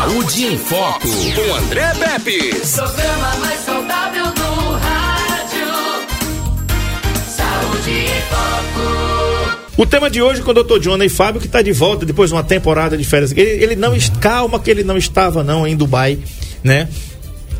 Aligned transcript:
Saúde 0.00 0.44
em 0.46 0.56
Foco, 0.56 1.08
com 1.08 1.54
André 1.56 1.92
Pepe. 1.92 2.54
Programa 2.74 3.36
mais 3.36 3.60
saudável 3.60 4.24
do 4.32 4.70
rádio. 4.78 5.68
Saúde 7.36 7.90
em 7.90 8.22
Foco. 8.30 9.60
O 9.76 9.84
tema 9.84 10.08
de 10.08 10.22
hoje 10.22 10.40
com 10.40 10.52
o 10.52 10.54
doutor 10.54 10.80
Johnny 10.80 11.10
Fábio, 11.10 11.38
que 11.38 11.46
está 11.46 11.60
de 11.60 11.72
volta 11.72 12.06
depois 12.06 12.30
de 12.30 12.34
uma 12.34 12.42
temporada 12.42 12.96
de 12.96 13.04
férias. 13.04 13.30
Ele, 13.32 13.62
ele 13.62 13.76
não. 13.76 13.92
Calma 14.18 14.58
que 14.58 14.70
ele 14.70 14.82
não 14.82 14.96
estava, 14.96 15.44
não, 15.44 15.66
em 15.66 15.76
Dubai, 15.76 16.18
né? 16.64 16.88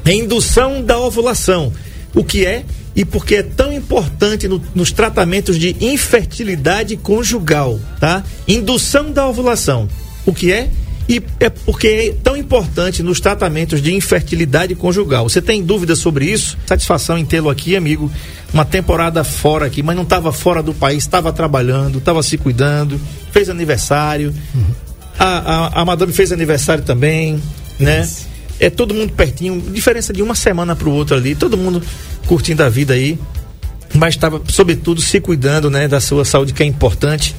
Indução 0.07 0.83
da 0.83 0.99
ovulação. 0.99 1.71
O 2.15 2.25
que 2.25 2.47
é 2.47 2.65
e 2.97 3.05
por 3.05 3.27
que 3.27 3.35
é 3.35 3.43
tão 3.43 3.71
importante 3.71 4.49
no, 4.49 4.63
nos 4.75 4.91
tratamentos 4.93 5.59
de 5.59 5.77
infertilidade 5.79 6.97
conjugal, 6.97 7.79
tá? 8.01 8.25
Indução 8.49 9.13
da 9.13 9.29
ovulação. 9.29 9.87
O 10.25 10.33
que 10.33 10.51
é? 10.51 10.71
E 11.11 11.21
é 11.41 11.51
porque 11.51 11.89
é 11.89 12.15
tão 12.23 12.37
importante 12.37 13.03
nos 13.03 13.19
tratamentos 13.19 13.83
de 13.83 13.93
infertilidade 13.93 14.77
conjugal. 14.77 15.29
Você 15.29 15.43
tem 15.43 15.61
dúvidas 15.61 15.99
sobre 15.99 16.27
isso? 16.27 16.57
Satisfação 16.65 17.19
em 17.19 17.25
tê-lo 17.25 17.51
aqui, 17.51 17.75
amigo. 17.75 18.09
Uma 18.55 18.65
temporada 18.65 19.25
fora 19.25 19.67
aqui, 19.67 19.83
mas 19.83 19.97
não 19.97 20.05
estava 20.05 20.33
fora 20.33 20.63
do 20.63 20.73
país, 20.73 21.03
estava 21.03 21.33
trabalhando, 21.33 21.99
estava 21.99 22.23
se 22.23 22.39
cuidando, 22.39 23.01
fez 23.33 23.49
aniversário. 23.49 24.33
A, 25.19 25.25
a, 25.25 25.81
a 25.81 25.85
madame 25.85 26.13
fez 26.13 26.31
aniversário 26.31 26.85
também, 26.85 27.43
né? 27.77 28.09
É 28.61 28.71
todo 28.71 28.95
mundo 28.95 29.13
pertinho, 29.13 29.61
diferença 29.61 30.13
de 30.13 30.23
uma 30.23 30.37
semana 30.37 30.77
para 30.77 30.89
o 30.89 30.93
outro 30.93 31.17
ali, 31.17 31.35
todo 31.35 31.59
mundo 31.59 31.83
curtindo 32.25 32.63
a 32.63 32.69
vida 32.69 32.95
aí, 32.95 33.19
mas 33.95 34.15
estava, 34.15 34.41
sobretudo, 34.49 35.01
se 35.01 35.21
cuidando, 35.21 35.69
né, 35.69 35.89
da 35.89 36.01
sua 36.01 36.25
saúde, 36.25 36.53
que 36.53 36.63
é 36.63 36.67
importante. 36.67 37.35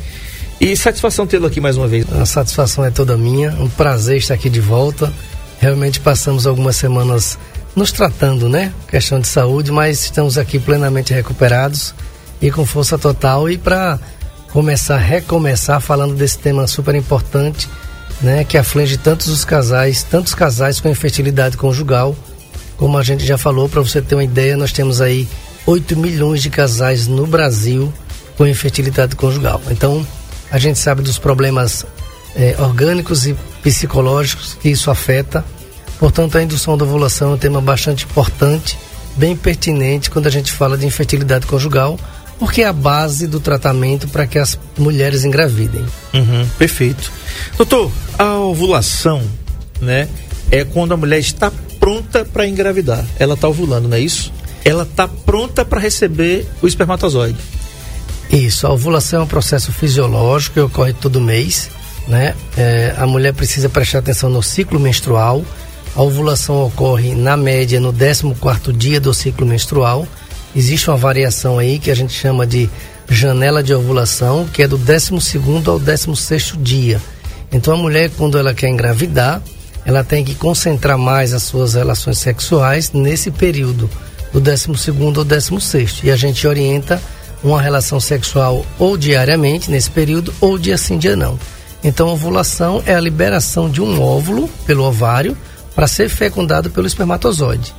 E 0.61 0.77
satisfação 0.77 1.25
tê-lo 1.25 1.47
aqui 1.47 1.59
mais 1.59 1.75
uma 1.75 1.87
vez. 1.87 2.05
A 2.13 2.23
satisfação 2.23 2.85
é 2.85 2.91
toda 2.91 3.17
minha, 3.17 3.49
um 3.53 3.67
prazer 3.67 4.17
estar 4.17 4.35
aqui 4.35 4.47
de 4.47 4.61
volta. 4.61 5.11
Realmente 5.59 5.99
passamos 5.99 6.45
algumas 6.45 6.75
semanas 6.75 7.35
nos 7.75 7.91
tratando, 7.91 8.47
né? 8.47 8.71
Questão 8.87 9.19
de 9.19 9.27
saúde, 9.27 9.71
mas 9.71 10.03
estamos 10.03 10.37
aqui 10.37 10.59
plenamente 10.59 11.15
recuperados 11.15 11.95
e 12.39 12.51
com 12.51 12.63
força 12.63 12.95
total. 12.95 13.49
E 13.49 13.57
para 13.57 13.99
começar, 14.51 14.97
recomeçar 14.97 15.81
falando 15.81 16.13
desse 16.13 16.37
tema 16.37 16.67
super 16.67 16.93
importante, 16.93 17.67
né? 18.21 18.43
Que 18.43 18.55
aflige 18.55 18.97
tantos 18.97 19.29
os 19.29 19.43
casais, 19.43 20.03
tantos 20.03 20.35
casais 20.35 20.79
com 20.79 20.87
infertilidade 20.87 21.57
conjugal. 21.57 22.15
Como 22.77 22.99
a 22.99 23.03
gente 23.03 23.25
já 23.25 23.35
falou, 23.35 23.67
para 23.67 23.81
você 23.81 23.99
ter 23.99 24.13
uma 24.13 24.23
ideia, 24.23 24.55
nós 24.55 24.71
temos 24.71 25.01
aí 25.01 25.27
8 25.65 25.97
milhões 25.97 26.39
de 26.39 26.51
casais 26.51 27.07
no 27.07 27.25
Brasil 27.25 27.91
com 28.37 28.45
infertilidade 28.45 29.15
conjugal. 29.15 29.59
Então, 29.71 30.05
a 30.51 30.59
gente 30.59 30.77
sabe 30.77 31.01
dos 31.01 31.17
problemas 31.17 31.85
eh, 32.35 32.55
orgânicos 32.59 33.25
e 33.25 33.35
psicológicos 33.63 34.57
que 34.61 34.69
isso 34.69 34.91
afeta. 34.91 35.43
Portanto, 35.99 36.37
a 36.37 36.43
indução 36.43 36.77
da 36.77 36.83
ovulação 36.83 37.31
é 37.31 37.33
um 37.35 37.37
tema 37.37 37.61
bastante 37.61 38.05
importante, 38.05 38.77
bem 39.15 39.35
pertinente 39.35 40.09
quando 40.09 40.27
a 40.27 40.31
gente 40.31 40.51
fala 40.51 40.77
de 40.77 40.85
infertilidade 40.85 41.45
conjugal, 41.45 41.97
porque 42.39 42.63
é 42.63 42.65
a 42.65 42.73
base 42.73 43.27
do 43.27 43.39
tratamento 43.39 44.07
para 44.07 44.25
que 44.25 44.39
as 44.39 44.57
mulheres 44.77 45.23
engravidem. 45.23 45.85
Uhum, 46.13 46.47
perfeito. 46.57 47.11
Doutor, 47.55 47.91
a 48.17 48.35
ovulação, 48.39 49.21
né, 49.79 50.07
é 50.49 50.65
quando 50.65 50.93
a 50.93 50.97
mulher 50.97 51.19
está 51.19 51.51
pronta 51.79 52.25
para 52.25 52.47
engravidar. 52.47 53.05
Ela 53.19 53.35
está 53.35 53.47
ovulando, 53.47 53.87
não 53.87 53.95
é 53.95 53.99
isso? 53.99 54.33
Ela 54.65 54.83
está 54.83 55.07
pronta 55.07 55.63
para 55.63 55.79
receber 55.79 56.47
o 56.61 56.67
espermatozoide. 56.67 57.37
Isso, 58.31 58.65
a 58.65 58.71
ovulação 58.71 59.19
é 59.19 59.23
um 59.23 59.27
processo 59.27 59.73
fisiológico 59.73 60.53
que 60.53 60.59
ocorre 60.61 60.93
todo 60.93 61.19
mês, 61.19 61.69
né? 62.07 62.33
É, 62.57 62.95
a 62.97 63.05
mulher 63.05 63.33
precisa 63.33 63.67
prestar 63.67 63.99
atenção 63.99 64.29
no 64.29 64.41
ciclo 64.41 64.79
menstrual. 64.79 65.43
A 65.93 66.01
ovulação 66.01 66.65
ocorre 66.65 67.13
na 67.13 67.35
média 67.35 67.77
no 67.81 67.93
14 67.93 68.71
dia 68.71 69.01
do 69.01 69.13
ciclo 69.13 69.45
menstrual. 69.45 70.07
Existe 70.55 70.89
uma 70.89 70.95
variação 70.95 71.59
aí 71.59 71.77
que 71.77 71.91
a 71.91 71.95
gente 71.95 72.13
chama 72.13 72.47
de 72.47 72.69
janela 73.09 73.61
de 73.61 73.73
ovulação, 73.73 74.47
que 74.47 74.63
é 74.63 74.67
do 74.67 74.77
12 74.77 75.11
ao 75.67 75.77
16 75.77 76.53
dia. 76.59 77.01
Então 77.51 77.73
a 77.73 77.77
mulher, 77.77 78.09
quando 78.17 78.37
ela 78.37 78.53
quer 78.53 78.69
engravidar, 78.69 79.41
ela 79.85 80.05
tem 80.05 80.23
que 80.23 80.35
concentrar 80.35 80.97
mais 80.97 81.33
as 81.33 81.43
suas 81.43 81.73
relações 81.73 82.19
sexuais 82.19 82.93
nesse 82.93 83.29
período, 83.29 83.89
do 84.31 84.39
12 84.39 84.67
ao 85.17 85.25
16. 85.25 85.99
E 86.05 86.11
a 86.11 86.15
gente 86.15 86.47
orienta 86.47 87.01
uma 87.43 87.61
relação 87.61 87.99
sexual 87.99 88.65
ou 88.77 88.97
diariamente 88.97 89.71
nesse 89.71 89.89
período, 89.89 90.33
ou 90.39 90.57
dia 90.57 90.77
sim, 90.77 90.97
dia 90.97 91.15
não. 91.15 91.39
Então, 91.83 92.09
ovulação 92.09 92.83
é 92.85 92.93
a 92.93 92.99
liberação 92.99 93.69
de 93.69 93.81
um 93.81 94.01
óvulo 94.01 94.47
pelo 94.65 94.83
ovário 94.83 95.35
para 95.73 95.87
ser 95.87 96.09
fecundado 96.09 96.69
pelo 96.69 96.85
espermatozoide. 96.85 97.73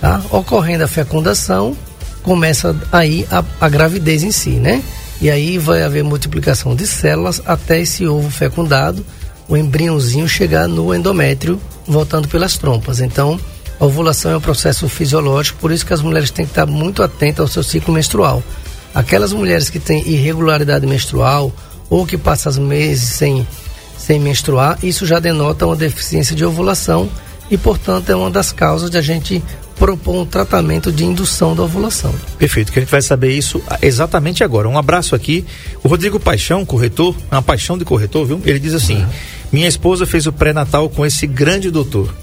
Tá? 0.00 0.22
Ocorrendo 0.30 0.84
a 0.84 0.88
fecundação, 0.88 1.76
começa 2.22 2.74
aí 2.90 3.26
a, 3.30 3.44
a 3.60 3.68
gravidez 3.68 4.22
em 4.22 4.32
si, 4.32 4.50
né? 4.50 4.82
E 5.20 5.30
aí 5.30 5.58
vai 5.58 5.82
haver 5.82 6.02
multiplicação 6.02 6.74
de 6.74 6.86
células 6.86 7.42
até 7.46 7.80
esse 7.80 8.06
ovo 8.06 8.30
fecundado, 8.30 9.04
o 9.48 9.56
embriãozinho 9.56 10.26
chegar 10.26 10.66
no 10.66 10.94
endométrio, 10.94 11.60
voltando 11.86 12.26
pelas 12.26 12.56
trompas. 12.56 13.00
Então, 13.00 13.38
a 13.78 13.84
ovulação 13.84 14.32
é 14.32 14.36
um 14.36 14.40
processo 14.40 14.88
fisiológico, 14.88 15.58
por 15.60 15.70
isso 15.70 15.84
que 15.84 15.92
as 15.92 16.00
mulheres 16.00 16.30
têm 16.30 16.44
que 16.44 16.52
estar 16.52 16.66
muito 16.66 17.02
atentas 17.02 17.40
ao 17.40 17.48
seu 17.48 17.62
ciclo 17.62 17.92
menstrual. 17.92 18.42
Aquelas 18.94 19.32
mulheres 19.32 19.70
que 19.70 19.78
têm 19.78 20.06
irregularidade 20.08 20.86
menstrual 20.86 21.52
ou 21.88 22.06
que 22.06 22.18
passam 22.18 22.62
meses 22.62 23.08
sem, 23.08 23.46
sem 23.96 24.18
menstruar, 24.20 24.78
isso 24.82 25.06
já 25.06 25.18
denota 25.18 25.66
uma 25.66 25.76
deficiência 25.76 26.36
de 26.36 26.44
ovulação 26.44 27.08
e, 27.50 27.56
portanto, 27.56 28.10
é 28.10 28.16
uma 28.16 28.30
das 28.30 28.52
causas 28.52 28.90
de 28.90 28.98
a 28.98 29.02
gente 29.02 29.42
propor 29.82 30.14
um 30.14 30.24
tratamento 30.24 30.92
de 30.92 31.04
indução 31.04 31.56
da 31.56 31.62
ovulação. 31.62 32.14
Perfeito, 32.38 32.72
que 32.72 32.78
a 32.78 32.82
gente 32.82 32.90
vai 32.90 33.02
saber 33.02 33.32
isso 33.32 33.60
exatamente 33.80 34.44
agora. 34.44 34.68
Um 34.68 34.78
abraço 34.78 35.14
aqui. 35.14 35.44
O 35.82 35.88
Rodrigo 35.88 36.20
Paixão, 36.20 36.64
corretor, 36.64 37.16
uma 37.30 37.42
paixão 37.42 37.76
de 37.76 37.84
corretor, 37.84 38.26
viu? 38.26 38.40
Ele 38.44 38.58
diz 38.58 38.74
assim: 38.74 39.04
Minha 39.50 39.66
esposa 39.66 40.06
fez 40.06 40.26
o 40.26 40.32
pré-natal 40.32 40.88
com 40.88 41.04
esse 41.04 41.26
grande 41.26 41.70
doutor. 41.70 42.14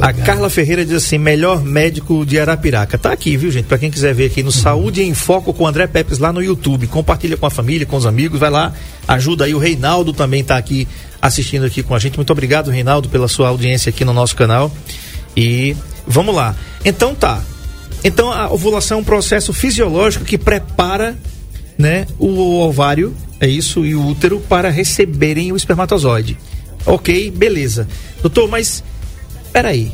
A 0.00 0.12
Carla 0.12 0.48
Ferreira 0.48 0.84
diz 0.84 0.94
assim: 0.94 1.18
melhor 1.18 1.62
médico 1.62 2.24
de 2.24 2.38
Arapiraca. 2.38 2.96
Tá 2.96 3.12
aqui, 3.12 3.36
viu, 3.36 3.50
gente? 3.50 3.66
Pra 3.66 3.78
quem 3.78 3.90
quiser 3.90 4.14
ver 4.14 4.26
aqui 4.26 4.42
no 4.42 4.52
Saúde 4.52 5.02
em 5.02 5.12
Foco 5.12 5.52
com 5.52 5.64
o 5.64 5.66
André 5.66 5.86
Pepes 5.86 6.18
lá 6.18 6.32
no 6.32 6.42
YouTube. 6.42 6.86
Compartilha 6.86 7.36
com 7.36 7.46
a 7.46 7.50
família, 7.50 7.86
com 7.86 7.96
os 7.96 8.06
amigos, 8.06 8.38
vai 8.38 8.50
lá, 8.50 8.72
ajuda 9.06 9.44
aí. 9.44 9.54
O 9.54 9.58
Reinaldo 9.58 10.12
também 10.12 10.44
tá 10.44 10.56
aqui 10.56 10.86
assistindo 11.20 11.66
aqui 11.66 11.82
com 11.82 11.94
a 11.94 11.98
gente. 11.98 12.16
Muito 12.16 12.30
obrigado, 12.30 12.70
Reinaldo, 12.70 13.08
pela 13.08 13.26
sua 13.26 13.48
audiência 13.48 13.90
aqui 13.90 14.04
no 14.04 14.12
nosso 14.12 14.36
canal. 14.36 14.72
E 15.36 15.76
vamos 16.06 16.34
lá. 16.34 16.54
Então 16.84 17.14
tá. 17.14 17.42
Então 18.04 18.32
a 18.32 18.52
ovulação 18.52 18.98
é 18.98 19.00
um 19.00 19.04
processo 19.04 19.52
fisiológico 19.52 20.24
que 20.24 20.38
prepara, 20.38 21.16
né, 21.76 22.06
o 22.18 22.60
ovário, 22.60 23.14
é 23.40 23.48
isso, 23.48 23.84
e 23.84 23.94
o 23.94 24.06
útero 24.06 24.40
para 24.48 24.70
receberem 24.70 25.50
o 25.52 25.56
espermatozoide. 25.56 26.38
Ok, 26.86 27.30
beleza. 27.32 27.88
Doutor, 28.22 28.48
mas 28.48 28.82
peraí. 29.58 29.90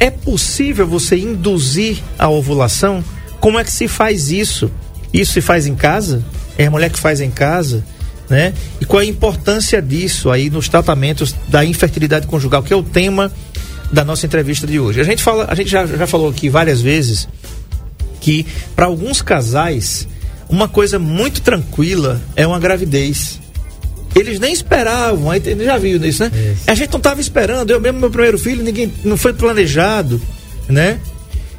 É 0.00 0.10
possível 0.10 0.86
você 0.86 1.18
induzir 1.18 1.98
a 2.18 2.30
ovulação? 2.30 3.04
Como 3.40 3.58
é 3.58 3.64
que 3.64 3.70
se 3.70 3.86
faz 3.86 4.30
isso? 4.30 4.70
Isso 5.12 5.34
se 5.34 5.42
faz 5.42 5.66
em 5.66 5.74
casa? 5.74 6.24
É 6.56 6.64
a 6.64 6.70
mulher 6.70 6.90
que 6.90 6.98
faz 6.98 7.20
em 7.20 7.30
casa? 7.30 7.84
Né? 8.30 8.54
E 8.80 8.86
qual 8.86 9.02
é 9.02 9.04
a 9.04 9.08
importância 9.08 9.82
disso 9.82 10.30
aí 10.30 10.48
nos 10.48 10.66
tratamentos 10.66 11.34
da 11.46 11.62
infertilidade 11.62 12.26
conjugal, 12.26 12.62
que 12.62 12.72
é 12.72 12.76
o 12.76 12.82
tema 12.82 13.30
da 13.92 14.02
nossa 14.02 14.24
entrevista 14.24 14.66
de 14.66 14.80
hoje. 14.80 14.98
A 14.98 15.04
gente 15.04 15.22
fala, 15.22 15.44
a 15.46 15.54
gente 15.54 15.68
já, 15.68 15.84
já 15.84 16.06
falou 16.06 16.30
aqui 16.30 16.48
várias 16.48 16.80
vezes 16.80 17.28
que 18.18 18.46
para 18.74 18.86
alguns 18.86 19.20
casais 19.20 20.08
uma 20.48 20.68
coisa 20.68 20.98
muito 20.98 21.42
tranquila 21.42 22.18
é 22.34 22.46
uma 22.46 22.58
gravidez. 22.58 23.41
Eles 24.14 24.38
nem 24.38 24.52
esperavam, 24.52 25.30
aí 25.30 25.42
já 25.64 25.78
viu 25.78 26.04
isso, 26.04 26.22
né? 26.22 26.30
Isso. 26.34 26.62
A 26.66 26.74
gente 26.74 26.90
não 26.90 26.98
estava 26.98 27.20
esperando, 27.20 27.70
eu 27.70 27.80
mesmo 27.80 27.98
meu 27.98 28.10
primeiro 28.10 28.38
filho, 28.38 28.62
ninguém 28.62 28.92
não 29.04 29.16
foi 29.16 29.32
planejado, 29.32 30.20
né? 30.68 31.00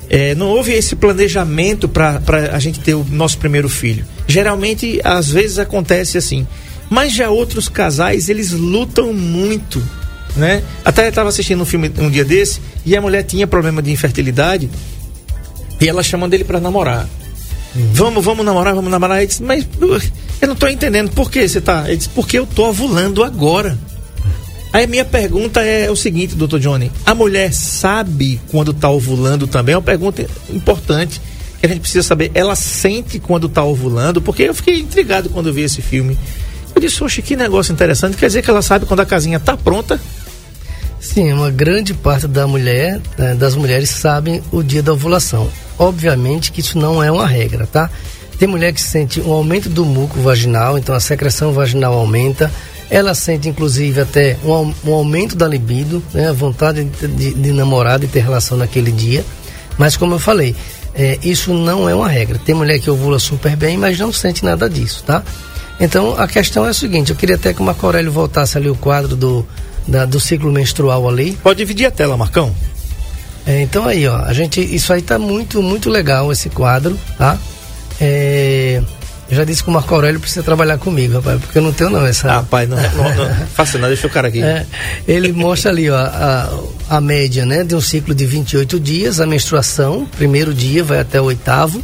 É, 0.09 0.35
não 0.35 0.47
houve 0.49 0.71
esse 0.73 0.95
planejamento 0.95 1.87
para 1.87 2.21
a 2.51 2.59
gente 2.59 2.79
ter 2.79 2.93
o 2.93 3.03
nosso 3.09 3.37
primeiro 3.37 3.67
filho. 3.67 4.05
Geralmente, 4.27 5.01
às 5.03 5.29
vezes 5.29 5.57
acontece 5.57 6.17
assim. 6.17 6.45
Mas 6.89 7.13
já 7.13 7.29
outros 7.29 7.67
casais, 7.67 8.29
eles 8.29 8.51
lutam 8.51 9.13
muito, 9.13 9.81
né? 10.35 10.61
Até 10.85 11.05
eu 11.05 11.09
estava 11.09 11.29
assistindo 11.29 11.61
um 11.61 11.65
filme 11.65 11.91
um 11.97 12.09
dia 12.09 12.23
desse 12.23 12.59
e 12.85 12.95
a 12.95 13.01
mulher 13.01 13.23
tinha 13.23 13.47
problema 13.47 13.81
de 13.81 13.91
infertilidade 13.91 14.69
e 15.81 15.89
ela 15.89 16.03
chamando 16.03 16.33
ele 16.33 16.43
para 16.43 16.59
namorar. 16.59 17.09
Vamos, 17.93 18.23
vamos 18.23 18.45
namorar, 18.45 18.75
vamos 18.75 18.91
namorar. 18.91 19.17
Ele 19.17 19.27
disse, 19.27 19.41
mas 19.41 19.63
uh, 19.63 20.01
eu 20.41 20.47
não 20.47 20.55
tô 20.55 20.67
entendendo. 20.67 21.11
Por 21.11 21.31
que 21.31 21.47
você 21.47 21.61
tá? 21.61 21.85
Ele 21.87 21.97
disse, 21.97 22.09
porque 22.09 22.37
eu 22.37 22.45
tô 22.45 22.67
ovulando 22.69 23.23
agora. 23.23 23.77
Aí 24.71 24.85
a 24.85 24.87
minha 24.87 25.05
pergunta 25.05 25.61
é 25.61 25.91
o 25.91 25.95
seguinte, 25.95 26.35
doutor 26.35 26.59
Johnny. 26.59 26.91
A 27.05 27.13
mulher 27.13 27.53
sabe 27.53 28.41
quando 28.49 28.73
tá 28.73 28.89
ovulando 28.89 29.45
também? 29.45 29.73
É 29.73 29.77
uma 29.77 29.83
pergunta 29.83 30.25
importante 30.49 31.21
que 31.59 31.65
a 31.65 31.69
gente 31.69 31.81
precisa 31.81 32.01
saber. 32.01 32.31
Ela 32.33 32.55
sente 32.55 33.19
quando 33.19 33.47
tá 33.47 33.63
ovulando? 33.63 34.21
Porque 34.21 34.43
eu 34.43 34.53
fiquei 34.53 34.79
intrigado 34.79 35.29
quando 35.29 35.47
eu 35.47 35.53
vi 35.53 35.61
esse 35.61 35.81
filme. 35.81 36.17
Eu 36.73 36.81
disse, 36.81 37.03
oxe, 37.03 37.21
que 37.21 37.35
negócio 37.35 37.71
interessante. 37.71 38.17
Quer 38.17 38.27
dizer 38.27 38.41
que 38.41 38.49
ela 38.49 38.63
sabe 38.63 38.87
quando 38.87 39.01
a 39.01 39.05
casinha 39.05 39.39
tá 39.39 39.55
pronta? 39.55 40.01
Sim, 40.99 41.33
uma 41.33 41.51
grande 41.51 41.93
parte 41.93 42.27
da 42.27 42.47
mulher, 42.47 42.99
né, 43.17 43.35
das 43.35 43.55
mulheres 43.55 43.89
sabem 43.89 44.41
o 44.51 44.63
dia 44.63 44.81
da 44.81 44.93
ovulação. 44.93 45.49
Obviamente 45.77 46.51
que 46.51 46.61
isso 46.61 46.79
não 46.79 47.03
é 47.03 47.11
uma 47.11 47.27
regra, 47.27 47.67
tá? 47.67 47.91
Tem 48.37 48.47
mulher 48.47 48.73
que 48.73 48.81
sente 48.81 49.21
um 49.21 49.31
aumento 49.31 49.69
do 49.69 49.85
muco 49.85 50.19
vaginal, 50.19 50.77
então 50.77 50.93
a 50.93 50.99
secreção 50.99 51.53
vaginal 51.53 51.93
aumenta. 51.93 52.51
Ela 52.89 53.13
sente, 53.13 53.47
inclusive, 53.47 54.01
até 54.01 54.37
um, 54.43 54.73
um 54.85 54.93
aumento 54.93 55.35
da 55.35 55.47
libido, 55.47 56.03
né? 56.13 56.29
A 56.29 56.33
vontade 56.33 56.83
de, 56.83 57.07
de, 57.07 57.33
de 57.33 57.51
namorar, 57.51 57.99
de 57.99 58.07
ter 58.07 58.19
relação 58.19 58.57
naquele 58.57 58.91
dia. 58.91 59.23
Mas, 59.77 59.97
como 59.97 60.15
eu 60.15 60.19
falei, 60.19 60.55
é, 60.93 61.17
isso 61.23 61.53
não 61.53 61.89
é 61.89 61.95
uma 61.95 62.09
regra. 62.09 62.37
Tem 62.37 62.53
mulher 62.53 62.79
que 62.79 62.89
ovula 62.89 63.17
super 63.17 63.55
bem, 63.55 63.77
mas 63.77 63.97
não 63.97 64.11
sente 64.11 64.43
nada 64.43 64.69
disso, 64.69 65.03
tá? 65.05 65.23
Então, 65.79 66.15
a 66.17 66.27
questão 66.27 66.65
é 66.65 66.69
a 66.69 66.73
seguinte: 66.73 67.11
eu 67.11 67.15
queria 67.15 67.35
até 67.35 67.53
que 67.53 67.61
o 67.61 67.63
Marco 67.63 67.85
Aurélio 67.85 68.11
voltasse 68.11 68.57
ali 68.57 68.69
o 68.69 68.75
quadro 68.75 69.15
do 69.15 69.45
da, 69.87 70.05
do 70.05 70.19
ciclo 70.19 70.51
menstrual 70.51 71.07
ali. 71.07 71.37
Pode 71.41 71.57
dividir 71.57 71.85
a 71.85 71.91
tela, 71.91 72.15
Marcão. 72.15 72.53
É, 73.45 73.61
então 73.61 73.85
aí, 73.85 74.07
ó, 74.07 74.17
a 74.17 74.31
gente, 74.33 74.61
isso 74.61 74.93
aí 74.93 75.01
tá 75.01 75.19
muito, 75.19 75.61
muito 75.61 75.89
legal 75.89 76.31
esse 76.31 76.49
quadro, 76.49 76.97
tá? 77.17 77.37
É, 77.99 78.81
eu 79.29 79.37
já 79.37 79.43
disse 79.43 79.63
que 79.63 79.69
o 79.69 79.73
Marco 79.73 79.93
Aurélio 79.93 80.19
precisa 80.19 80.43
trabalhar 80.43 80.77
comigo, 80.77 81.15
rapaz, 81.15 81.39
porque 81.41 81.57
eu 81.57 81.61
não 81.61 81.73
tenho 81.73 81.89
não 81.89 82.05
essa. 82.05 82.31
Rapaz, 82.31 82.69
não, 82.69 82.77
não, 82.77 83.15
não 83.15 83.35
faça 83.53 83.77
nada, 83.77 83.93
deixa 83.93 84.07
o 84.07 84.09
cara 84.09 84.27
aqui. 84.27 84.41
É, 84.41 84.65
ele 85.07 85.31
mostra 85.31 85.71
ali, 85.71 85.89
ó, 85.89 85.95
a, 85.95 86.49
a 86.89 87.01
média, 87.01 87.45
né, 87.45 87.63
de 87.63 87.75
um 87.75 87.81
ciclo 87.81 88.13
de 88.13 88.25
28 88.25 88.79
dias, 88.79 89.19
a 89.19 89.25
menstruação, 89.25 90.07
primeiro 90.17 90.53
dia 90.53 90.83
vai 90.83 90.99
até 90.99 91.19
o 91.19 91.25
oitavo, 91.25 91.83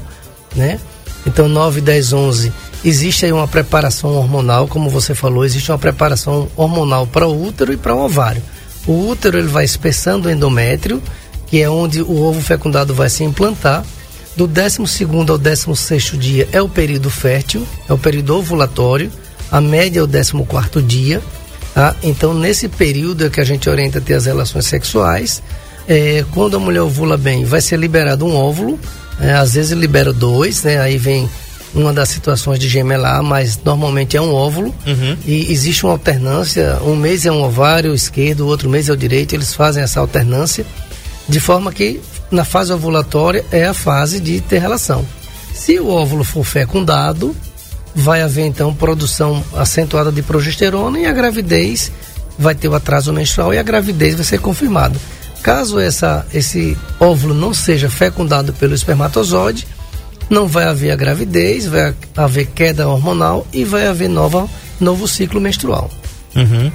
né? 0.55 0.79
Então 1.25 1.47
9, 1.47 1.81
10, 1.81 2.13
11 2.13 2.53
existe 2.83 3.25
aí 3.25 3.31
uma 3.31 3.47
preparação 3.47 4.11
hormonal, 4.15 4.67
como 4.67 4.89
você 4.89 5.13
falou, 5.13 5.45
existe 5.45 5.71
uma 5.71 5.77
preparação 5.77 6.47
hormonal 6.55 7.05
para 7.05 7.27
o 7.27 7.45
útero 7.45 7.73
e 7.73 7.77
para 7.77 7.93
o 7.93 8.05
ovário. 8.05 8.41
O 8.87 9.07
útero 9.09 9.37
ele 9.37 9.47
vai 9.47 9.65
espessando 9.65 10.27
o 10.27 10.31
endométrio, 10.31 11.01
que 11.47 11.61
é 11.61 11.69
onde 11.69 12.01
o 12.01 12.21
ovo 12.21 12.41
fecundado 12.41 12.93
vai 12.93 13.09
se 13.09 13.23
implantar. 13.23 13.83
Do 14.39 14.47
12 14.47 15.05
ao 15.27 15.37
16 15.37 16.17
dia 16.17 16.47
é 16.53 16.61
o 16.61 16.69
período 16.69 17.09
fértil, 17.09 17.67
é 17.89 17.91
o 17.91 17.97
período 17.97 18.37
ovulatório. 18.37 19.11
A 19.51 19.59
média 19.59 19.99
é 19.99 20.01
o 20.01 20.07
14 20.07 20.81
dia. 20.81 21.21
Tá? 21.73 21.93
Então, 22.01 22.33
nesse 22.33 22.69
período 22.69 23.25
é 23.25 23.29
que 23.29 23.41
a 23.41 23.43
gente 23.43 23.69
orienta 23.69 23.97
a 23.97 24.01
ter 24.01 24.13
as 24.13 24.27
relações 24.27 24.65
sexuais. 24.65 25.43
É, 25.89 26.23
quando 26.31 26.55
a 26.55 26.59
mulher 26.59 26.79
ovula 26.79 27.17
bem, 27.17 27.43
vai 27.43 27.59
ser 27.59 27.77
liberado 27.77 28.25
um 28.25 28.33
óvulo. 28.33 28.79
É, 29.19 29.33
às 29.33 29.55
vezes 29.55 29.71
libera 29.71 30.13
dois, 30.13 30.63
né? 30.63 30.79
aí 30.79 30.97
vem 30.97 31.29
uma 31.75 31.91
das 31.91 32.07
situações 32.07 32.59
de 32.59 32.69
gemelar, 32.69 33.21
mas 33.21 33.59
normalmente 33.61 34.15
é 34.15 34.21
um 34.21 34.33
óvulo 34.33 34.73
uhum. 34.87 35.17
e 35.25 35.51
existe 35.51 35.83
uma 35.83 35.91
alternância. 35.91 36.77
Um 36.85 36.95
mês 36.95 37.25
é 37.25 37.31
um 37.31 37.43
ovário 37.43 37.93
esquerdo, 37.93 38.45
o 38.45 38.47
outro 38.47 38.69
mês 38.69 38.87
é 38.87 38.93
o 38.93 38.95
direito. 38.95 39.35
Eles 39.35 39.53
fazem 39.53 39.83
essa 39.83 39.99
alternância 39.99 40.65
de 41.27 41.41
forma 41.41 41.73
que 41.73 41.99
na 42.31 42.45
fase 42.45 42.71
ovulatória 42.71 43.45
é 43.51 43.65
a 43.65 43.73
fase 43.73 44.19
de 44.19 44.39
ter 44.41 44.59
relação. 44.59 45.05
Se 45.53 45.79
o 45.79 45.89
óvulo 45.89 46.23
for 46.23 46.43
fecundado, 46.43 47.35
vai 47.95 48.21
haver 48.21 48.45
então 48.45 48.73
produção 48.73 49.43
acentuada 49.55 50.11
de 50.11 50.21
progesterona 50.21 50.99
e 50.99 51.05
a 51.05 51.11
gravidez 51.11 51.91
vai 52.37 52.55
ter 52.55 52.67
o 52.67 52.75
atraso 52.75 53.11
menstrual 53.11 53.53
e 53.53 53.57
a 53.57 53.63
gravidez 53.63 54.15
vai 54.15 54.23
ser 54.23 54.39
confirmada. 54.39 54.97
Caso 55.41 55.79
essa, 55.79 56.25
esse 56.33 56.77
óvulo 56.99 57.33
não 57.33 57.53
seja 57.53 57.89
fecundado 57.89 58.53
pelo 58.53 58.73
espermatozoide, 58.73 59.67
não 60.29 60.47
vai 60.47 60.65
haver 60.65 60.91
a 60.91 60.95
gravidez, 60.95 61.65
vai 61.65 61.93
haver 62.15 62.47
queda 62.47 62.87
hormonal 62.87 63.47
e 63.51 63.63
vai 63.63 63.87
haver 63.87 64.09
nova, 64.09 64.47
novo 64.79 65.07
ciclo 65.07 65.41
menstrual. 65.41 65.89
Uhum. 66.35 66.71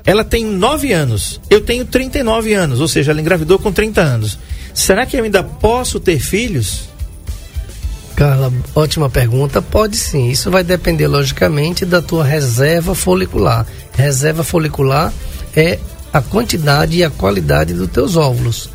ela 0.06 0.22
tem 0.22 0.44
9 0.44 0.92
anos, 0.92 1.40
eu 1.48 1.62
tenho 1.62 1.86
39 1.86 2.52
anos, 2.52 2.80
ou 2.80 2.86
seja, 2.86 3.10
ela 3.10 3.20
engravidou 3.20 3.58
com 3.58 3.72
30 3.72 4.02
anos. 4.02 4.38
Será 4.74 5.06
que 5.06 5.16
eu 5.16 5.24
ainda 5.24 5.42
posso 5.42 5.98
ter 5.98 6.18
filhos? 6.18 6.90
Carla, 8.16 8.52
ótima 8.74 9.10
pergunta. 9.10 9.60
Pode 9.60 9.96
sim. 9.96 10.28
Isso 10.28 10.50
vai 10.50 10.62
depender, 10.62 11.06
logicamente, 11.08 11.84
da 11.84 12.00
tua 12.00 12.24
reserva 12.24 12.94
folicular. 12.94 13.66
Reserva 13.92 14.44
folicular 14.44 15.12
é 15.56 15.78
a 16.12 16.20
quantidade 16.20 16.96
e 16.96 17.04
a 17.04 17.10
qualidade 17.10 17.74
dos 17.74 17.90
teus 17.90 18.16
óvulos 18.16 18.70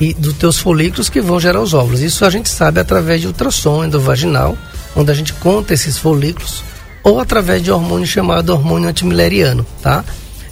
e 0.00 0.12
dos 0.14 0.34
teus 0.34 0.58
folículos 0.58 1.08
que 1.08 1.20
vão 1.20 1.40
gerar 1.40 1.60
os 1.60 1.74
óvulos. 1.74 2.00
Isso 2.00 2.24
a 2.24 2.30
gente 2.30 2.48
sabe 2.48 2.80
através 2.80 3.20
de 3.20 3.26
ultrassom 3.26 3.84
endovaginal, 3.84 4.56
onde 4.94 5.10
a 5.10 5.14
gente 5.14 5.32
conta 5.34 5.74
esses 5.74 5.98
folículos, 5.98 6.62
ou 7.02 7.20
através 7.20 7.62
de 7.62 7.70
hormônio 7.70 8.06
chamado 8.06 8.50
hormônio 8.50 8.88
antimileriano, 8.88 9.66
tá? 9.82 10.04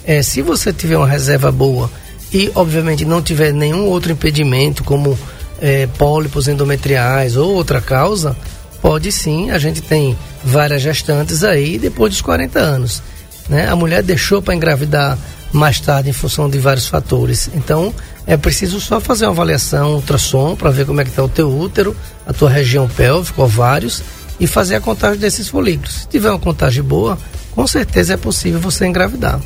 é, 0.05 0.21
se 0.21 0.41
você 0.41 0.71
tiver 0.73 0.97
uma 0.97 1.07
reserva 1.07 1.51
boa 1.51 1.89
e, 2.31 2.51
obviamente, 2.55 3.05
não 3.05 3.21
tiver 3.21 3.53
nenhum 3.53 3.85
outro 3.85 4.11
impedimento, 4.11 4.83
como 4.83 5.17
é, 5.63 5.87
pólipos 5.97 6.49
endometriais 6.49 7.37
ou 7.37 7.53
outra 7.53 7.79
causa, 7.79 8.35
pode 8.81 9.09
sim, 9.13 9.49
a 9.49 9.57
gente 9.57 9.81
tem 9.81 10.17
várias 10.43 10.81
gestantes 10.81 11.41
aí 11.41 11.79
depois 11.79 12.11
dos 12.11 12.21
40 12.21 12.59
anos. 12.59 13.01
Né? 13.47 13.69
A 13.69 13.75
mulher 13.75 14.03
deixou 14.03 14.41
para 14.41 14.53
engravidar 14.53 15.17
mais 15.53 15.79
tarde 15.79 16.09
em 16.09 16.13
função 16.13 16.49
de 16.49 16.59
vários 16.59 16.87
fatores. 16.87 17.49
Então, 17.53 17.93
é 18.27 18.35
preciso 18.35 18.81
só 18.81 18.99
fazer 18.99 19.25
uma 19.25 19.31
avaliação, 19.31 19.93
ultrassom, 19.93 20.53
para 20.53 20.69
ver 20.69 20.85
como 20.85 20.99
é 20.99 21.05
que 21.05 21.11
está 21.11 21.23
o 21.23 21.29
teu 21.29 21.49
útero, 21.49 21.95
a 22.27 22.33
tua 22.33 22.49
região 22.49 22.85
pélvica, 22.89 23.41
ovários, 23.41 24.03
e 24.39 24.47
fazer 24.47 24.75
a 24.75 24.81
contagem 24.81 25.19
desses 25.19 25.47
folículos. 25.47 26.01
Se 26.01 26.07
tiver 26.07 26.29
uma 26.29 26.39
contagem 26.39 26.83
boa, 26.83 27.17
com 27.51 27.65
certeza 27.65 28.15
é 28.15 28.17
possível 28.17 28.59
você 28.59 28.85
engravidar. 28.85 29.39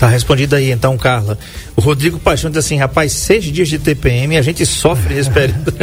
Tá 0.00 0.08
respondido 0.08 0.56
aí 0.56 0.70
então, 0.70 0.96
Carla. 0.96 1.38
O 1.76 1.80
Rodrigo 1.82 2.18
Paixão 2.18 2.50
diz 2.50 2.64
assim, 2.64 2.78
rapaz, 2.78 3.12
seis 3.12 3.44
dias 3.44 3.68
de 3.68 3.78
TPM 3.78 4.38
a 4.38 4.40
gente 4.40 4.64
sofre 4.64 5.18
esperando. 5.18 5.74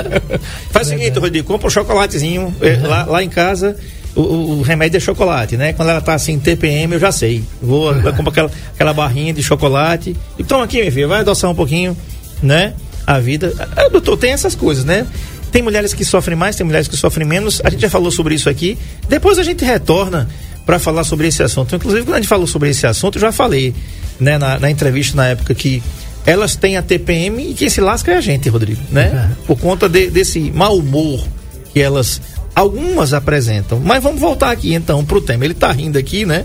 Faz 0.72 0.86
o 0.86 0.90
seguinte, 0.90 1.18
Rodrigo, 1.18 1.46
compra 1.46 1.66
um 1.66 1.70
chocolatezinho 1.70 2.54
eh, 2.62 2.78
lá, 2.82 3.04
lá 3.04 3.22
em 3.22 3.28
casa. 3.28 3.76
O, 4.16 4.22
o, 4.22 4.62
remédio 4.62 4.96
é 4.96 5.00
chocolate, 5.00 5.58
né? 5.58 5.74
Quando 5.74 5.90
ela 5.90 6.00
tá 6.00 6.14
assim, 6.14 6.38
TPM, 6.38 6.94
eu 6.94 6.98
já 6.98 7.12
sei. 7.12 7.44
Vou, 7.60 7.94
eu 7.94 8.14
compro 8.14 8.30
aquela, 8.30 8.50
aquela 8.72 8.94
barrinha 8.94 9.34
de 9.34 9.42
chocolate. 9.42 10.16
E 10.38 10.42
toma 10.42 10.64
aqui, 10.64 10.82
meu 10.82 10.90
filho, 10.90 11.08
vai 11.08 11.20
adoçar 11.20 11.50
um 11.50 11.54
pouquinho, 11.54 11.94
né? 12.42 12.72
A 13.06 13.18
vida. 13.20 13.52
Ah, 13.76 13.90
doutor, 13.90 14.16
tem 14.16 14.32
essas 14.32 14.54
coisas, 14.54 14.86
né? 14.86 15.06
Tem 15.52 15.60
mulheres 15.60 15.92
que 15.92 16.04
sofrem 16.04 16.36
mais, 16.36 16.56
tem 16.56 16.64
mulheres 16.64 16.88
que 16.88 16.96
sofrem 16.96 17.26
menos. 17.26 17.60
A 17.62 17.68
gente 17.68 17.80
já 17.82 17.90
falou 17.90 18.10
sobre 18.10 18.34
isso 18.34 18.48
aqui. 18.48 18.78
Depois 19.06 19.38
a 19.38 19.42
gente 19.42 19.64
retorna 19.66 20.28
para 20.64 20.78
falar 20.78 21.04
sobre 21.04 21.28
esse 21.28 21.42
assunto. 21.42 21.74
Inclusive, 21.74 22.04
quando 22.04 22.14
a 22.14 22.18
gente 22.18 22.28
falou 22.28 22.46
sobre 22.46 22.70
esse 22.70 22.86
assunto, 22.86 23.16
eu 23.16 23.22
já 23.22 23.32
falei 23.32 23.74
né, 24.18 24.38
na, 24.38 24.58
na 24.58 24.70
entrevista 24.70 25.16
na 25.16 25.28
época 25.28 25.54
que 25.54 25.82
elas 26.26 26.54
têm 26.56 26.76
a 26.76 26.82
TPM 26.82 27.50
e 27.50 27.54
quem 27.54 27.68
se 27.68 27.80
lasca 27.80 28.12
é 28.12 28.16
a 28.16 28.20
gente, 28.20 28.48
Rodrigo, 28.48 28.80
né? 28.90 29.30
É. 29.32 29.46
Por 29.46 29.58
conta 29.58 29.88
de, 29.88 30.10
desse 30.10 30.38
mau 30.50 30.76
humor 30.76 31.26
que 31.72 31.80
elas, 31.80 32.20
algumas 32.54 33.14
apresentam. 33.14 33.80
Mas 33.80 34.02
vamos 34.02 34.20
voltar 34.20 34.50
aqui 34.50 34.74
então 34.74 35.04
para 35.04 35.16
o 35.16 35.20
tema. 35.20 35.44
Ele 35.44 35.54
está 35.54 35.72
rindo 35.72 35.98
aqui, 35.98 36.26
né? 36.26 36.44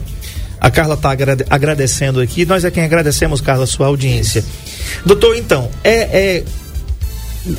A 0.60 0.72
Carla 0.72 0.96
está 0.96 1.12
agrade 1.12 1.46
agradecendo 1.50 2.22
aqui. 2.22 2.46
Nós 2.46 2.64
é 2.64 2.72
quem 2.72 2.84
agradecemos, 2.84 3.42
Carla, 3.42 3.66
a 3.66 3.68
sua 3.68 3.88
audiência. 3.88 4.44
Doutor, 5.06 5.36
então, 5.36 5.70
é, 5.84 5.94
é 5.94 6.44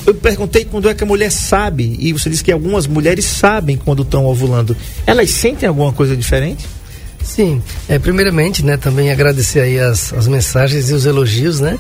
eu 0.06 0.14
perguntei 0.14 0.64
quando 0.64 0.88
é 0.88 0.94
que 0.94 1.04
a 1.04 1.06
mulher 1.06 1.30
sabe, 1.30 1.96
e 1.98 2.12
você 2.12 2.28
disse 2.28 2.42
que 2.42 2.52
algumas 2.52 2.86
mulheres 2.86 3.24
sabem 3.24 3.76
quando 3.76 4.02
estão 4.02 4.24
ovulando. 4.26 4.76
Elas 5.06 5.30
sentem 5.30 5.68
alguma 5.68 5.92
coisa 5.92 6.16
diferente? 6.16 6.66
Sim, 7.22 7.62
é, 7.88 7.98
primeiramente, 7.98 8.64
né, 8.64 8.76
também 8.76 9.10
agradecer 9.10 9.60
aí 9.60 9.78
as, 9.78 10.12
as 10.12 10.28
mensagens 10.28 10.90
e 10.90 10.94
os 10.94 11.06
elogios, 11.06 11.60
né? 11.60 11.78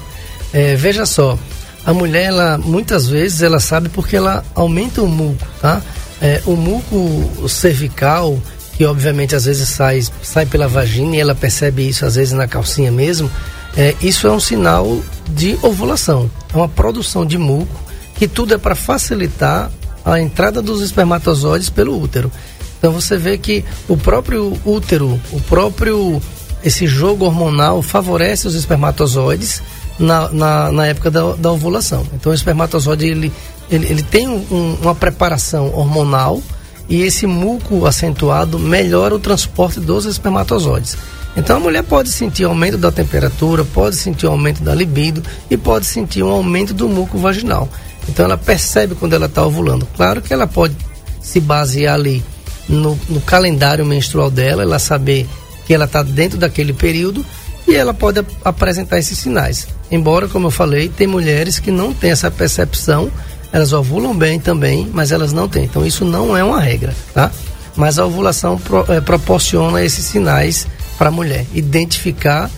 É, 0.52 0.74
veja 0.74 1.06
só, 1.06 1.38
a 1.84 1.92
mulher, 1.92 2.24
ela, 2.24 2.58
muitas 2.58 3.08
vezes, 3.08 3.42
ela 3.42 3.60
sabe 3.60 3.88
porque 3.88 4.16
ela 4.16 4.44
aumenta 4.54 5.02
o 5.02 5.06
muco, 5.06 5.46
tá? 5.60 5.80
É, 6.20 6.42
o 6.46 6.56
muco 6.56 7.48
cervical, 7.48 8.38
que 8.76 8.84
obviamente 8.84 9.36
às 9.36 9.44
vezes 9.44 9.68
sai, 9.68 10.02
sai 10.22 10.46
pela 10.46 10.66
vagina 10.66 11.16
e 11.16 11.20
ela 11.20 11.34
percebe 11.34 11.88
isso 11.88 12.04
às 12.04 12.16
vezes 12.16 12.32
na 12.32 12.48
calcinha 12.48 12.90
mesmo, 12.90 13.30
é, 13.76 13.94
isso 14.02 14.26
é 14.26 14.32
um 14.32 14.40
sinal 14.40 15.00
de 15.28 15.58
ovulação, 15.62 16.30
é 16.52 16.56
uma 16.56 16.68
produção 16.68 17.24
de 17.24 17.38
muco 17.38 17.85
que 18.16 18.26
tudo 18.26 18.54
é 18.54 18.58
para 18.58 18.74
facilitar 18.74 19.70
a 20.04 20.20
entrada 20.20 20.62
dos 20.62 20.80
espermatozoides 20.80 21.68
pelo 21.68 22.00
útero. 22.00 22.30
Então 22.78 22.92
você 22.92 23.16
vê 23.16 23.36
que 23.38 23.64
o 23.88 23.96
próprio 23.96 24.58
útero, 24.64 25.20
o 25.32 25.40
próprio 25.40 26.20
esse 26.64 26.86
jogo 26.86 27.24
hormonal 27.24 27.82
favorece 27.82 28.46
os 28.48 28.54
espermatozoides 28.54 29.62
na, 29.98 30.28
na, 30.30 30.72
na 30.72 30.86
época 30.86 31.10
da, 31.10 31.32
da, 31.34 31.52
ovulação. 31.52 32.06
Então 32.14 32.32
o 32.32 32.34
espermatozoide 32.34 33.06
ele, 33.06 33.32
ele, 33.70 33.86
ele 33.86 34.02
tem 34.02 34.28
um, 34.28 34.76
uma 34.82 34.94
preparação 34.94 35.72
hormonal 35.74 36.42
e 36.88 37.02
esse 37.02 37.26
muco 37.26 37.86
acentuado 37.86 38.58
melhora 38.58 39.14
o 39.14 39.18
transporte 39.18 39.80
dos 39.80 40.04
espermatozoides. 40.06 40.96
Então 41.36 41.58
a 41.58 41.60
mulher 41.60 41.82
pode 41.82 42.10
sentir 42.10 42.44
aumento 42.44 42.78
da 42.78 42.90
temperatura, 42.90 43.64
pode 43.64 43.96
sentir 43.96 44.26
aumento 44.26 44.62
da 44.62 44.74
libido 44.74 45.22
e 45.50 45.56
pode 45.56 45.86
sentir 45.86 46.22
um 46.22 46.30
aumento 46.30 46.72
do 46.72 46.88
muco 46.88 47.18
vaginal. 47.18 47.68
Então 48.08 48.24
ela 48.24 48.38
percebe 48.38 48.94
quando 48.94 49.14
ela 49.14 49.26
está 49.26 49.44
ovulando. 49.44 49.86
Claro 49.96 50.22
que 50.22 50.32
ela 50.32 50.46
pode 50.46 50.76
se 51.20 51.40
basear 51.40 51.94
ali 51.94 52.22
no, 52.68 52.98
no 53.08 53.20
calendário 53.20 53.84
menstrual 53.84 54.30
dela, 54.30 54.62
ela 54.62 54.78
saber 54.78 55.28
que 55.66 55.74
ela 55.74 55.84
está 55.84 56.02
dentro 56.02 56.38
daquele 56.38 56.72
período 56.72 57.24
e 57.66 57.74
ela 57.74 57.92
pode 57.92 58.20
ap 58.20 58.28
apresentar 58.44 58.98
esses 58.98 59.18
sinais. 59.18 59.66
Embora, 59.90 60.28
como 60.28 60.46
eu 60.46 60.50
falei, 60.50 60.88
tem 60.88 61.06
mulheres 61.06 61.58
que 61.58 61.70
não 61.70 61.92
têm 61.92 62.10
essa 62.10 62.30
percepção, 62.30 63.10
elas 63.52 63.72
ovulam 63.72 64.16
bem 64.16 64.38
também, 64.38 64.88
mas 64.92 65.12
elas 65.12 65.32
não 65.32 65.48
têm. 65.48 65.64
Então 65.64 65.84
isso 65.84 66.04
não 66.04 66.36
é 66.36 66.44
uma 66.44 66.60
regra, 66.60 66.94
tá? 67.12 67.30
Mas 67.74 67.98
a 67.98 68.06
ovulação 68.06 68.58
pro, 68.58 68.84
é, 68.92 69.00
proporciona 69.00 69.82
esses 69.84 70.04
sinais 70.04 70.66
para 70.96 71.08
a 71.08 71.12
mulher 71.12 71.44
identificar 71.52 72.50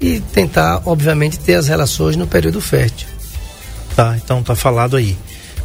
e 0.00 0.20
tentar, 0.20 0.82
obviamente, 0.84 1.38
ter 1.38 1.54
as 1.54 1.68
relações 1.68 2.16
no 2.16 2.26
período 2.26 2.60
fértil. 2.60 3.08
Tá, 3.96 4.14
então 4.22 4.42
tá 4.42 4.54
falado 4.54 4.94
aí. 4.94 5.16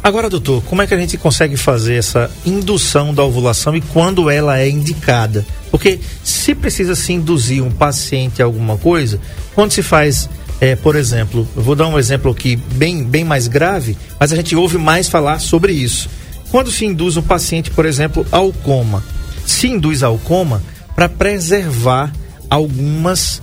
Agora, 0.02 0.30
doutor, 0.30 0.62
como 0.64 0.80
é 0.80 0.86
que 0.86 0.94
a 0.94 0.96
gente 0.96 1.18
consegue 1.18 1.56
fazer 1.56 1.96
essa 1.96 2.30
indução 2.44 3.14
da 3.14 3.22
ovulação 3.22 3.76
e 3.76 3.80
quando 3.80 4.28
ela 4.28 4.58
é 4.58 4.68
indicada? 4.68 5.46
Porque 5.70 6.00
se 6.24 6.54
precisa 6.54 6.96
se 6.96 7.12
induzir 7.12 7.62
um 7.62 7.70
paciente 7.70 8.42
a 8.42 8.46
alguma 8.46 8.78
coisa, 8.78 9.20
quando 9.54 9.70
se 9.70 9.82
faz, 9.82 10.28
é, 10.60 10.74
por 10.74 10.96
exemplo, 10.96 11.46
eu 11.54 11.62
vou 11.62 11.76
dar 11.76 11.86
um 11.86 11.98
exemplo 11.98 12.32
aqui 12.32 12.56
bem, 12.56 13.04
bem 13.04 13.22
mais 13.22 13.46
grave, 13.46 13.96
mas 14.18 14.32
a 14.32 14.36
gente 14.36 14.56
ouve 14.56 14.78
mais 14.78 15.08
falar 15.08 15.38
sobre 15.38 15.72
isso. 15.72 16.08
Quando 16.50 16.70
se 16.70 16.84
induz 16.86 17.16
um 17.16 17.22
paciente, 17.22 17.70
por 17.70 17.84
exemplo, 17.84 18.26
ao 18.32 18.50
coma, 18.52 19.04
se 19.46 19.68
induz 19.68 20.02
ao 20.02 20.18
coma 20.18 20.62
para 20.96 21.08
preservar 21.08 22.12
algumas, 22.50 23.40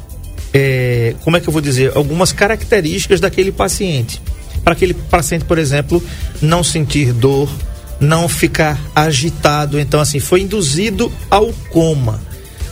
é, 0.54 1.16
como 1.24 1.38
é 1.38 1.40
que 1.40 1.48
eu 1.48 1.54
vou 1.54 1.62
dizer, 1.62 1.96
algumas 1.96 2.34
características 2.34 3.22
daquele 3.22 3.52
paciente 3.52 4.22
para 4.64 4.74
aquele 4.74 4.94
paciente, 4.94 5.46
por 5.46 5.58
exemplo, 5.58 6.04
não 6.42 6.64
sentir 6.64 7.14
dor, 7.14 7.50
não 8.00 8.28
ficar 8.28 8.80
agitado. 8.96 9.80
Então, 9.80 10.00
assim, 10.00 10.20
foi 10.20 10.42
induzido 10.42 11.12
ao 11.30 11.52
coma. 11.70 12.22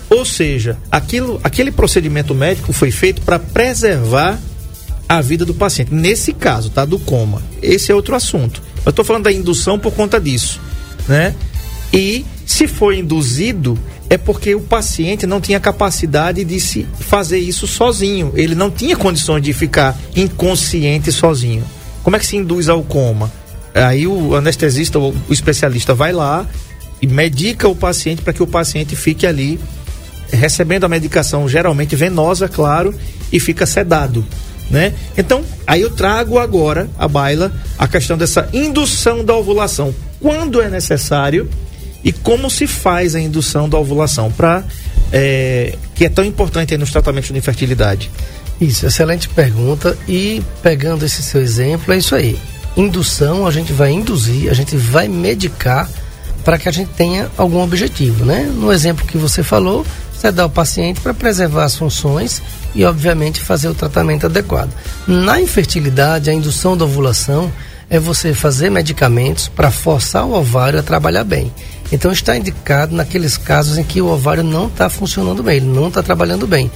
Ou 0.10 0.24
seja, 0.24 0.78
aquilo, 0.92 1.40
aquele 1.44 1.72
procedimento 1.72 2.34
médico 2.34 2.72
foi 2.72 2.92
feito 2.92 3.22
para 3.22 3.38
preservar 3.38 4.40
a 5.08 5.22
vida 5.22 5.46
do 5.46 5.54
paciente. 5.54 5.94
Nesse 5.94 6.34
caso, 6.34 6.70
tá? 6.70 6.86
Do 6.86 7.00
coma. 7.00 7.42
Esse 7.62 7.92
é 7.92 7.96
outro 7.96 8.16
assunto. 8.16 8.62
Eu 8.86 8.90
estou 8.90 9.04
falando 9.04 9.26
da 9.26 9.32
indução 9.32 9.78
por 9.78 9.94
conta 9.94 10.20
disso, 10.20 10.62
né? 11.08 11.36
E 11.92 12.26
se 12.46 12.68
foi 12.68 13.00
induzido, 13.00 13.78
é 14.10 14.18
porque 14.18 14.56
o 14.56 14.62
paciente 14.62 15.28
não 15.28 15.42
tinha 15.42 15.60
capacidade 15.60 16.44
de 16.46 16.60
se 16.60 16.88
fazer 17.00 17.40
isso 17.40 17.68
sozinho. 17.68 18.32
Ele 18.36 18.56
não 18.56 18.72
tinha 18.72 18.96
condições 18.96 19.42
de 19.42 19.52
ficar 19.52 19.98
inconsciente 20.16 21.12
sozinho. 21.12 21.64
Como 22.08 22.16
é 22.16 22.20
que 22.20 22.26
se 22.26 22.38
induz 22.38 22.70
ao 22.70 22.82
coma? 22.84 23.30
Aí 23.76 24.08
o 24.08 24.34
anestesista, 24.34 24.98
o, 24.98 25.14
especialista 25.30 25.94
vai 25.94 26.14
lá 26.14 26.48
e 27.02 27.06
medica 27.06 27.68
o 27.68 27.76
paciente 27.76 28.22
para 28.22 28.32
que 28.32 28.42
o 28.42 28.48
paciente 28.48 28.96
fique 28.96 29.28
ali 29.28 29.60
recebendo 30.32 30.86
a 30.86 30.88
medicação 30.88 31.50
geralmente 31.50 31.98
venosa, 31.98 32.48
claro, 32.48 32.96
e 33.30 33.42
fica 33.42 33.66
sedado, 33.66 34.26
né? 34.72 34.94
Então, 35.18 35.44
aí 35.68 35.82
eu 35.82 35.90
trago 35.90 36.40
agora 36.40 36.90
a 36.98 37.10
baila 37.10 37.52
a 37.78 37.90
questão 37.90 38.18
dessa 38.18 38.48
indução 38.54 39.22
da 39.22 39.36
ovulação. 39.36 39.94
Quando 40.22 40.62
é 40.62 40.70
necessário 40.70 41.50
e 42.06 42.14
como 42.14 42.50
se 42.50 42.68
faz 42.68 43.16
a 43.16 43.20
indução 43.20 43.68
da 43.68 43.78
ovulação 43.78 44.32
para 44.32 44.64
é, 45.12 45.76
que 45.94 46.06
é 46.06 46.10
tão 46.10 46.24
importante 46.24 46.78
nos 46.78 46.90
tratamentos 46.90 47.34
de 47.34 47.38
infertilidade. 47.38 48.10
Isso, 48.60 48.86
excelente 48.86 49.30
pergunta. 49.30 49.98
E 50.08 50.42
pegando 50.62 51.06
esse 51.06 51.22
seu 51.22 51.42
exemplo, 51.42 51.94
é 51.94 51.98
isso 51.98 52.16
aí. 52.16 52.40
Indução, 52.76 53.46
a 53.46 53.52
gente 53.52 53.72
vai 53.74 53.92
induzir, 53.92 54.50
a 54.50 54.54
gente 54.54 54.76
vai 54.76 55.08
medicar 55.08 55.90
para 56.44 56.58
que 56.58 56.70
a 56.70 56.72
gente 56.72 56.92
tenha 56.92 57.30
algum 57.38 57.62
objetivo, 57.62 58.24
né? 58.24 58.44
No 58.44 58.72
exemplo 58.72 59.06
que 59.06 59.18
você 59.18 59.44
falou, 59.44 59.86
você 60.14 60.32
dá 60.32 60.44
ao 60.44 60.50
paciente 60.50 61.02
para 61.02 61.14
preservar 61.14 61.66
as 61.66 61.76
funções 61.76 62.42
e, 62.74 62.86
obviamente, 62.86 63.42
fazer 63.42 63.68
o 63.68 63.76
tratamento 63.76 64.26
adequado. 64.26 64.72
Na 65.08 65.40
infertilidade, 65.42 66.30
a 66.30 66.34
indução 66.34 66.78
da 66.78 66.86
ovulação 66.86 67.52
é 67.90 68.00
você 68.00 68.34
fazer 68.34 68.70
medicamentos 68.70 69.48
para 69.48 69.72
forçar 69.72 70.26
o 70.26 70.34
ovário 70.34 70.80
a 70.80 70.84
trabalhar 70.84 71.24
bem. 71.24 71.52
Então 71.92 72.12
está 72.12 72.36
indicado 72.36 72.96
naqueles 72.96 73.38
casos 73.38 73.78
em 73.78 73.84
que 73.84 74.02
o 74.02 74.08
ovário 74.08 74.44
não 74.44 74.68
está 74.68 74.90
funcionando 74.90 75.42
bem, 75.42 75.58
ele 75.58 75.68
não 75.68 75.88
está 75.88 76.04
trabalhando 76.04 76.46
bem, 76.46 76.70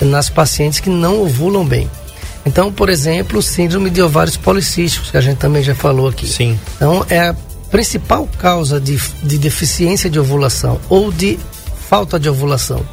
nas 0.00 0.30
pacientes 0.30 0.80
que 0.80 0.90
não 0.90 1.22
ovulam 1.22 1.64
bem. 1.64 1.90
Então, 2.44 2.72
por 2.72 2.88
exemplo, 2.88 3.42
síndrome 3.42 3.90
de 3.90 4.00
ovários 4.00 4.36
policísticos, 4.36 5.10
que 5.10 5.16
a 5.16 5.20
gente 5.20 5.38
também 5.38 5.64
já 5.64 5.74
falou 5.74 6.08
aqui. 6.08 6.28
Sim. 6.28 6.56
Então, 6.76 7.04
é 7.10 7.18
a 7.18 7.36
principal 7.72 8.28
causa 8.38 8.80
de, 8.80 8.96
de 9.22 9.36
deficiência 9.36 10.08
de 10.08 10.18
ovulação 10.20 10.80
ou 10.88 11.10
de 11.10 11.38
falta 11.88 12.20
de 12.20 12.28
ovulação, 12.28 12.86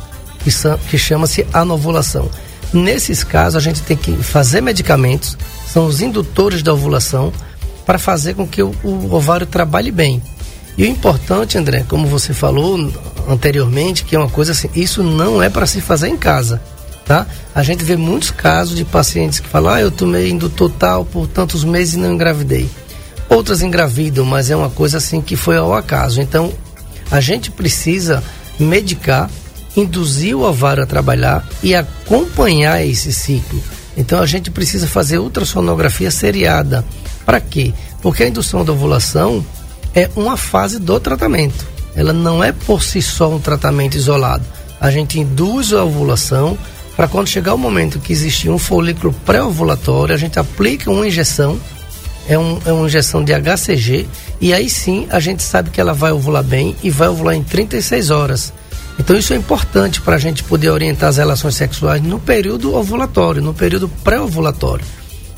que, 0.44 0.50
que 0.90 0.98
chama-se 0.98 1.46
anovulação. 1.54 2.30
Nesses 2.74 3.24
casos, 3.24 3.56
a 3.56 3.60
gente 3.60 3.82
tem 3.82 3.96
que 3.96 4.12
fazer 4.24 4.60
medicamentos, 4.60 5.38
são 5.72 5.86
os 5.86 6.02
indutores 6.02 6.64
da 6.64 6.74
ovulação, 6.74 7.32
para 7.86 8.00
fazer 8.00 8.34
com 8.34 8.48
que 8.48 8.64
o, 8.64 8.74
o 8.84 9.14
ovário 9.14 9.46
trabalhe 9.46 9.92
bem. 9.92 10.22
E 10.78 10.84
o 10.84 10.88
importante, 10.88 11.58
André, 11.58 11.86
como 11.88 12.08
você 12.08 12.34
falou 12.34 12.92
anteriormente, 13.28 14.04
que 14.04 14.16
é 14.16 14.20
uma 14.20 14.30
coisa 14.30 14.54
assim, 14.54 14.70
isso 14.76 15.04
não 15.04 15.42
é 15.42 15.50
para 15.50 15.68
se 15.68 15.80
fazer 15.82 16.08
em 16.08 16.18
casa, 16.18 16.62
tá? 17.06 17.28
A 17.54 17.62
gente 17.62 17.84
vê 17.84 17.96
muitos 17.96 18.32
casos 18.32 18.76
de 18.76 18.84
pacientes 18.84 19.40
que 19.40 19.48
falam, 19.48 19.74
ah, 19.74 19.82
eu 19.82 19.92
tomei 19.92 20.30
indutor 20.30 20.72
tal 20.72 21.06
por 21.06 21.28
tantos 21.28 21.64
meses 21.64 21.94
e 21.94 21.98
não 21.98 22.14
engravidei. 22.14 22.68
Outras 23.30 23.62
engravidam, 23.62 24.26
mas 24.26 24.50
é 24.50 24.56
uma 24.56 24.70
coisa 24.70 24.98
assim 24.98 25.22
que 25.22 25.36
foi 25.36 25.58
ao 25.58 25.74
acaso. 25.74 26.22
Então, 26.22 26.52
a 27.12 27.22
gente 27.22 27.52
precisa 27.52 28.24
medicar, 28.60 29.30
induzir 29.78 30.36
o 30.36 30.42
ovário 30.42 30.84
a 30.84 30.88
trabalhar 30.88 31.48
e 31.62 31.76
acompanhar 31.76 32.86
esse 32.86 33.14
ciclo. 33.14 33.62
Então, 33.96 34.20
a 34.20 34.26
gente 34.26 34.50
precisa 34.50 34.88
fazer 34.88 35.20
ultrassonografia 35.20 36.10
seriada. 36.10 36.84
Para 37.26 37.40
quê? 37.40 37.74
Porque 38.02 38.24
a 38.24 38.28
indução 38.28 38.66
da 38.66 38.74
ovulação 38.74 39.46
é 39.96 40.10
uma 40.16 40.38
fase 40.38 40.80
do 40.80 41.00
tratamento. 41.00 41.66
Ela 41.96 42.14
não 42.14 42.44
é 42.44 42.52
por 42.52 42.84
si 42.84 43.02
só 43.02 43.30
um 43.30 43.40
tratamento 43.40 43.96
isolado. 43.96 44.44
A 44.80 44.90
gente 44.90 45.20
induz 45.20 45.72
a 45.72 45.84
ovulação 45.84 46.58
para 46.96 47.08
quando 47.08 47.28
chegar 47.28 47.54
o 47.54 47.58
momento 47.58 48.00
que 48.00 48.14
existe 48.14 48.50
um 48.50 48.58
folículo 48.58 49.14
pré-ovulatório, 49.26 50.14
a 50.14 50.18
gente 50.18 50.38
aplica 50.38 50.92
uma 50.92 51.08
injeção, 51.08 51.60
é, 52.28 52.38
um, 52.38 52.60
é 52.66 52.72
uma 52.72 52.86
injeção 52.86 53.24
de 53.24 53.34
HCG, 53.34 54.08
e 54.40 54.54
aí 54.54 54.70
sim 54.70 55.08
a 55.10 55.20
gente 55.20 55.42
sabe 55.42 55.72
que 55.72 55.82
ela 55.82 55.94
vai 55.94 56.12
ovular 56.12 56.44
bem 56.44 56.76
e 56.84 56.90
vai 56.90 57.08
ovular 57.08 57.36
em 57.36 57.44
36 57.44 58.12
horas. 58.12 58.54
Então 59.00 59.18
isso 59.18 59.34
é 59.34 59.36
importante 59.36 60.02
para 60.02 60.16
a 60.16 60.20
gente 60.20 60.44
poder 60.44 60.70
orientar 60.70 61.10
as 61.10 61.18
relações 61.18 61.56
sexuais 61.56 62.02
no 62.02 62.20
período 62.20 62.76
ovulatório, 62.76 63.42
no 63.42 63.54
período 63.54 63.90
pré-ovulatório. 64.04 64.86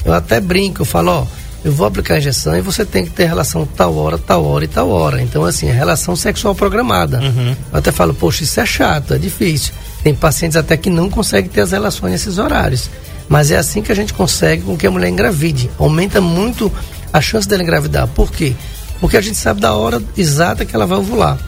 Eu 0.03 0.13
até 0.13 0.41
brinco, 0.41 0.81
eu 0.81 0.85
falo, 0.85 1.12
ó, 1.12 1.25
eu 1.65 1.72
vou 1.72 1.88
aplicar 1.88 2.13
a 2.13 2.17
injeção 2.19 2.55
e 2.55 2.62
você 2.62 2.86
tem 2.86 3.05
que 3.05 3.10
ter 3.10 3.25
relação 3.25 3.65
tal 3.65 3.95
hora, 3.95 4.19
tal 4.19 4.45
hora 4.45 4.63
e 4.63 4.67
tal 4.67 4.88
hora. 4.88 5.19
Então, 5.19 5.43
assim, 5.43 5.67
é 5.67 5.72
relação 5.72 6.15
sexual 6.15 6.53
programada. 6.53 7.19
Uhum. 7.19 7.55
Eu 7.74 7.79
até 7.79 7.91
falo, 7.91 8.13
poxa, 8.13 8.43
isso 8.43 8.60
é 8.60 8.65
chato, 8.67 9.15
é 9.15 9.17
difícil. 9.17 9.74
Tem 10.03 10.13
pacientes 10.13 10.55
até 10.55 10.77
que 10.77 10.91
não 10.91 11.10
conseguem 11.10 11.50
ter 11.50 11.62
as 11.62 11.72
relações 11.72 12.12
nesses 12.12 12.38
horários. 12.38 12.88
Mas 13.27 13.50
é 13.50 13.57
assim 13.57 13.81
que 13.81 13.91
a 13.91 13.95
gente 13.95 14.13
consegue 14.13 14.62
com 14.62 14.77
que 14.77 14.86
a 14.86 14.91
mulher 14.91 15.10
engravide. 15.10 15.72
Aumenta 15.79 16.22
muito 16.22 16.72
a 17.12 17.19
chance 17.19 17.48
dela 17.48 17.63
engravidar. 17.63 18.07
Por 18.10 18.31
quê? 18.31 18.53
Porque 19.01 19.17
a 19.17 19.22
gente 19.22 19.38
sabe 19.38 19.60
da 19.60 19.74
hora 19.74 20.00
exata 20.15 20.65
que 20.65 20.75
ela 20.75 20.86
vai 20.86 21.00
ovular. 21.00 21.39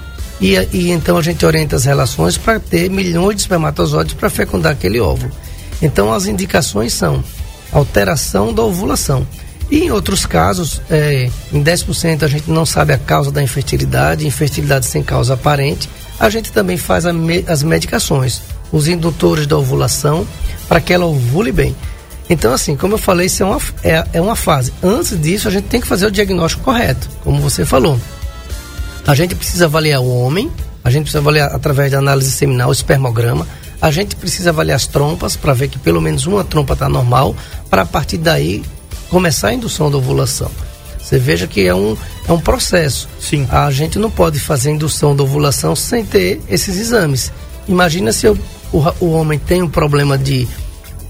E, 0.42 0.56
e 0.74 0.90
então 0.90 1.16
a 1.16 1.22
gente 1.22 1.46
orienta 1.46 1.76
as 1.76 1.86
relações 1.86 2.38
para 2.38 2.60
ter 2.60 2.90
milhões 2.90 3.36
de 3.36 3.42
espermatozoides 3.44 4.16
para 4.16 4.32
fecundar 4.32 4.72
aquele 4.72 5.00
óvulo. 5.00 5.32
Então 5.80 6.12
as 6.12 6.26
indicações 6.26 6.92
são 6.92 7.24
alteração 7.72 8.52
da 8.52 8.64
ovulação. 8.64 9.28
E 9.70 9.84
em 9.84 9.92
outros 9.92 10.26
casos, 10.26 10.82
é, 10.90 11.30
em 11.52 11.62
10% 11.62 12.24
a 12.24 12.28
gente 12.28 12.50
não 12.50 12.66
sabe 12.66 12.94
a 12.94 12.98
causa 12.98 13.32
da 13.32 13.44
infertilidade, 13.44 14.26
infertilidade 14.26 14.86
sem 14.86 15.04
causa 15.04 15.34
aparente, 15.34 15.90
a 16.20 16.30
gente 16.30 16.52
também 16.52 16.78
faz 16.78 17.06
me, 17.06 17.44
as 17.48 17.64
medicações, 17.64 18.42
os 18.72 18.88
indutores 18.88 19.46
da 19.46 19.58
ovulação, 19.58 20.26
para 20.68 20.80
que 20.80 20.94
ela 20.94 21.06
ovule 21.06 21.52
bem. 21.52 21.76
Então, 22.30 22.54
assim, 22.54 22.76
como 22.76 22.96
eu 22.96 22.98
falei, 22.98 23.28
isso 23.28 23.44
é 23.44 23.46
uma, 23.46 23.62
é, 23.84 24.08
é 24.14 24.22
uma 24.22 24.36
fase. 24.36 24.74
Antes 24.82 25.20
disso, 25.20 25.48
a 25.48 25.52
gente 25.52 25.66
tem 25.66 25.80
que 25.80 25.88
fazer 25.88 26.06
o 26.06 26.12
diagnóstico 26.12 26.64
correto, 26.64 27.08
como 27.24 27.42
você 27.42 27.66
falou. 27.66 28.00
A 29.06 29.16
gente 29.16 29.36
precisa 29.36 29.66
avaliar 29.66 30.02
o 30.02 30.10
homem, 30.10 30.52
a 30.84 30.90
gente 30.90 31.04
precisa 31.04 31.20
avaliar 31.20 31.54
através 31.54 31.92
da 31.92 32.00
análise 32.00 32.32
seminal, 32.32 32.70
o 32.70 32.74
espermograma, 32.74 33.48
a 33.82 33.92
gente 33.92 34.16
precisa 34.16 34.50
avaliar 34.50 34.76
as 34.76 34.88
trompas 34.88 35.36
para 35.36 35.54
ver 35.54 35.68
que 35.70 35.78
pelo 35.78 36.02
menos 36.02 36.26
uma 36.26 36.44
trompa 36.44 36.74
está 36.74 36.90
normal, 36.90 37.36
para 37.70 37.84
a 37.84 37.86
partir 37.86 38.18
daí 38.18 38.64
começar 39.10 39.50
a 39.50 39.54
indução 39.54 39.90
da 39.90 39.98
ovulação. 39.98 40.52
Você 41.00 41.18
veja 41.18 41.48
que 41.48 41.66
é 41.66 41.74
um, 41.74 41.96
é 42.28 42.32
um 42.32 42.40
processo. 42.40 43.08
Sim. 43.20 43.48
A 43.50 43.72
gente 43.72 43.98
não 43.98 44.12
pode 44.12 44.40
fazer 44.40 44.72
indução 44.72 45.16
da 45.16 45.24
ovulação 45.24 45.76
sem 45.76 46.06
ter 46.06 46.42
esses 46.50 46.78
exames. 46.78 47.32
Imagina 47.68 48.12
se 48.12 48.26
eu, 48.26 48.38
o, 48.74 48.84
o 49.00 49.12
homem 49.12 49.40
tem 49.40 49.62
um 49.62 49.70
problema 49.70 50.18
de 50.18 50.48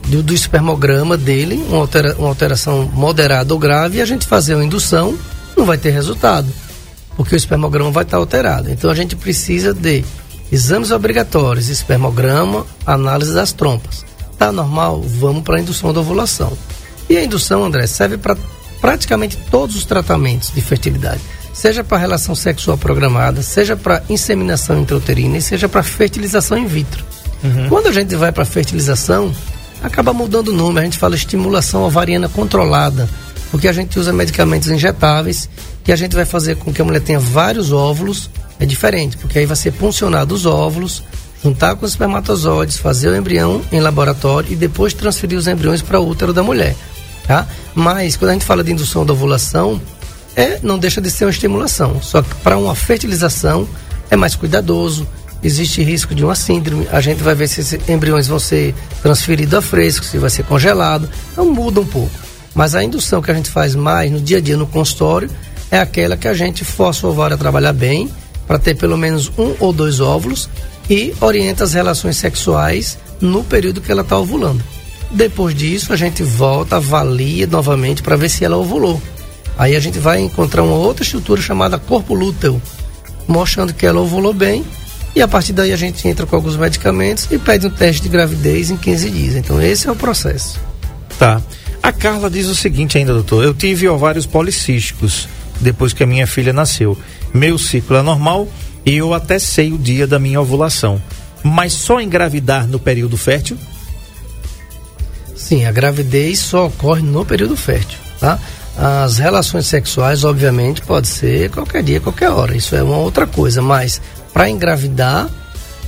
do, 0.08 0.24
do 0.24 0.34
espermograma 0.34 1.18
dele, 1.18 1.56
uma, 1.68 1.80
altera, 1.80 2.16
uma 2.18 2.30
alteração 2.30 2.90
moderada 2.94 3.54
ou 3.54 3.60
grave, 3.60 3.98
e 3.98 4.02
a 4.02 4.06
gente 4.06 4.26
fazer 4.26 4.56
uma 4.56 4.64
indução, 4.64 5.18
não 5.56 5.66
vai 5.66 5.78
ter 5.78 5.90
resultado, 5.90 6.48
porque 7.16 7.36
o 7.36 7.38
espermograma 7.38 7.92
vai 7.92 8.04
estar 8.04 8.18
alterado. 8.18 8.70
Então 8.72 8.90
a 8.90 8.96
gente 8.96 9.16
precisa 9.16 9.74
de 9.74 10.04
exames 10.52 10.92
obrigatórios, 10.92 11.70
espermograma, 11.70 12.66
análise 12.86 13.34
das 13.34 13.52
trompas. 13.52 14.06
Tá 14.38 14.52
normal? 14.52 15.02
Vamos 15.02 15.44
para 15.44 15.58
a 15.58 15.60
indução 15.60 15.92
da 15.92 16.00
ovulação. 16.00 16.56
E 17.10 17.18
a 17.18 17.24
indução, 17.24 17.64
André, 17.64 17.88
serve 17.88 18.18
para 18.18 18.38
praticamente 18.82 19.38
todos 19.50 19.76
os 19.76 19.86
tratamentos 19.86 20.52
de 20.54 20.62
fertilidade, 20.62 21.22
seja 21.54 21.84
para 21.84 21.98
relação 21.98 22.36
sexual 22.36 22.78
programada, 22.78 23.42
seja 23.42 23.76
para 23.76 24.04
inseminação 24.10 24.80
intrauterina 24.80 25.38
e 25.38 25.42
seja 25.42 25.68
para 25.68 25.84
fertilização 25.84 26.58
in 26.58 26.68
vitro. 26.68 27.04
Uhum. 27.44 27.70
Quando 27.70 27.88
a 27.88 27.92
gente 27.92 28.16
vai 28.16 28.32
para 28.32 28.46
fertilização, 28.46 29.34
acaba 29.82 30.14
mudando 30.14 30.50
o 30.50 30.54
nome, 30.54 30.80
a 30.80 30.84
gente 30.84 30.98
fala 30.98 31.16
estimulação 31.16 31.84
ovariana 31.84 32.30
controlada, 32.30 33.10
porque 33.50 33.68
a 33.68 33.74
gente 33.74 33.98
usa 34.00 34.12
medicamentos 34.12 34.70
injetáveis 34.70 35.50
que 35.84 35.92
a 35.92 35.96
gente 35.96 36.16
vai 36.16 36.26
fazer 36.26 36.58
com 36.58 36.74
que 36.74 36.82
a 36.82 36.86
mulher 36.86 37.02
tenha 37.02 37.20
vários 37.20 37.72
óvulos, 37.72 38.30
é 38.60 38.66
diferente, 38.66 39.18
porque 39.18 39.40
aí 39.40 39.46
vai 39.46 39.56
ser 39.56 39.72
puncionado 39.72 40.36
os 40.36 40.46
óvulos, 40.46 41.04
juntar 41.44 41.76
com 41.76 41.86
os 41.86 41.92
espermatozoides, 41.92 42.78
fazer 42.78 43.10
o 43.10 43.16
embrião 43.16 43.62
em 43.72 43.80
laboratório 43.80 44.52
e 44.52 44.56
depois 44.56 44.94
transferir 44.94 45.38
os 45.38 45.48
embriões 45.48 45.82
para 45.82 46.00
o 46.00 46.08
útero 46.08 46.34
da 46.34 46.44
mulher, 46.44 46.76
tá? 47.28 47.48
Mas 47.76 48.16
quando 48.16 48.32
a 48.32 48.34
gente 48.34 48.46
fala 48.46 48.64
de 48.64 48.72
indução 48.72 49.06
da 49.06 49.14
ovulação, 49.14 49.80
é 50.36 50.60
não 50.64 50.80
deixa 50.80 51.02
de 51.02 51.12
ser 51.12 51.26
uma 51.26 51.32
estimulação, 51.32 52.02
só 52.02 52.22
que 52.22 52.34
para 52.36 52.58
uma 52.58 52.76
fertilização 52.76 53.68
é 54.10 54.16
mais 54.16 54.36
cuidadoso, 54.36 55.08
existe 55.44 55.84
risco 55.84 56.16
de 56.16 56.24
uma 56.24 56.36
síndrome. 56.36 56.88
A 56.92 57.02
gente 57.02 57.22
vai 57.22 57.36
ver 57.36 57.48
se 57.48 57.62
esses 57.62 57.90
embriões 57.90 58.28
vão 58.28 58.40
ser 58.40 58.74
transferidos 59.02 59.54
a 59.54 59.62
fresco, 59.62 60.06
se 60.06 60.18
vai 60.18 60.30
ser 60.30 60.44
congelado. 60.44 61.10
Então 61.32 61.46
muda 61.52 61.82
um 61.82 61.86
pouco. 61.86 62.12
Mas 62.56 62.74
a 62.74 62.84
indução 62.84 63.22
que 63.22 63.30
a 63.30 63.34
gente 63.34 63.50
faz 63.50 63.76
mais 63.76 64.12
no 64.12 64.20
dia 64.20 64.38
a 64.38 64.42
dia 64.42 64.58
no 64.58 64.66
consultório 64.66 65.30
é 65.70 65.80
aquela 65.80 66.18
que 66.18 66.28
a 66.28 66.34
gente 66.34 66.64
força 66.64 67.06
o 67.06 67.12
ovário 67.12 67.36
a 67.36 67.38
trabalhar 67.38 67.74
bem, 67.74 68.10
para 68.48 68.58
ter 68.58 68.76
pelo 68.76 68.98
menos 68.98 69.32
um 69.38 69.54
ou 69.60 69.74
dois 69.74 70.00
óvulos 70.00 70.50
e 70.90 71.14
orienta 71.20 71.66
as 71.66 71.74
relações 71.74 72.16
sexuais 72.18 72.98
no 73.20 73.44
período 73.44 73.82
que 73.82 73.92
ela 73.92 74.02
está 74.02 74.18
ovulando. 74.18 74.64
Depois 75.12 75.56
disso, 75.56 75.94
a 75.94 75.96
gente 75.96 76.22
volta, 76.24 76.78
avalia 76.78 77.48
novamente 77.48 78.04
para 78.04 78.16
ver 78.16 78.30
se 78.30 78.44
ela 78.44 78.58
ovulou. 78.58 79.02
Aí 79.58 79.76
a 79.76 79.80
gente 79.80 79.98
vai 79.98 80.20
encontrar 80.20 80.64
uma 80.64 80.76
outra 80.76 81.04
estrutura 81.04 81.42
chamada 81.42 81.80
corpo 81.80 82.14
lúteo, 82.14 82.62
mostrando 83.28 83.74
que 83.74 83.86
ela 83.86 84.00
ovulou 84.00 84.34
bem 84.34 84.64
e 85.18 85.22
a 85.22 85.28
partir 85.28 85.52
daí 85.52 85.74
a 85.74 85.78
gente 85.78 86.08
entra 86.08 86.28
com 86.28 86.36
alguns 86.36 86.56
medicamentos 86.56 87.28
e 87.32 87.40
pede 87.40 87.66
um 87.66 87.72
teste 87.72 88.04
de 88.04 88.10
gravidez 88.10 88.70
em 88.70 88.78
15 88.78 89.10
dias. 89.10 89.36
Então 89.36 89.60
esse 89.60 89.88
é 89.88 89.92
o 89.92 89.96
processo. 89.96 90.60
Tá. 91.18 91.42
A 91.82 91.92
Carla 91.92 92.30
diz 92.30 92.46
o 92.46 92.56
seguinte 92.56 93.00
ainda, 93.00 93.14
doutor. 93.14 93.44
Eu 93.44 93.52
tive 93.52 93.90
ovários 93.90 94.28
policísticos 94.28 95.28
depois 95.60 95.92
que 95.92 96.04
a 96.04 96.06
minha 96.06 96.28
filha 96.28 96.54
nasceu. 96.54 96.96
Meu 97.34 97.58
ciclo 97.58 97.98
é 97.98 98.04
normal 98.04 98.48
e 98.86 98.96
eu 98.96 99.12
até 99.12 99.40
sei 99.40 99.74
o 99.74 99.78
dia 99.80 100.06
da 100.06 100.20
minha 100.20 100.40
ovulação. 100.40 101.02
Mas 101.44 101.74
só 101.74 102.00
engravidar 102.00 102.68
no 102.68 102.78
período 102.78 103.18
fértil? 103.18 103.58
Sim, 105.38 105.66
a 105.66 105.72
gravidez 105.72 106.40
só 106.40 106.66
ocorre 106.66 107.02
no 107.02 107.24
período 107.24 107.56
fértil, 107.56 108.00
tá? 108.20 108.40
As 108.78 109.18
relações 109.18 109.66
sexuais, 109.66 110.24
obviamente, 110.24 110.82
pode 110.82 111.08
ser 111.08 111.50
qualquer 111.50 111.82
dia, 111.82 112.00
qualquer 112.00 112.30
hora. 112.30 112.56
Isso 112.56 112.76
é 112.76 112.84
uma 112.84 112.98
outra 112.98 113.26
coisa, 113.26 113.62
mas 113.62 114.00
para 114.34 114.50
engravidar, 114.50 115.28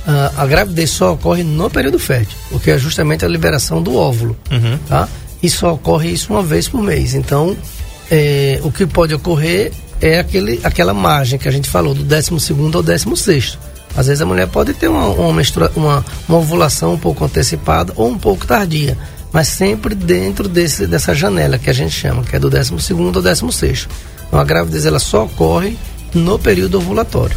a, 0.06 0.42
a, 0.42 0.46
gravidez 0.46 0.90
só 0.90 1.12
ocorre 1.12 1.44
no 1.44 1.70
período 1.70 1.98
fértil, 1.98 2.36
porque 2.50 2.70
é 2.70 2.78
justamente 2.78 3.24
a 3.24 3.28
liberação 3.28 3.82
do 3.82 3.94
óvulo, 3.94 4.36
uhum. 4.50 4.78
tá? 4.88 5.08
E 5.42 5.48
só 5.48 5.74
ocorre 5.74 6.10
isso 6.10 6.32
uma 6.32 6.42
vez 6.42 6.68
por 6.68 6.82
mês. 6.82 7.14
Então, 7.14 7.56
é, 8.10 8.60
o 8.64 8.72
que 8.72 8.86
pode 8.86 9.14
ocorrer 9.14 9.72
é 10.00 10.18
aquele, 10.18 10.60
aquela 10.64 10.92
margem 10.92 11.38
que 11.38 11.48
a 11.48 11.52
gente 11.52 11.68
falou, 11.68 11.94
do 11.94 12.02
12 12.02 12.40
segundo 12.40 12.78
ao 12.78 12.82
16 12.82 13.58
Às 13.96 14.06
vezes 14.06 14.20
a 14.20 14.26
mulher 14.26 14.48
pode 14.48 14.74
ter 14.74 14.88
uma, 14.88 15.06
uma, 15.06 15.42
uma, 15.76 16.04
uma 16.28 16.38
ovulação 16.38 16.94
um 16.94 16.98
pouco 16.98 17.24
antecipada 17.24 17.92
ou 17.94 18.08
um 18.08 18.18
pouco 18.18 18.46
tardia, 18.46 18.96
mas 19.32 19.48
sempre 19.48 19.94
dentro 19.94 20.48
desse, 20.48 20.86
dessa 20.86 21.14
janela 21.14 21.58
que 21.58 21.70
a 21.70 21.72
gente 21.72 21.92
chama, 21.92 22.22
que 22.22 22.34
é 22.34 22.38
do 22.38 22.50
12 22.50 22.80
segundo 22.80 23.16
ao 23.16 23.22
16 23.22 23.88
Então 24.26 24.38
a 24.38 24.44
gravidez 24.44 24.86
ela 24.86 24.98
só 24.98 25.24
ocorre 25.24 25.76
no 26.14 26.38
período 26.38 26.78
ovulatório. 26.78 27.36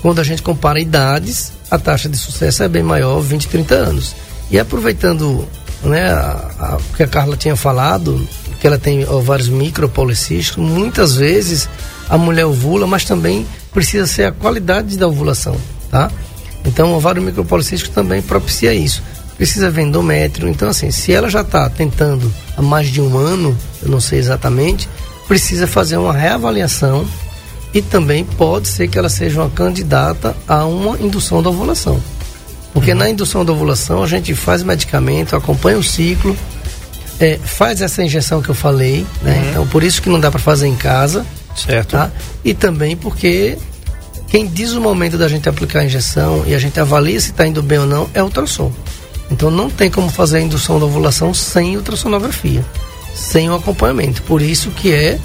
quando 0.00 0.20
a 0.20 0.24
gente 0.24 0.42
compara 0.42 0.80
idades, 0.80 1.52
a 1.72 1.78
taxa 1.78 2.06
de 2.06 2.18
sucesso 2.18 2.62
é 2.62 2.68
bem 2.68 2.82
maior, 2.82 3.18
20, 3.20 3.48
30 3.48 3.74
anos. 3.74 4.14
E 4.50 4.58
aproveitando 4.58 5.48
né, 5.82 6.14
o 6.14 6.94
que 6.94 7.02
a 7.02 7.08
Carla 7.08 7.34
tinha 7.34 7.56
falado, 7.56 8.28
que 8.60 8.66
ela 8.66 8.78
tem 8.78 9.06
vários 9.24 9.48
micropolicísticos, 9.48 10.62
muitas 10.62 11.14
vezes 11.14 11.70
a 12.10 12.18
mulher 12.18 12.44
ovula, 12.44 12.86
mas 12.86 13.06
também 13.06 13.46
precisa 13.72 14.06
ser 14.06 14.24
a 14.24 14.32
qualidade 14.32 14.98
da 14.98 15.08
ovulação, 15.08 15.56
tá? 15.90 16.10
Então, 16.62 16.92
o 16.92 16.96
ovário 16.96 17.22
micropolicístico 17.22 17.94
também 17.94 18.20
propicia 18.20 18.74
isso. 18.74 19.02
Precisa 19.38 19.70
ver 19.70 19.82
endométrio. 19.82 20.50
Então, 20.50 20.68
assim, 20.68 20.90
se 20.90 21.10
ela 21.10 21.30
já 21.30 21.40
está 21.40 21.70
tentando 21.70 22.30
há 22.54 22.60
mais 22.60 22.88
de 22.88 23.00
um 23.00 23.16
ano, 23.16 23.56
eu 23.82 23.88
não 23.88 23.98
sei 23.98 24.18
exatamente, 24.18 24.90
precisa 25.26 25.66
fazer 25.66 25.96
uma 25.96 26.12
reavaliação 26.12 27.08
e 27.74 27.80
também 27.80 28.24
pode 28.24 28.68
ser 28.68 28.88
que 28.88 28.98
ela 28.98 29.08
seja 29.08 29.40
uma 29.40 29.50
candidata 29.50 30.36
a 30.46 30.64
uma 30.64 30.98
indução 30.98 31.42
da 31.42 31.50
ovulação. 31.50 32.00
Porque 32.72 32.92
uhum. 32.92 32.98
na 32.98 33.10
indução 33.10 33.44
da 33.44 33.52
ovulação 33.52 34.02
a 34.02 34.06
gente 34.06 34.34
faz 34.34 34.62
medicamento, 34.62 35.36
acompanha 35.36 35.78
o 35.78 35.82
ciclo, 35.82 36.36
é, 37.18 37.38
faz 37.38 37.80
essa 37.80 38.02
injeção 38.02 38.42
que 38.42 38.48
eu 38.48 38.54
falei, 38.54 39.06
né? 39.22 39.34
Uhum. 39.36 39.50
Então 39.50 39.66
por 39.68 39.82
isso 39.82 40.02
que 40.02 40.08
não 40.08 40.20
dá 40.20 40.30
para 40.30 40.40
fazer 40.40 40.66
em 40.66 40.76
casa. 40.76 41.24
Certo. 41.54 41.90
Tá? 41.90 42.10
E 42.44 42.54
também 42.54 42.96
porque 42.96 43.58
quem 44.28 44.46
diz 44.46 44.72
o 44.72 44.80
momento 44.80 45.18
da 45.18 45.28
gente 45.28 45.48
aplicar 45.48 45.80
a 45.80 45.84
injeção 45.84 46.44
e 46.46 46.54
a 46.54 46.58
gente 46.58 46.80
avalia 46.80 47.20
se 47.20 47.30
está 47.30 47.46
indo 47.46 47.62
bem 47.62 47.78
ou 47.78 47.86
não 47.86 48.08
é 48.14 48.22
o 48.22 48.26
ultrassom. 48.26 48.72
Então 49.30 49.50
não 49.50 49.70
tem 49.70 49.90
como 49.90 50.10
fazer 50.10 50.38
a 50.38 50.40
indução 50.40 50.78
da 50.78 50.86
ovulação 50.86 51.32
sem 51.32 51.76
ultrassonografia, 51.76 52.64
sem 53.14 53.50
o 53.50 53.54
acompanhamento. 53.54 54.22
Por 54.22 54.40
isso 54.40 54.70
que 54.70 54.92
é 54.92 55.18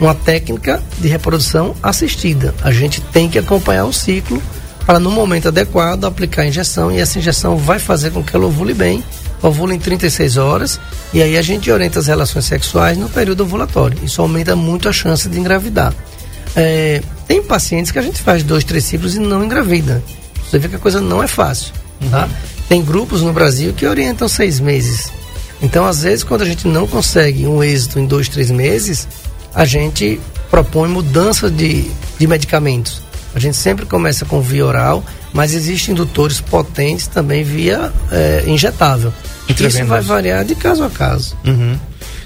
uma 0.00 0.14
técnica 0.14 0.82
de 0.98 1.08
reprodução 1.08 1.74
assistida. 1.82 2.54
A 2.62 2.72
gente 2.72 3.00
tem 3.00 3.28
que 3.28 3.38
acompanhar 3.38 3.84
o 3.84 3.92
ciclo 3.92 4.42
para 4.86 4.98
no 4.98 5.10
momento 5.10 5.48
adequado 5.48 6.04
aplicar 6.04 6.42
a 6.42 6.46
injeção 6.46 6.90
e 6.90 6.98
essa 6.98 7.18
injeção 7.18 7.56
vai 7.56 7.78
fazer 7.78 8.10
com 8.10 8.24
que 8.24 8.34
ela 8.34 8.46
ovule 8.46 8.72
bem, 8.72 9.04
ovule 9.42 9.74
em 9.74 9.78
36 9.78 10.36
horas 10.36 10.80
e 11.12 11.22
aí 11.22 11.36
a 11.36 11.42
gente 11.42 11.70
orienta 11.70 11.98
as 11.98 12.06
relações 12.06 12.46
sexuais 12.46 12.96
no 12.96 13.08
período 13.08 13.42
ovulatório. 13.42 13.98
Isso 14.02 14.22
aumenta 14.22 14.56
muito 14.56 14.88
a 14.88 14.92
chance 14.92 15.28
de 15.28 15.38
engravidar. 15.38 15.94
É, 16.56 17.02
tem 17.28 17.42
pacientes 17.42 17.92
que 17.92 17.98
a 17.98 18.02
gente 18.02 18.20
faz 18.20 18.42
dois, 18.42 18.64
três 18.64 18.84
ciclos 18.84 19.14
e 19.14 19.20
não 19.20 19.44
engravida. 19.44 20.02
Você 20.48 20.58
vê 20.58 20.68
que 20.68 20.76
a 20.76 20.80
coisa 20.80 21.00
não 21.00 21.22
é 21.22 21.28
fácil. 21.28 21.72
Tá? 22.10 22.28
Tem 22.68 22.82
grupos 22.82 23.22
no 23.22 23.32
Brasil 23.32 23.72
que 23.72 23.86
orientam 23.86 24.26
seis 24.26 24.58
meses. 24.58 25.12
Então, 25.62 25.84
às 25.84 26.02
vezes, 26.02 26.24
quando 26.24 26.42
a 26.42 26.46
gente 26.46 26.66
não 26.66 26.86
consegue 26.86 27.46
um 27.46 27.62
êxito 27.62 27.98
em 27.98 28.06
dois, 28.06 28.28
três 28.28 28.50
meses, 28.50 29.06
a 29.54 29.64
gente 29.64 30.20
propõe 30.50 30.88
mudança 30.88 31.50
de, 31.50 31.90
de 32.18 32.26
medicamentos. 32.26 33.02
A 33.34 33.38
gente 33.38 33.56
sempre 33.56 33.86
começa 33.86 34.24
com 34.24 34.40
via 34.40 34.66
oral, 34.66 35.04
mas 35.32 35.54
existem 35.54 35.92
indutores 35.92 36.40
potentes 36.40 37.06
também 37.06 37.44
via 37.44 37.92
é, 38.10 38.44
injetável. 38.46 39.12
Isso 39.48 39.84
vai 39.84 40.00
variar 40.00 40.44
de 40.44 40.54
caso 40.54 40.82
a 40.84 40.90
caso. 40.90 41.36
Uhum. 41.44 41.78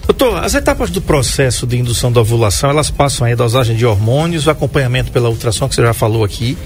Doutor, 0.06 0.44
as 0.44 0.54
etapas 0.54 0.90
do 0.90 1.00
processo 1.00 1.66
de 1.66 1.78
indução 1.78 2.12
da 2.12 2.20
ovulação, 2.20 2.68
elas 2.68 2.90
passam 2.90 3.26
aí 3.26 3.32
a 3.32 3.36
dosagem 3.36 3.74
de 3.74 3.86
hormônios, 3.86 4.46
o 4.46 4.50
acompanhamento 4.50 5.10
pela 5.10 5.30
ultrassom, 5.30 5.68
que 5.68 5.74
você 5.74 5.82
já 5.82 5.94
falou 5.94 6.24
aqui, 6.24 6.58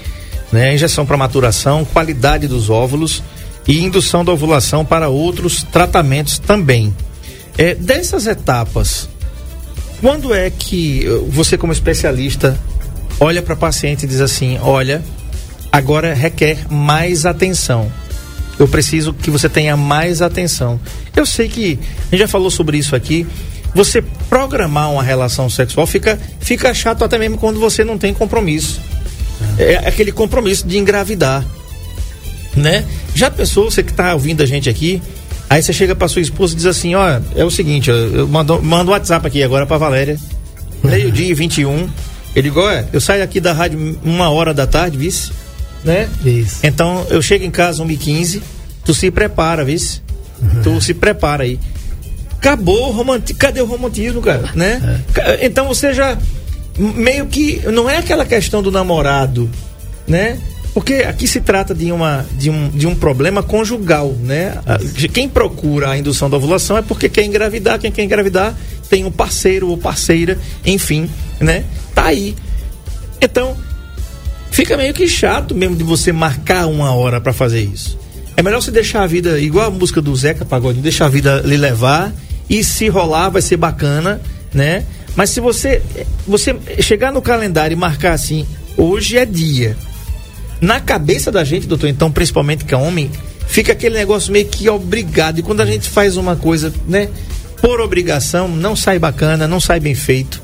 né? 0.51 0.73
Injeção 0.73 1.05
para 1.05 1.15
maturação, 1.15 1.85
qualidade 1.85 2.47
dos 2.47 2.69
óvulos 2.69 3.23
e 3.67 3.79
indução 3.81 4.25
da 4.25 4.33
ovulação 4.33 4.83
para 4.83 5.07
outros 5.07 5.63
tratamentos 5.63 6.37
também. 6.37 6.93
É, 7.57 7.75
dessas 7.75 8.27
etapas, 8.27 9.07
quando 10.01 10.33
é 10.33 10.49
que 10.49 11.05
você, 11.29 11.57
como 11.57 11.73
especialista, 11.73 12.57
olha 13.19 13.41
para 13.41 13.53
a 13.53 13.57
paciente 13.57 14.03
e 14.03 14.07
diz 14.07 14.21
assim: 14.21 14.57
olha, 14.61 15.03
agora 15.71 16.13
requer 16.13 16.71
mais 16.71 17.25
atenção. 17.25 17.91
Eu 18.57 18.67
preciso 18.67 19.13
que 19.13 19.31
você 19.31 19.47
tenha 19.47 19.77
mais 19.77 20.21
atenção. 20.21 20.79
Eu 21.15 21.25
sei 21.25 21.47
que 21.47 21.79
a 22.07 22.11
gente 22.11 22.19
já 22.19 22.27
falou 22.27 22.51
sobre 22.51 22.77
isso 22.77 22.95
aqui. 22.95 23.25
Você 23.73 24.01
programar 24.29 24.91
uma 24.91 25.03
relação 25.03 25.49
sexual 25.49 25.85
fica, 25.85 26.19
fica 26.39 26.73
chato 26.73 27.03
até 27.03 27.17
mesmo 27.17 27.37
quando 27.37 27.59
você 27.59 27.83
não 27.83 27.97
tem 27.97 28.13
compromisso. 28.13 28.81
É, 29.57 29.73
é 29.73 29.87
aquele 29.87 30.11
compromisso 30.11 30.67
de 30.67 30.77
engravidar. 30.77 31.45
Né? 32.55 32.83
Já 33.13 33.29
pensou, 33.31 33.69
você 33.71 33.83
que 33.83 33.91
está 33.91 34.13
ouvindo 34.13 34.41
a 34.41 34.45
gente 34.45 34.69
aqui, 34.69 35.01
Aí 35.49 35.63
você 35.63 35.73
chega 35.73 35.95
pra 35.95 36.07
sua 36.07 36.21
esposa 36.21 36.53
e 36.53 36.57
diz 36.57 36.65
assim, 36.67 36.93
ó, 36.93 37.19
é 37.35 37.43
o 37.43 37.49
seguinte, 37.49 37.89
eu 37.89 38.27
mando, 38.27 38.61
mando 38.61 38.91
um 38.91 38.93
WhatsApp 38.93 39.25
aqui 39.25 39.41
agora 39.41 39.65
pra 39.65 39.77
Valéria. 39.77 40.17
Meio-dia 40.83 41.27
e 41.27 41.33
21. 41.33 41.89
Ele 42.35 42.49
digo, 42.49 42.61
é, 42.69 42.85
eu 42.93 43.01
saio 43.01 43.23
aqui 43.23 43.39
da 43.39 43.51
rádio 43.51 43.99
uma 44.03 44.29
hora 44.29 44.53
da 44.53 44.67
tarde, 44.67 44.97
vice, 44.97 45.31
né? 45.83 46.07
Isso. 46.23 46.59
Então 46.63 47.05
eu 47.09 47.21
chego 47.21 47.43
em 47.43 47.51
casa 47.51 47.83
1h15, 47.83 48.41
tu 48.85 48.93
se 48.93 49.09
prepara, 49.09 49.65
vice. 49.65 50.01
Uhum. 50.41 50.61
Tu 50.61 50.81
se 50.81 50.93
prepara 50.93 51.43
aí. 51.43 51.59
Acabou 52.37 52.87
o 52.87 52.91
romantismo. 52.91 53.37
Cadê 53.37 53.61
o 53.61 53.65
romantismo, 53.65 54.21
cara? 54.21 54.49
Né? 54.55 55.03
É. 55.15 55.45
Então 55.45 55.67
você 55.67 55.93
já. 55.93 56.17
Meio 56.77 57.25
que. 57.25 57.61
Não 57.65 57.89
é 57.89 57.97
aquela 57.97 58.25
questão 58.25 58.63
do 58.63 58.71
namorado, 58.71 59.49
né? 60.07 60.39
Porque 60.79 61.03
aqui 61.05 61.27
se 61.27 61.41
trata 61.41 61.75
de, 61.75 61.91
uma, 61.91 62.25
de, 62.37 62.49
um, 62.49 62.69
de 62.69 62.87
um 62.87 62.95
problema 62.95 63.43
conjugal, 63.43 64.13
né? 64.13 64.57
Quem 65.11 65.27
procura 65.27 65.89
a 65.89 65.97
indução 65.97 66.29
da 66.29 66.37
ovulação 66.37 66.77
é 66.77 66.81
porque 66.81 67.09
quer 67.09 67.25
engravidar, 67.25 67.77
quem 67.77 67.91
quer 67.91 68.05
engravidar 68.05 68.55
tem 68.89 69.03
um 69.03 69.11
parceiro 69.11 69.67
ou 69.67 69.77
parceira, 69.77 70.39
enfim, 70.65 71.09
né? 71.37 71.65
Tá 71.93 72.05
aí. 72.05 72.33
Então, 73.19 73.57
fica 74.51 74.77
meio 74.77 74.93
que 74.93 75.05
chato 75.05 75.53
mesmo 75.53 75.75
de 75.75 75.83
você 75.83 76.13
marcar 76.13 76.65
uma 76.67 76.95
hora 76.95 77.19
para 77.19 77.33
fazer 77.33 77.59
isso. 77.59 77.99
É 78.37 78.41
melhor 78.41 78.61
você 78.61 78.71
deixar 78.71 79.03
a 79.03 79.07
vida, 79.07 79.37
igual 79.37 79.67
a 79.67 79.69
música 79.69 80.01
do 80.01 80.15
Zeca 80.15 80.45
Pagodinho, 80.45 80.81
deixar 80.81 81.07
a 81.07 81.09
vida 81.09 81.41
lhe 81.43 81.57
levar 81.57 82.13
e 82.49 82.63
se 82.63 82.87
rolar 82.87 83.27
vai 83.27 83.41
ser 83.41 83.57
bacana, 83.57 84.21
né? 84.53 84.85
Mas 85.13 85.29
se 85.31 85.41
você, 85.41 85.81
você 86.25 86.55
chegar 86.79 87.11
no 87.11 87.21
calendário 87.21 87.75
e 87.75 87.77
marcar 87.77 88.13
assim, 88.13 88.47
hoje 88.77 89.17
é 89.17 89.25
dia, 89.25 89.75
na 90.61 90.79
cabeça 90.79 91.31
da 91.31 91.43
gente, 91.43 91.67
doutor, 91.67 91.87
então, 91.87 92.11
principalmente 92.11 92.65
que 92.65 92.73
é 92.73 92.77
homem, 92.77 93.09
fica 93.47 93.71
aquele 93.71 93.97
negócio 93.97 94.31
meio 94.31 94.45
que 94.45 94.69
obrigado. 94.69 95.39
E 95.39 95.43
quando 95.43 95.61
a 95.61 95.65
gente 95.65 95.89
faz 95.89 96.17
uma 96.17 96.35
coisa, 96.35 96.73
né, 96.87 97.09
por 97.61 97.79
obrigação, 97.81 98.47
não 98.47 98.75
sai 98.75 98.99
bacana, 98.99 99.47
não 99.47 99.59
sai 99.59 99.79
bem 99.79 99.95
feito. 99.95 100.41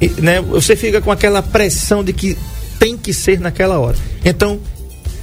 E, 0.00 0.08
né, 0.20 0.40
você 0.40 0.76
fica 0.76 1.00
com 1.00 1.10
aquela 1.10 1.42
pressão 1.42 2.02
de 2.02 2.12
que 2.12 2.36
tem 2.78 2.96
que 2.96 3.12
ser 3.12 3.40
naquela 3.40 3.78
hora. 3.78 3.96
Então, 4.24 4.60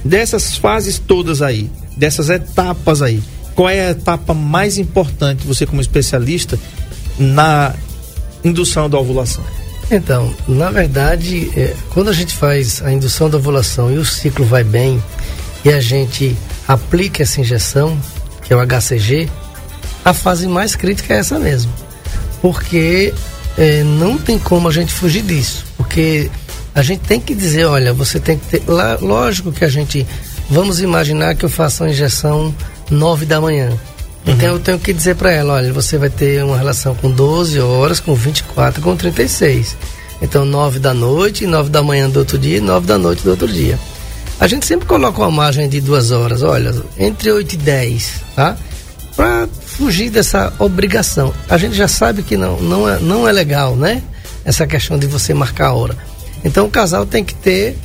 dessas 0.04 0.56
fases 0.56 0.98
todas 0.98 1.42
aí, 1.42 1.70
dessas 1.96 2.30
etapas 2.30 3.02
aí, 3.02 3.22
qual 3.54 3.68
é 3.68 3.86
a 3.86 3.90
etapa 3.90 4.34
mais 4.34 4.78
importante, 4.78 5.46
você 5.46 5.64
como 5.64 5.80
especialista, 5.80 6.58
na 7.18 7.74
indução 8.42 8.90
da 8.90 8.98
ovulação? 8.98 9.44
Então, 9.90 10.34
na 10.48 10.70
verdade, 10.70 11.50
é, 11.56 11.74
quando 11.90 12.10
a 12.10 12.12
gente 12.12 12.34
faz 12.34 12.82
a 12.82 12.90
indução 12.92 13.28
da 13.28 13.36
ovulação 13.36 13.92
e 13.92 13.98
o 13.98 14.04
ciclo 14.04 14.44
vai 14.44 14.64
bem 14.64 15.02
e 15.64 15.70
a 15.70 15.80
gente 15.80 16.36
aplica 16.66 17.22
essa 17.22 17.40
injeção, 17.40 17.98
que 18.42 18.52
é 18.52 18.56
o 18.56 18.60
HCG, 18.60 19.28
a 20.04 20.12
fase 20.12 20.46
mais 20.46 20.74
crítica 20.74 21.14
é 21.14 21.18
essa 21.18 21.38
mesmo. 21.38 21.72
Porque 22.40 23.14
é, 23.56 23.82
não 23.82 24.18
tem 24.18 24.38
como 24.38 24.68
a 24.68 24.72
gente 24.72 24.92
fugir 24.92 25.22
disso. 25.22 25.64
Porque 25.76 26.30
a 26.74 26.82
gente 26.82 27.00
tem 27.00 27.20
que 27.20 27.34
dizer, 27.34 27.64
olha, 27.64 27.92
você 27.92 28.18
tem 28.18 28.38
que 28.38 28.46
ter. 28.46 28.62
Lá, 28.70 28.98
lógico 29.00 29.52
que 29.52 29.64
a 29.64 29.68
gente. 29.68 30.06
Vamos 30.50 30.80
imaginar 30.80 31.34
que 31.34 31.44
eu 31.44 31.48
faça 31.48 31.84
uma 31.84 31.90
injeção 31.90 32.54
9 32.90 33.24
da 33.24 33.40
manhã. 33.40 33.72
Então 34.26 34.50
uhum. 34.50 34.54
eu 34.54 34.60
tenho 34.60 34.78
que 34.78 34.92
dizer 34.92 35.16
para 35.16 35.30
ela, 35.30 35.54
olha, 35.54 35.72
você 35.72 35.98
vai 35.98 36.08
ter 36.08 36.42
uma 36.42 36.56
relação 36.56 36.94
com 36.94 37.10
12 37.10 37.60
horas, 37.60 38.00
com 38.00 38.14
24, 38.14 38.80
com 38.80 38.96
36. 38.96 39.76
Então 40.22 40.44
9 40.44 40.78
da 40.78 40.94
noite, 40.94 41.46
9 41.46 41.68
da 41.68 41.82
manhã 41.82 42.08
do 42.08 42.20
outro 42.20 42.38
dia 42.38 42.58
e 42.58 42.60
9 42.60 42.86
da 42.86 42.96
noite 42.96 43.22
do 43.22 43.30
outro 43.30 43.46
dia. 43.46 43.78
A 44.40 44.46
gente 44.46 44.66
sempre 44.66 44.86
coloca 44.86 45.20
uma 45.20 45.30
margem 45.30 45.68
de 45.68 45.80
duas 45.80 46.10
horas, 46.10 46.42
olha, 46.42 46.74
entre 46.98 47.30
8 47.30 47.52
e 47.52 47.56
10, 47.58 48.10
tá? 48.34 48.56
Para 49.14 49.46
fugir 49.64 50.10
dessa 50.10 50.52
obrigação. 50.58 51.32
A 51.48 51.58
gente 51.58 51.76
já 51.76 51.86
sabe 51.86 52.22
que 52.22 52.36
não, 52.36 52.58
não, 52.60 52.88
é, 52.88 52.98
não 52.98 53.28
é 53.28 53.32
legal, 53.32 53.76
né? 53.76 54.02
Essa 54.44 54.66
questão 54.66 54.98
de 54.98 55.06
você 55.06 55.34
marcar 55.34 55.68
a 55.68 55.74
hora. 55.74 55.96
Então 56.42 56.66
o 56.66 56.70
casal 56.70 57.06
tem 57.06 57.22
que 57.22 57.34
ter 57.34 57.76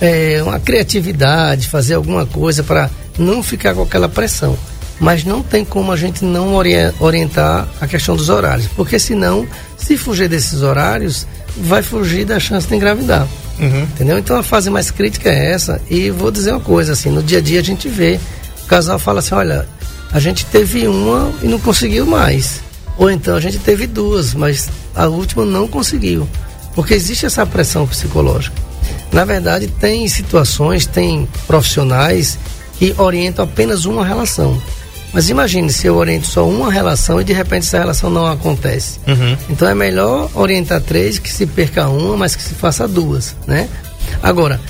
é, 0.00 0.42
uma 0.42 0.58
criatividade, 0.58 1.68
fazer 1.68 1.94
alguma 1.94 2.26
coisa 2.26 2.62
para 2.62 2.90
não 3.18 3.42
ficar 3.42 3.74
com 3.74 3.82
aquela 3.82 4.08
pressão 4.08 4.56
mas 5.02 5.24
não 5.24 5.42
tem 5.42 5.64
como 5.64 5.90
a 5.90 5.96
gente 5.96 6.24
não 6.24 6.54
orientar 6.54 7.68
a 7.80 7.88
questão 7.88 8.14
dos 8.14 8.28
horários, 8.28 8.68
porque 8.76 9.00
senão, 9.00 9.44
se 9.76 9.96
fugir 9.96 10.28
desses 10.28 10.62
horários, 10.62 11.26
vai 11.56 11.82
fugir 11.82 12.24
da 12.24 12.38
chance 12.38 12.68
de 12.68 12.76
engravidar. 12.76 13.26
Uhum. 13.58 13.82
Entendeu? 13.82 14.16
Então 14.16 14.36
a 14.36 14.44
fase 14.44 14.70
mais 14.70 14.92
crítica 14.92 15.28
é 15.28 15.50
essa. 15.50 15.82
E 15.90 16.08
vou 16.08 16.30
dizer 16.30 16.52
uma 16.52 16.60
coisa, 16.60 16.92
assim, 16.92 17.10
no 17.10 17.20
dia 17.20 17.38
a 17.38 17.40
dia 17.40 17.58
a 17.58 17.64
gente 17.64 17.88
vê, 17.88 18.20
o 18.62 18.66
casal 18.66 18.96
fala 18.96 19.18
assim, 19.18 19.34
olha, 19.34 19.68
a 20.12 20.20
gente 20.20 20.46
teve 20.46 20.86
uma 20.86 21.32
e 21.42 21.48
não 21.48 21.58
conseguiu 21.58 22.06
mais. 22.06 22.60
Ou 22.96 23.10
então 23.10 23.34
a 23.34 23.40
gente 23.40 23.58
teve 23.58 23.88
duas, 23.88 24.34
mas 24.34 24.68
a 24.94 25.08
última 25.08 25.44
não 25.44 25.66
conseguiu. 25.66 26.28
Porque 26.76 26.94
existe 26.94 27.26
essa 27.26 27.44
pressão 27.44 27.88
psicológica. 27.88 28.56
Na 29.10 29.24
verdade, 29.24 29.66
tem 29.66 30.06
situações, 30.08 30.86
tem 30.86 31.28
profissionais 31.48 32.38
que 32.78 32.94
orientam 32.96 33.44
apenas 33.44 33.84
uma 33.84 34.06
relação. 34.06 34.62
Mas 35.12 35.28
imagine 35.28 35.70
se 35.70 35.86
eu 35.86 35.96
oriento 35.96 36.26
só 36.26 36.48
uma 36.48 36.72
relação 36.72 37.20
e 37.20 37.24
de 37.24 37.32
repente 37.32 37.66
essa 37.66 37.78
relação 37.78 38.08
não 38.08 38.26
acontece. 38.26 38.98
Uhum. 39.06 39.36
Então 39.50 39.68
é 39.68 39.74
melhor 39.74 40.30
orientar 40.34 40.80
três 40.80 41.18
que 41.18 41.30
se 41.30 41.46
perca 41.46 41.88
uma, 41.88 42.16
mas 42.16 42.34
que 42.34 42.42
se 42.42 42.54
faça 42.54 42.88
duas, 42.88 43.36
né? 43.46 43.68
Agora, 44.22 44.60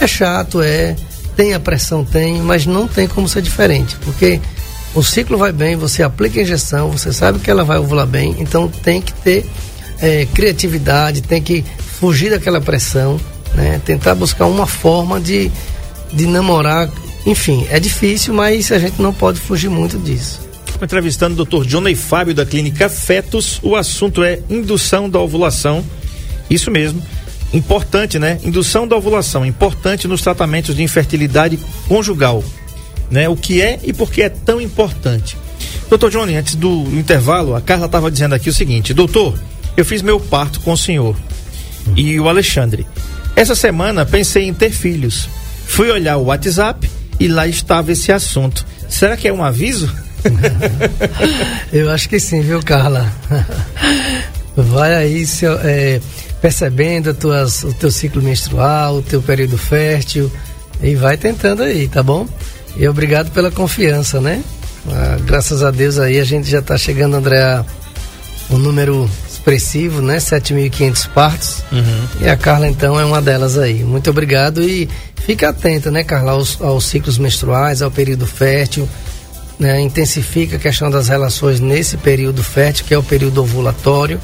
é 0.00 0.06
chato, 0.06 0.60
é, 0.60 0.96
tem 1.36 1.54
a 1.54 1.60
pressão, 1.60 2.04
tem, 2.04 2.40
mas 2.42 2.66
não 2.66 2.88
tem 2.88 3.06
como 3.06 3.28
ser 3.28 3.42
diferente, 3.42 3.96
porque 4.04 4.40
o 4.94 5.02
ciclo 5.02 5.38
vai 5.38 5.52
bem, 5.52 5.76
você 5.76 6.02
aplica 6.02 6.40
a 6.40 6.42
injeção, 6.42 6.90
você 6.90 7.12
sabe 7.12 7.38
que 7.38 7.50
ela 7.50 7.64
vai 7.64 7.78
ovular 7.78 8.06
bem, 8.06 8.36
então 8.38 8.68
tem 8.68 9.00
que 9.00 9.12
ter 9.12 9.46
é, 10.00 10.26
criatividade, 10.34 11.22
tem 11.22 11.40
que 11.40 11.64
fugir 12.00 12.30
daquela 12.30 12.60
pressão, 12.60 13.20
né? 13.54 13.80
Tentar 13.84 14.14
buscar 14.16 14.46
uma 14.46 14.66
forma 14.66 15.20
de, 15.20 15.50
de 16.12 16.26
namorar 16.26 16.90
enfim, 17.24 17.66
é 17.70 17.78
difícil, 17.78 18.34
mas 18.34 18.72
a 18.72 18.78
gente 18.78 19.00
não 19.00 19.12
pode 19.12 19.38
fugir 19.40 19.68
muito 19.68 19.98
disso. 19.98 20.40
Entrevistando 20.80 21.40
o 21.40 21.44
Dr. 21.44 21.64
Johnny 21.66 21.94
Fábio 21.94 22.34
da 22.34 22.44
Clínica 22.44 22.88
Fetos, 22.88 23.60
o 23.62 23.76
assunto 23.76 24.24
é 24.24 24.40
indução 24.50 25.08
da 25.08 25.20
ovulação. 25.20 25.84
Isso 26.50 26.70
mesmo. 26.70 27.02
importante, 27.52 28.18
né? 28.18 28.40
Indução 28.42 28.88
da 28.88 28.96
ovulação, 28.96 29.44
importante 29.44 30.08
nos 30.08 30.22
tratamentos 30.22 30.74
de 30.74 30.82
infertilidade 30.82 31.58
conjugal, 31.86 32.42
né? 33.10 33.28
O 33.28 33.36
que 33.36 33.60
é 33.60 33.78
e 33.82 33.92
por 33.92 34.10
que 34.10 34.22
é 34.22 34.30
tão 34.30 34.58
importante. 34.58 35.36
Doutor 35.90 36.10
Johnny, 36.10 36.34
antes 36.34 36.54
do 36.54 36.84
intervalo, 36.94 37.54
a 37.54 37.60
Carla 37.60 37.84
estava 37.84 38.10
dizendo 38.10 38.34
aqui 38.34 38.48
o 38.48 38.54
seguinte: 38.54 38.94
Doutor, 38.94 39.38
eu 39.76 39.84
fiz 39.84 40.00
meu 40.00 40.18
parto 40.18 40.60
com 40.60 40.72
o 40.72 40.78
senhor 40.78 41.14
e 41.94 42.18
o 42.18 42.26
Alexandre. 42.28 42.86
Essa 43.36 43.54
semana 43.54 44.06
pensei 44.06 44.44
em 44.44 44.54
ter 44.54 44.70
filhos. 44.70 45.28
Fui 45.66 45.90
olhar 45.90 46.16
o 46.16 46.24
WhatsApp 46.24 46.88
e 47.22 47.28
lá 47.28 47.46
estava 47.46 47.92
esse 47.92 48.10
assunto. 48.10 48.66
Será 48.88 49.16
que 49.16 49.28
é 49.28 49.32
um 49.32 49.44
aviso? 49.44 49.88
eu 51.72 51.88
acho 51.88 52.08
que 52.08 52.18
sim, 52.18 52.40
viu, 52.40 52.60
Carla? 52.64 53.08
Vai 54.56 54.92
aí 54.92 55.24
se, 55.24 55.46
é, 55.46 56.00
percebendo 56.40 57.14
tuas, 57.14 57.62
o 57.62 57.72
teu 57.74 57.92
ciclo 57.92 58.20
menstrual, 58.20 58.96
o 58.96 59.02
teu 59.02 59.22
período 59.22 59.56
fértil 59.56 60.30
e 60.82 60.96
vai 60.96 61.16
tentando 61.16 61.62
aí, 61.62 61.86
tá 61.86 62.02
bom? 62.02 62.28
E 62.76 62.86
obrigado 62.88 63.30
pela 63.30 63.50
confiança, 63.50 64.20
né? 64.20 64.42
Ah, 64.90 65.16
graças 65.24 65.62
a 65.62 65.70
Deus 65.70 65.98
aí 65.98 66.18
a 66.18 66.24
gente 66.24 66.50
já 66.50 66.58
está 66.58 66.76
chegando, 66.76 67.14
André, 67.14 67.64
um 68.50 68.58
número 68.58 69.08
expressivo, 69.42 70.00
né? 70.00 70.18
7.500 70.18 71.08
partos. 71.08 71.62
Uhum. 71.72 72.06
E 72.20 72.28
a 72.28 72.36
Carla, 72.36 72.68
então, 72.68 72.98
é 72.98 73.04
uma 73.04 73.20
delas 73.20 73.58
aí. 73.58 73.82
Muito 73.82 74.08
obrigado 74.08 74.62
e 74.62 74.88
fica 75.26 75.48
atenta, 75.48 75.90
né, 75.90 76.04
Carla, 76.04 76.32
aos, 76.32 76.60
aos 76.60 76.86
ciclos 76.86 77.18
menstruais, 77.18 77.82
ao 77.82 77.90
período 77.90 78.26
fértil. 78.26 78.88
Né? 79.58 79.80
Intensifica 79.80 80.56
a 80.56 80.58
questão 80.58 80.90
das 80.90 81.08
relações 81.08 81.60
nesse 81.60 81.96
período 81.96 82.42
fértil, 82.42 82.84
que 82.86 82.94
é 82.94 82.98
o 82.98 83.02
período 83.02 83.42
ovulatório. 83.42 84.20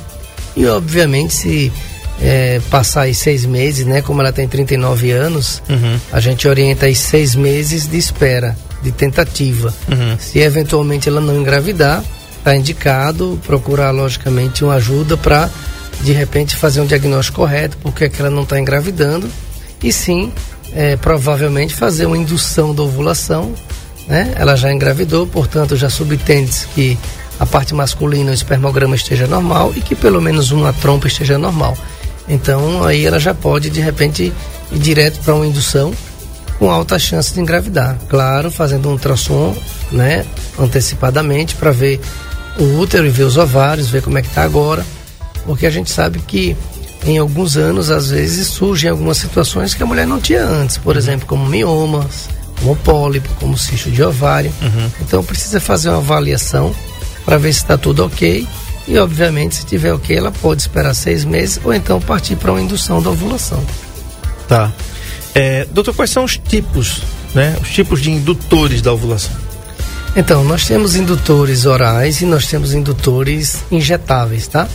E, 0.56 0.66
obviamente, 0.66 1.34
se 1.34 1.72
é, 2.20 2.60
passar 2.70 3.02
aí 3.02 3.14
seis 3.14 3.44
meses, 3.44 3.86
né? 3.86 4.02
Como 4.02 4.20
ela 4.20 4.32
tem 4.32 4.48
39 4.48 5.10
anos, 5.12 5.62
uhum. 5.68 5.98
a 6.12 6.20
gente 6.20 6.48
orienta 6.48 6.86
aí 6.86 6.94
seis 6.94 7.34
meses 7.34 7.86
de 7.86 7.96
espera, 7.96 8.56
de 8.82 8.90
tentativa. 8.90 9.72
Uhum. 9.88 10.16
Se 10.18 10.40
eventualmente 10.40 11.08
ela 11.08 11.20
não 11.20 11.36
engravidar, 11.40 12.02
está 12.48 12.56
indicado 12.56 13.38
procurar 13.44 13.90
logicamente 13.90 14.64
uma 14.64 14.74
ajuda 14.74 15.18
para 15.18 15.50
de 16.00 16.12
repente 16.12 16.56
fazer 16.56 16.80
um 16.80 16.86
diagnóstico 16.86 17.42
correto 17.42 17.76
porque 17.82 18.04
é 18.04 18.08
que 18.08 18.22
ela 18.22 18.30
não 18.30 18.44
está 18.44 18.58
engravidando 18.58 19.28
e 19.82 19.92
sim 19.92 20.32
é, 20.72 20.96
provavelmente 20.96 21.74
fazer 21.74 22.06
uma 22.06 22.16
indução 22.16 22.74
da 22.74 22.82
ovulação 22.82 23.52
né? 24.06 24.32
ela 24.34 24.56
já 24.56 24.72
engravidou 24.72 25.26
portanto 25.26 25.76
já 25.76 25.90
subtende 25.90 26.66
que 26.74 26.96
a 27.38 27.44
parte 27.44 27.74
masculina 27.74 28.30
o 28.30 28.34
espermograma 28.34 28.96
esteja 28.96 29.26
normal 29.26 29.74
e 29.76 29.82
que 29.82 29.94
pelo 29.94 30.20
menos 30.20 30.50
uma 30.50 30.72
trompa 30.72 31.06
esteja 31.06 31.38
normal. 31.38 31.76
Então 32.28 32.82
aí 32.82 33.06
ela 33.06 33.20
já 33.20 33.32
pode 33.32 33.70
de 33.70 33.80
repente 33.80 34.32
ir 34.72 34.78
direto 34.78 35.20
para 35.20 35.34
uma 35.34 35.46
indução 35.46 35.92
com 36.58 36.68
alta 36.68 36.98
chance 36.98 37.32
de 37.32 37.40
engravidar. 37.40 37.96
Claro 38.08 38.50
fazendo 38.50 38.88
um 38.88 38.92
ultrassom 38.92 39.54
né? 39.92 40.26
Antecipadamente 40.58 41.54
para 41.54 41.70
ver 41.70 42.00
o 42.58 42.78
útero 42.78 43.06
e 43.06 43.10
ver 43.10 43.24
os 43.24 43.36
ovários, 43.36 43.88
ver 43.88 44.02
como 44.02 44.18
é 44.18 44.22
que 44.22 44.28
está 44.28 44.42
agora, 44.42 44.84
porque 45.44 45.66
a 45.66 45.70
gente 45.70 45.90
sabe 45.90 46.18
que 46.20 46.56
em 47.04 47.18
alguns 47.18 47.56
anos, 47.56 47.90
às 47.90 48.10
vezes, 48.10 48.48
surgem 48.48 48.90
algumas 48.90 49.18
situações 49.18 49.72
que 49.72 49.82
a 49.82 49.86
mulher 49.86 50.06
não 50.06 50.20
tinha 50.20 50.44
antes, 50.44 50.76
por 50.76 50.94
uhum. 50.94 50.98
exemplo, 50.98 51.26
como 51.26 51.46
miomas, 51.46 52.28
como 52.60 52.76
pólipo, 52.76 53.28
como 53.40 53.56
cisto 53.56 53.90
de 53.90 54.02
ovário. 54.02 54.52
Uhum. 54.60 54.90
Então 55.00 55.24
precisa 55.24 55.60
fazer 55.60 55.88
uma 55.88 55.98
avaliação 55.98 56.74
para 57.24 57.38
ver 57.38 57.52
se 57.52 57.60
está 57.60 57.78
tudo 57.78 58.04
ok. 58.04 58.46
E 58.86 58.98
obviamente, 58.98 59.54
se 59.54 59.66
tiver 59.66 59.92
ok, 59.92 60.16
ela 60.16 60.32
pode 60.32 60.62
esperar 60.62 60.94
seis 60.94 61.24
meses 61.24 61.60
ou 61.62 61.72
então 61.72 62.00
partir 62.00 62.36
para 62.36 62.52
uma 62.52 62.60
indução 62.60 63.02
da 63.02 63.10
ovulação. 63.10 63.62
Tá. 64.48 64.72
É, 65.34 65.66
doutor, 65.70 65.94
quais 65.94 66.10
são 66.10 66.24
os 66.24 66.36
tipos, 66.38 67.02
né? 67.34 67.56
Os 67.60 67.68
tipos 67.68 68.00
de 68.00 68.10
indutores 68.10 68.80
da 68.80 68.92
ovulação? 68.92 69.36
Então, 70.16 70.42
nós 70.44 70.66
temos 70.66 70.96
indutores 70.96 71.64
orais 71.66 72.20
e 72.20 72.26
nós 72.26 72.46
temos 72.46 72.74
indutores 72.74 73.58
injetáveis, 73.70 74.46
tá? 74.46 74.68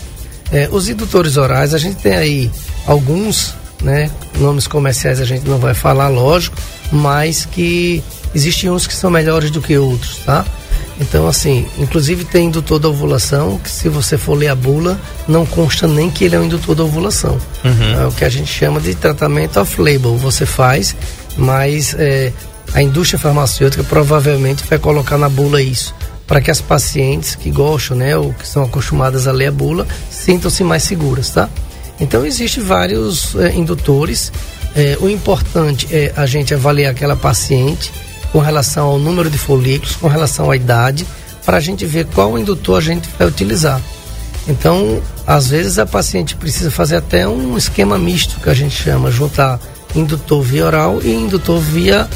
É, 0.51 0.69
os 0.71 0.87
indutores 0.87 1.35
orais, 1.37 1.73
a 1.73 1.77
gente 1.77 1.97
tem 2.01 2.15
aí 2.15 2.51
alguns, 2.85 3.55
né? 3.81 4.09
Nomes 4.39 4.67
comerciais 4.67 5.19
a 5.19 5.25
gente 5.25 5.47
não 5.47 5.57
vai 5.57 5.73
falar, 5.73 6.07
lógico, 6.07 6.55
mas 6.91 7.45
que 7.45 8.03
existem 8.33 8.69
uns 8.69 8.87
que 8.87 8.93
são 8.93 9.09
melhores 9.09 9.51
do 9.51 9.61
que 9.61 9.77
outros, 9.77 10.17
tá? 10.17 10.45
Então, 10.99 11.27
assim, 11.27 11.65
inclusive 11.77 12.23
tem 12.23 12.47
indutor 12.47 12.79
da 12.79 12.87
ovulação, 12.87 13.57
que 13.57 13.69
se 13.69 13.89
você 13.89 14.17
for 14.17 14.35
ler 14.35 14.49
a 14.49 14.55
bula, 14.55 14.99
não 15.27 15.45
consta 15.45 15.87
nem 15.87 16.09
que 16.09 16.23
ele 16.23 16.35
é 16.35 16.39
um 16.39 16.45
indutor 16.45 16.75
da 16.75 16.83
ovulação. 16.83 17.37
Uhum. 17.63 18.01
É 18.01 18.05
o 18.05 18.11
que 18.11 18.23
a 18.23 18.29
gente 18.29 18.51
chama 18.51 18.79
de 18.79 18.93
tratamento 18.93 19.59
off-label. 19.59 20.15
Você 20.17 20.45
faz, 20.45 20.95
mas 21.35 21.95
é, 21.97 22.31
a 22.73 22.81
indústria 22.81 23.19
farmacêutica 23.19 23.83
provavelmente 23.83 24.63
vai 24.67 24.79
colocar 24.79 25.17
na 25.17 25.29
bula 25.29 25.61
isso, 25.61 25.93
para 26.25 26.41
que 26.41 26.49
as 26.49 26.59
pacientes 26.59 27.35
que 27.35 27.51
gostam, 27.51 27.97
né, 27.97 28.17
ou 28.17 28.33
que 28.33 28.47
são 28.47 28.63
acostumadas 28.63 29.27
a 29.27 29.31
ler 29.31 29.47
a 29.47 29.51
bula, 29.51 29.87
sintam-se 30.09 30.63
mais 30.63 30.83
seguras, 30.83 31.29
tá? 31.29 31.49
Então, 31.99 32.25
existem 32.25 32.63
vários 32.63 33.35
é, 33.35 33.53
indutores. 33.53 34.31
É, 34.75 34.97
o 34.99 35.07
importante 35.07 35.87
é 35.91 36.11
a 36.15 36.25
gente 36.25 36.53
avaliar 36.53 36.91
aquela 36.91 37.15
paciente 37.15 37.93
com 38.31 38.39
relação 38.39 38.87
ao 38.87 38.97
número 38.97 39.29
de 39.29 39.37
folículos, 39.37 39.95
com 39.95 40.07
relação 40.07 40.49
à 40.49 40.55
idade, 40.55 41.05
para 41.45 41.57
a 41.57 41.59
gente 41.59 41.85
ver 41.85 42.07
qual 42.07 42.37
indutor 42.37 42.79
a 42.79 42.81
gente 42.81 43.07
vai 43.17 43.27
utilizar. 43.27 43.79
Então, 44.47 45.01
às 45.25 45.47
vezes 45.47 45.77
a 45.77 45.85
paciente 45.85 46.35
precisa 46.35 46.71
fazer 46.71 46.97
até 46.97 47.27
um 47.27 47.55
esquema 47.57 47.97
misto, 47.97 48.39
que 48.39 48.49
a 48.49 48.53
gente 48.53 48.75
chama, 48.75 49.11
juntar 49.11 49.59
indutor 49.95 50.41
via 50.41 50.65
oral 50.65 50.99
e 51.03 51.13
indutor 51.13 51.59
via 51.59 52.09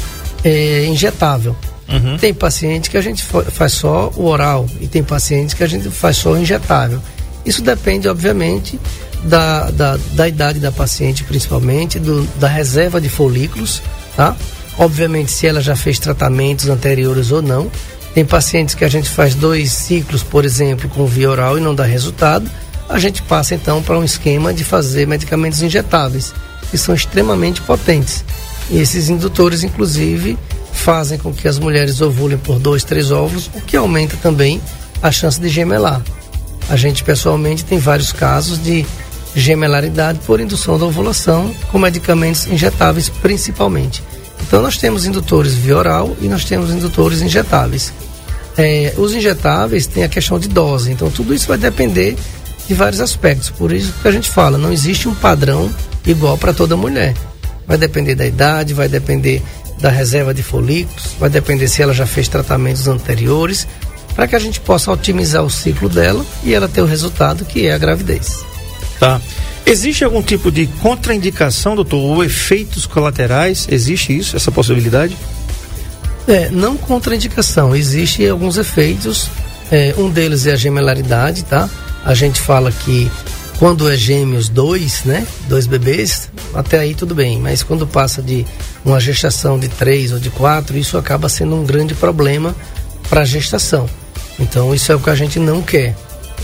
é, 0.44 0.84
injetável. 0.86 1.54
Uhum. 1.88 2.18
Tem 2.18 2.34
paciente 2.34 2.90
que 2.90 2.96
a 2.96 3.00
gente 3.00 3.24
faz 3.24 3.72
só 3.72 4.12
o 4.14 4.26
oral 4.26 4.66
e 4.80 4.86
tem 4.86 5.02
pacientes 5.02 5.54
que 5.54 5.64
a 5.64 5.66
gente 5.66 5.88
faz 5.88 6.18
só 6.18 6.32
o 6.32 6.38
injetável. 6.38 7.00
Isso 7.46 7.62
depende, 7.62 8.08
obviamente, 8.08 8.78
da, 9.24 9.70
da, 9.70 9.98
da 10.12 10.28
idade 10.28 10.58
da 10.58 10.70
paciente, 10.70 11.24
principalmente, 11.24 11.98
do, 11.98 12.24
da 12.38 12.46
reserva 12.46 13.00
de 13.00 13.08
folículos, 13.08 13.82
tá? 14.14 14.36
Obviamente, 14.76 15.30
se 15.30 15.46
ela 15.46 15.60
já 15.60 15.74
fez 15.74 15.98
tratamentos 15.98 16.68
anteriores 16.68 17.32
ou 17.32 17.42
não. 17.42 17.70
Tem 18.14 18.24
pacientes 18.24 18.74
que 18.74 18.84
a 18.84 18.88
gente 18.88 19.08
faz 19.08 19.34
dois 19.34 19.70
ciclos, 19.72 20.22
por 20.22 20.44
exemplo, 20.44 20.88
com 20.88 21.06
via 21.06 21.30
oral 21.30 21.56
e 21.56 21.60
não 21.60 21.74
dá 21.74 21.84
resultado. 21.84 22.48
A 22.88 22.98
gente 22.98 23.22
passa 23.22 23.54
então 23.54 23.82
para 23.82 23.98
um 23.98 24.04
esquema 24.04 24.52
de 24.52 24.64
fazer 24.64 25.06
medicamentos 25.06 25.62
injetáveis, 25.62 26.32
que 26.70 26.78
são 26.78 26.94
extremamente 26.94 27.60
potentes. 27.62 28.24
E 28.70 28.78
esses 28.78 29.08
indutores, 29.08 29.62
inclusive, 29.62 30.38
fazem 30.72 31.18
com 31.18 31.32
que 31.32 31.48
as 31.48 31.58
mulheres 31.58 32.00
ovulem 32.00 32.38
por 32.38 32.58
dois, 32.58 32.84
três 32.84 33.10
óvulos, 33.10 33.50
o 33.54 33.60
que 33.60 33.76
aumenta 33.76 34.16
também 34.22 34.60
a 35.02 35.10
chance 35.10 35.40
de 35.40 35.48
gemelar. 35.48 36.02
A 36.68 36.76
gente 36.76 37.02
pessoalmente 37.02 37.64
tem 37.64 37.78
vários 37.78 38.12
casos 38.12 38.62
de 38.62 38.84
gemelaridade 39.34 40.20
por 40.26 40.40
indução 40.40 40.78
da 40.78 40.86
ovulação 40.86 41.54
com 41.70 41.78
medicamentos 41.78 42.46
injetáveis 42.46 43.08
principalmente. 43.08 44.02
Então 44.42 44.62
nós 44.62 44.76
temos 44.76 45.04
indutores 45.04 45.54
via 45.54 45.76
oral 45.76 46.16
e 46.20 46.28
nós 46.28 46.44
temos 46.44 46.70
indutores 46.70 47.20
injetáveis. 47.20 47.92
É, 48.56 48.92
os 48.96 49.14
injetáveis 49.14 49.86
têm 49.86 50.04
a 50.04 50.08
questão 50.08 50.38
de 50.38 50.48
dose, 50.48 50.90
então 50.90 51.10
tudo 51.10 51.32
isso 51.32 51.46
vai 51.46 51.58
depender 51.58 52.16
de 52.66 52.74
vários 52.74 53.00
aspectos. 53.00 53.50
Por 53.50 53.72
isso 53.72 53.94
que 54.02 54.08
a 54.08 54.12
gente 54.12 54.30
fala, 54.30 54.58
não 54.58 54.72
existe 54.72 55.08
um 55.08 55.14
padrão 55.14 55.70
igual 56.06 56.36
para 56.36 56.52
toda 56.52 56.76
mulher. 56.76 57.14
Vai 57.68 57.78
depender 57.78 58.16
da 58.16 58.26
idade, 58.26 58.74
vai 58.74 58.88
depender 58.88 59.42
da 59.78 59.90
reserva 59.90 60.34
de 60.34 60.42
folículos, 60.42 61.14
vai 61.20 61.30
depender 61.30 61.68
se 61.68 61.82
ela 61.82 61.94
já 61.94 62.06
fez 62.06 62.26
tratamentos 62.26 62.88
anteriores, 62.88 63.68
para 64.14 64.26
que 64.26 64.34
a 64.34 64.38
gente 64.38 64.58
possa 64.58 64.90
otimizar 64.90 65.44
o 65.44 65.50
ciclo 65.50 65.88
dela 65.88 66.26
e 66.42 66.52
ela 66.52 66.66
ter 66.66 66.82
o 66.82 66.86
resultado 66.86 67.44
que 67.44 67.66
é 67.66 67.74
a 67.74 67.78
gravidez. 67.78 68.44
Tá. 68.98 69.20
Existe 69.64 70.02
algum 70.02 70.22
tipo 70.22 70.50
de 70.50 70.66
contraindicação, 70.80 71.76
doutor, 71.76 71.98
ou 71.98 72.24
efeitos 72.24 72.86
colaterais? 72.86 73.68
Existe 73.70 74.16
isso, 74.16 74.34
essa 74.34 74.50
possibilidade? 74.50 75.14
É, 76.26 76.50
não 76.50 76.76
contraindicação, 76.76 77.76
existem 77.76 78.28
alguns 78.28 78.56
efeitos. 78.56 79.28
É, 79.70 79.94
um 79.98 80.08
deles 80.08 80.46
é 80.46 80.52
a 80.52 80.56
gemelaridade, 80.56 81.44
tá? 81.44 81.68
A 82.04 82.14
gente 82.14 82.40
fala 82.40 82.72
que 82.72 83.10
quando 83.58 83.90
é 83.90 83.96
gêmeos, 83.96 84.48
dois, 84.48 85.02
né? 85.04 85.26
Dois 85.48 85.66
bebês, 85.66 86.30
até 86.54 86.78
aí 86.78 86.94
tudo 86.94 87.14
bem. 87.14 87.40
Mas 87.40 87.62
quando 87.62 87.86
passa 87.86 88.22
de 88.22 88.46
uma 88.84 89.00
gestação 89.00 89.58
de 89.58 89.68
três 89.68 90.12
ou 90.12 90.20
de 90.20 90.30
quatro, 90.30 90.78
isso 90.78 90.96
acaba 90.96 91.28
sendo 91.28 91.56
um 91.56 91.64
grande 91.64 91.94
problema 91.94 92.54
para 93.08 93.22
a 93.22 93.24
gestação. 93.24 93.88
Então, 94.38 94.72
isso 94.72 94.92
é 94.92 94.94
o 94.94 95.00
que 95.00 95.10
a 95.10 95.14
gente 95.14 95.40
não 95.40 95.60
quer. 95.60 95.96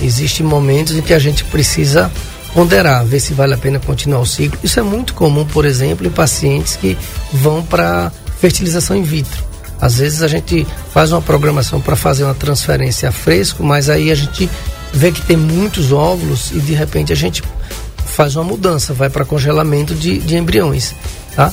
Existem 0.03 0.45
momentos 0.45 0.97
em 0.97 1.03
que 1.03 1.15
a 1.15 1.19
gente 1.19 1.45
precisa 1.45 2.11
ponderar, 2.53 3.05
ver 3.05 3.21
se 3.21 3.33
vale 3.33 3.55
a 3.55 3.59
pena 3.59 3.79
continuar 3.79 4.21
o 4.21 4.27
ciclo. 4.27 4.59
Isso 4.63 4.81
é 4.81 4.83
muito 4.83 5.15
comum, 5.15 5.45
por 5.45 5.65
exemplo, 5.65 6.05
em 6.07 6.11
pacientes 6.11 6.75
que 6.75 6.99
vão 7.33 7.63
para 7.63 8.11
fertilização 8.41 8.97
in 8.97 9.03
vitro. 9.03 9.45
Às 9.81 9.99
vezes 9.99 10.23
a 10.23 10.29
gente 10.29 10.67
faz 10.93 11.13
uma 11.13 11.23
programação 11.23 11.81
para 11.81 11.95
fazer 11.95 12.25
uma 12.25 12.35
transferência 12.35 13.09
a 13.09 13.13
fresco, 13.13 13.63
mas 13.63 13.89
aí 13.89 14.11
a 14.11 14.15
gente 14.15 14.49
vê 14.95 15.11
que 15.11 15.21
tem 15.23 15.37
muitos 15.37 15.93
óvulos 15.93 16.53
e 16.53 16.61
de 16.61 16.73
repente 16.73 17.13
a 17.13 17.17
gente 17.17 17.43
faz 18.07 18.37
uma 18.37 18.45
mudança, 18.45 18.95
vai 18.95 19.11
para 19.11 19.25
congelamento 19.25 19.95
de, 19.95 20.19
de 20.19 20.37
embriões, 20.37 20.95
tá? 21.35 21.53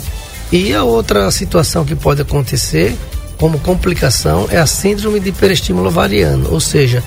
E 0.51 0.73
a 0.73 0.83
outra 0.83 1.29
situação 1.31 1.83
que 1.83 1.95
pode 1.95 2.21
acontecer 2.21 2.95
como 3.37 3.57
complicação 3.59 4.47
é 4.51 4.57
a 4.57 4.67
síndrome 4.67 5.19
de 5.19 5.29
hiperestímulo 5.29 5.87
ovariano, 5.87 6.51
ou 6.51 6.59
seja, 6.59 7.03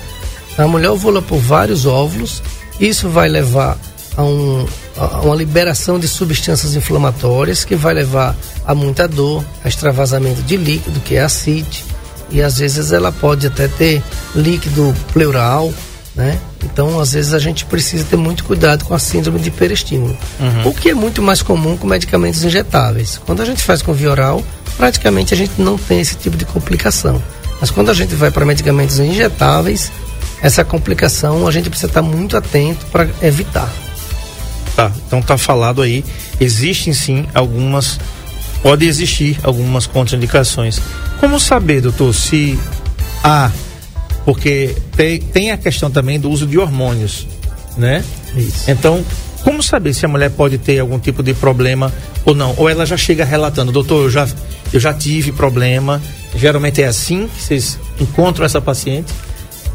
a 0.57 0.67
mulher 0.67 0.89
ovula 0.89 1.21
por 1.21 1.37
vários 1.37 1.85
óvulos, 1.85 2.43
isso 2.79 3.07
vai 3.07 3.29
levar 3.29 3.77
a, 4.17 4.23
um, 4.23 4.65
a 4.97 5.21
uma 5.21 5.35
liberação 5.35 5.97
de 5.97 6.07
substâncias 6.07 6.75
inflamatórias 6.75 7.63
que 7.63 7.75
vai 7.75 7.93
levar 7.93 8.35
a 8.65 8.75
muita 8.75 9.07
dor, 9.07 9.45
a 9.63 9.69
extravasamento 9.69 10.41
de 10.41 10.57
líquido, 10.57 10.99
que 11.01 11.15
é 11.15 11.21
a 11.21 11.29
CIT, 11.29 11.85
e 12.31 12.41
às 12.41 12.57
vezes 12.57 12.91
ela 12.91 13.11
pode 13.11 13.47
até 13.47 13.67
ter 13.67 14.01
líquido 14.35 14.93
pleural, 15.13 15.71
né? 16.15 16.39
Então, 16.63 16.99
às 16.99 17.13
vezes 17.13 17.33
a 17.33 17.39
gente 17.39 17.65
precisa 17.65 18.05
ter 18.05 18.15
muito 18.15 18.43
cuidado 18.43 18.85
com 18.85 18.93
a 18.93 18.99
síndrome 18.99 19.39
de 19.39 19.49
hiperestímulo. 19.49 20.17
Uhum. 20.39 20.69
O 20.69 20.73
que 20.73 20.89
é 20.89 20.93
muito 20.93 21.21
mais 21.21 21.41
comum 21.41 21.75
com 21.75 21.85
medicamentos 21.85 22.43
injetáveis. 22.43 23.19
Quando 23.25 23.41
a 23.41 23.45
gente 23.45 23.61
faz 23.61 23.81
com 23.81 23.93
via 23.93 24.11
oral, 24.11 24.43
praticamente 24.77 25.33
a 25.33 25.37
gente 25.37 25.61
não 25.61 25.77
tem 25.77 25.99
esse 25.99 26.15
tipo 26.15 26.37
de 26.37 26.45
complicação. 26.45 27.21
Mas 27.59 27.69
quando 27.69 27.89
a 27.89 27.93
gente 27.93 28.15
vai 28.15 28.31
para 28.31 28.45
medicamentos 28.45 28.99
injetáveis, 28.99 29.91
essa 30.41 30.63
complicação 30.63 31.47
a 31.47 31.51
gente 31.51 31.69
precisa 31.69 31.87
estar 31.87 32.01
muito 32.01 32.37
atento 32.37 32.85
para 32.87 33.07
evitar. 33.21 33.71
Tá, 34.75 34.91
então 35.07 35.21
tá 35.21 35.37
falado 35.37 35.81
aí, 35.81 36.03
existem 36.39 36.93
sim 36.93 37.25
algumas, 37.33 37.97
pode 38.61 38.85
existir 38.85 39.39
algumas 39.41 39.87
contraindicações. 39.87 40.81
Como 41.19 41.39
saber, 41.39 41.79
doutor, 41.79 42.13
se 42.13 42.59
há 43.23 43.49
porque 44.25 44.75
tem, 44.97 45.19
tem 45.19 45.51
a 45.51 45.57
questão 45.57 45.89
também 45.89 46.19
do 46.19 46.29
uso 46.29 46.47
de 46.47 46.57
hormônios, 46.57 47.27
né? 47.77 48.03
Isso. 48.35 48.69
Então, 48.69 49.05
como 49.43 49.61
saber 49.61 49.93
se 49.93 50.03
a 50.03 50.09
mulher 50.09 50.31
pode 50.31 50.57
ter 50.57 50.79
algum 50.79 50.97
tipo 50.97 51.21
de 51.21 51.35
problema 51.35 51.93
ou 52.25 52.33
não? 52.33 52.55
Ou 52.57 52.67
ela 52.67 52.85
já 52.85 52.97
chega 52.97 53.23
relatando, 53.23 53.71
doutor, 53.71 54.05
eu 54.05 54.09
já, 54.09 54.27
eu 54.73 54.79
já 54.79 54.91
tive 54.91 55.31
problema. 55.31 56.01
Geralmente 56.35 56.81
é 56.81 56.87
assim 56.87 57.27
que 57.27 57.43
vocês 57.43 57.79
encontram 58.01 58.43
essa 58.43 58.59
paciente? 58.59 59.13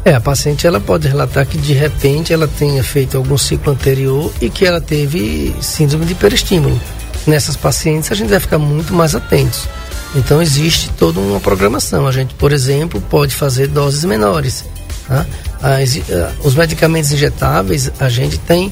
É, 0.03 0.13
a 0.13 0.19
paciente 0.19 0.67
ela 0.67 0.79
pode 0.79 1.07
relatar 1.07 1.45
que 1.45 1.57
de 1.57 1.73
repente 1.73 2.33
ela 2.33 2.47
tenha 2.47 2.83
feito 2.83 3.15
algum 3.15 3.37
ciclo 3.37 3.71
anterior 3.71 4.33
e 4.41 4.49
que 4.49 4.65
ela 4.65 4.81
teve 4.81 5.55
síndrome 5.61 6.05
de 6.05 6.13
hiperestímulo. 6.13 6.77
Nessas 7.25 7.55
pacientes 7.55 8.11
a 8.11 8.15
gente 8.15 8.29
vai 8.29 8.39
ficar 8.39 8.57
muito 8.57 8.93
mais 8.93 9.15
atentos. 9.15 9.69
Então 10.15 10.41
existe 10.41 10.89
toda 10.97 11.19
uma 11.19 11.39
programação. 11.39 12.05
A 12.05 12.11
gente, 12.11 12.33
por 12.35 12.51
exemplo, 12.51 13.01
pode 13.01 13.35
fazer 13.35 13.67
doses 13.67 14.03
menores. 14.03 14.65
Tá? 15.07 15.25
As, 15.61 15.95
uh, 15.95 16.01
os 16.43 16.55
medicamentos 16.55 17.11
injetáveis, 17.11 17.91
a 17.99 18.09
gente 18.09 18.37
tem 18.37 18.71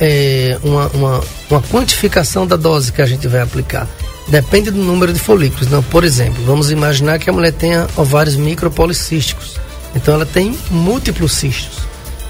é, 0.00 0.58
uma, 0.62 0.86
uma, 0.88 1.24
uma, 1.50 1.62
quantificação 1.62 2.46
da 2.46 2.56
dose 2.56 2.92
que 2.92 3.02
a 3.02 3.06
gente 3.06 3.26
vai 3.26 3.40
aplicar. 3.40 3.88
Depende 4.28 4.70
do 4.70 4.78
número 4.78 5.12
de 5.12 5.18
folículos. 5.18 5.66
Então, 5.66 5.82
por 5.82 6.04
exemplo, 6.04 6.42
vamos 6.44 6.70
imaginar 6.70 7.18
que 7.18 7.28
a 7.28 7.32
mulher 7.32 7.52
tenha 7.52 7.86
ovários 7.96 8.36
micropolicísticos. 8.36 9.56
Então 9.94 10.14
ela 10.14 10.26
tem 10.26 10.56
múltiplos 10.70 11.32
cistos. 11.32 11.78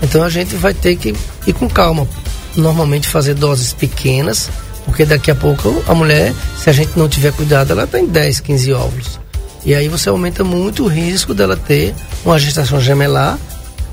Então 0.03 0.23
a 0.23 0.31
gente 0.31 0.55
vai 0.55 0.73
ter 0.73 0.97
que 0.97 1.14
ir 1.47 1.53
com 1.53 1.68
calma. 1.68 2.09
Normalmente 2.57 3.09
fazer 3.09 3.35
doses 3.35 3.73
pequenas 3.73 4.49
porque 4.88 5.05
daqui 5.05 5.31
a 5.31 5.35
pouco 5.35 5.83
a 5.87 5.94
mulher, 5.94 6.35
se 6.57 6.70
a 6.70 6.72
gente 6.72 6.98
não 6.98 7.09
tiver 7.09 7.33
cuidado, 7.33 7.72
ela 7.72 7.87
tem 7.87 8.07
10, 8.07 8.40
15 8.40 8.72
óvulos. 8.72 9.20
E 9.64 9.74
aí 9.74 9.88
você 9.88 10.09
aumenta 10.09 10.42
muito 10.42 10.85
o 10.85 10.88
risco 10.88 11.35
dela 11.35 11.57
ter 11.57 11.94
uma 12.24 12.38
gestação 12.38 12.81
gemelar 12.81 13.38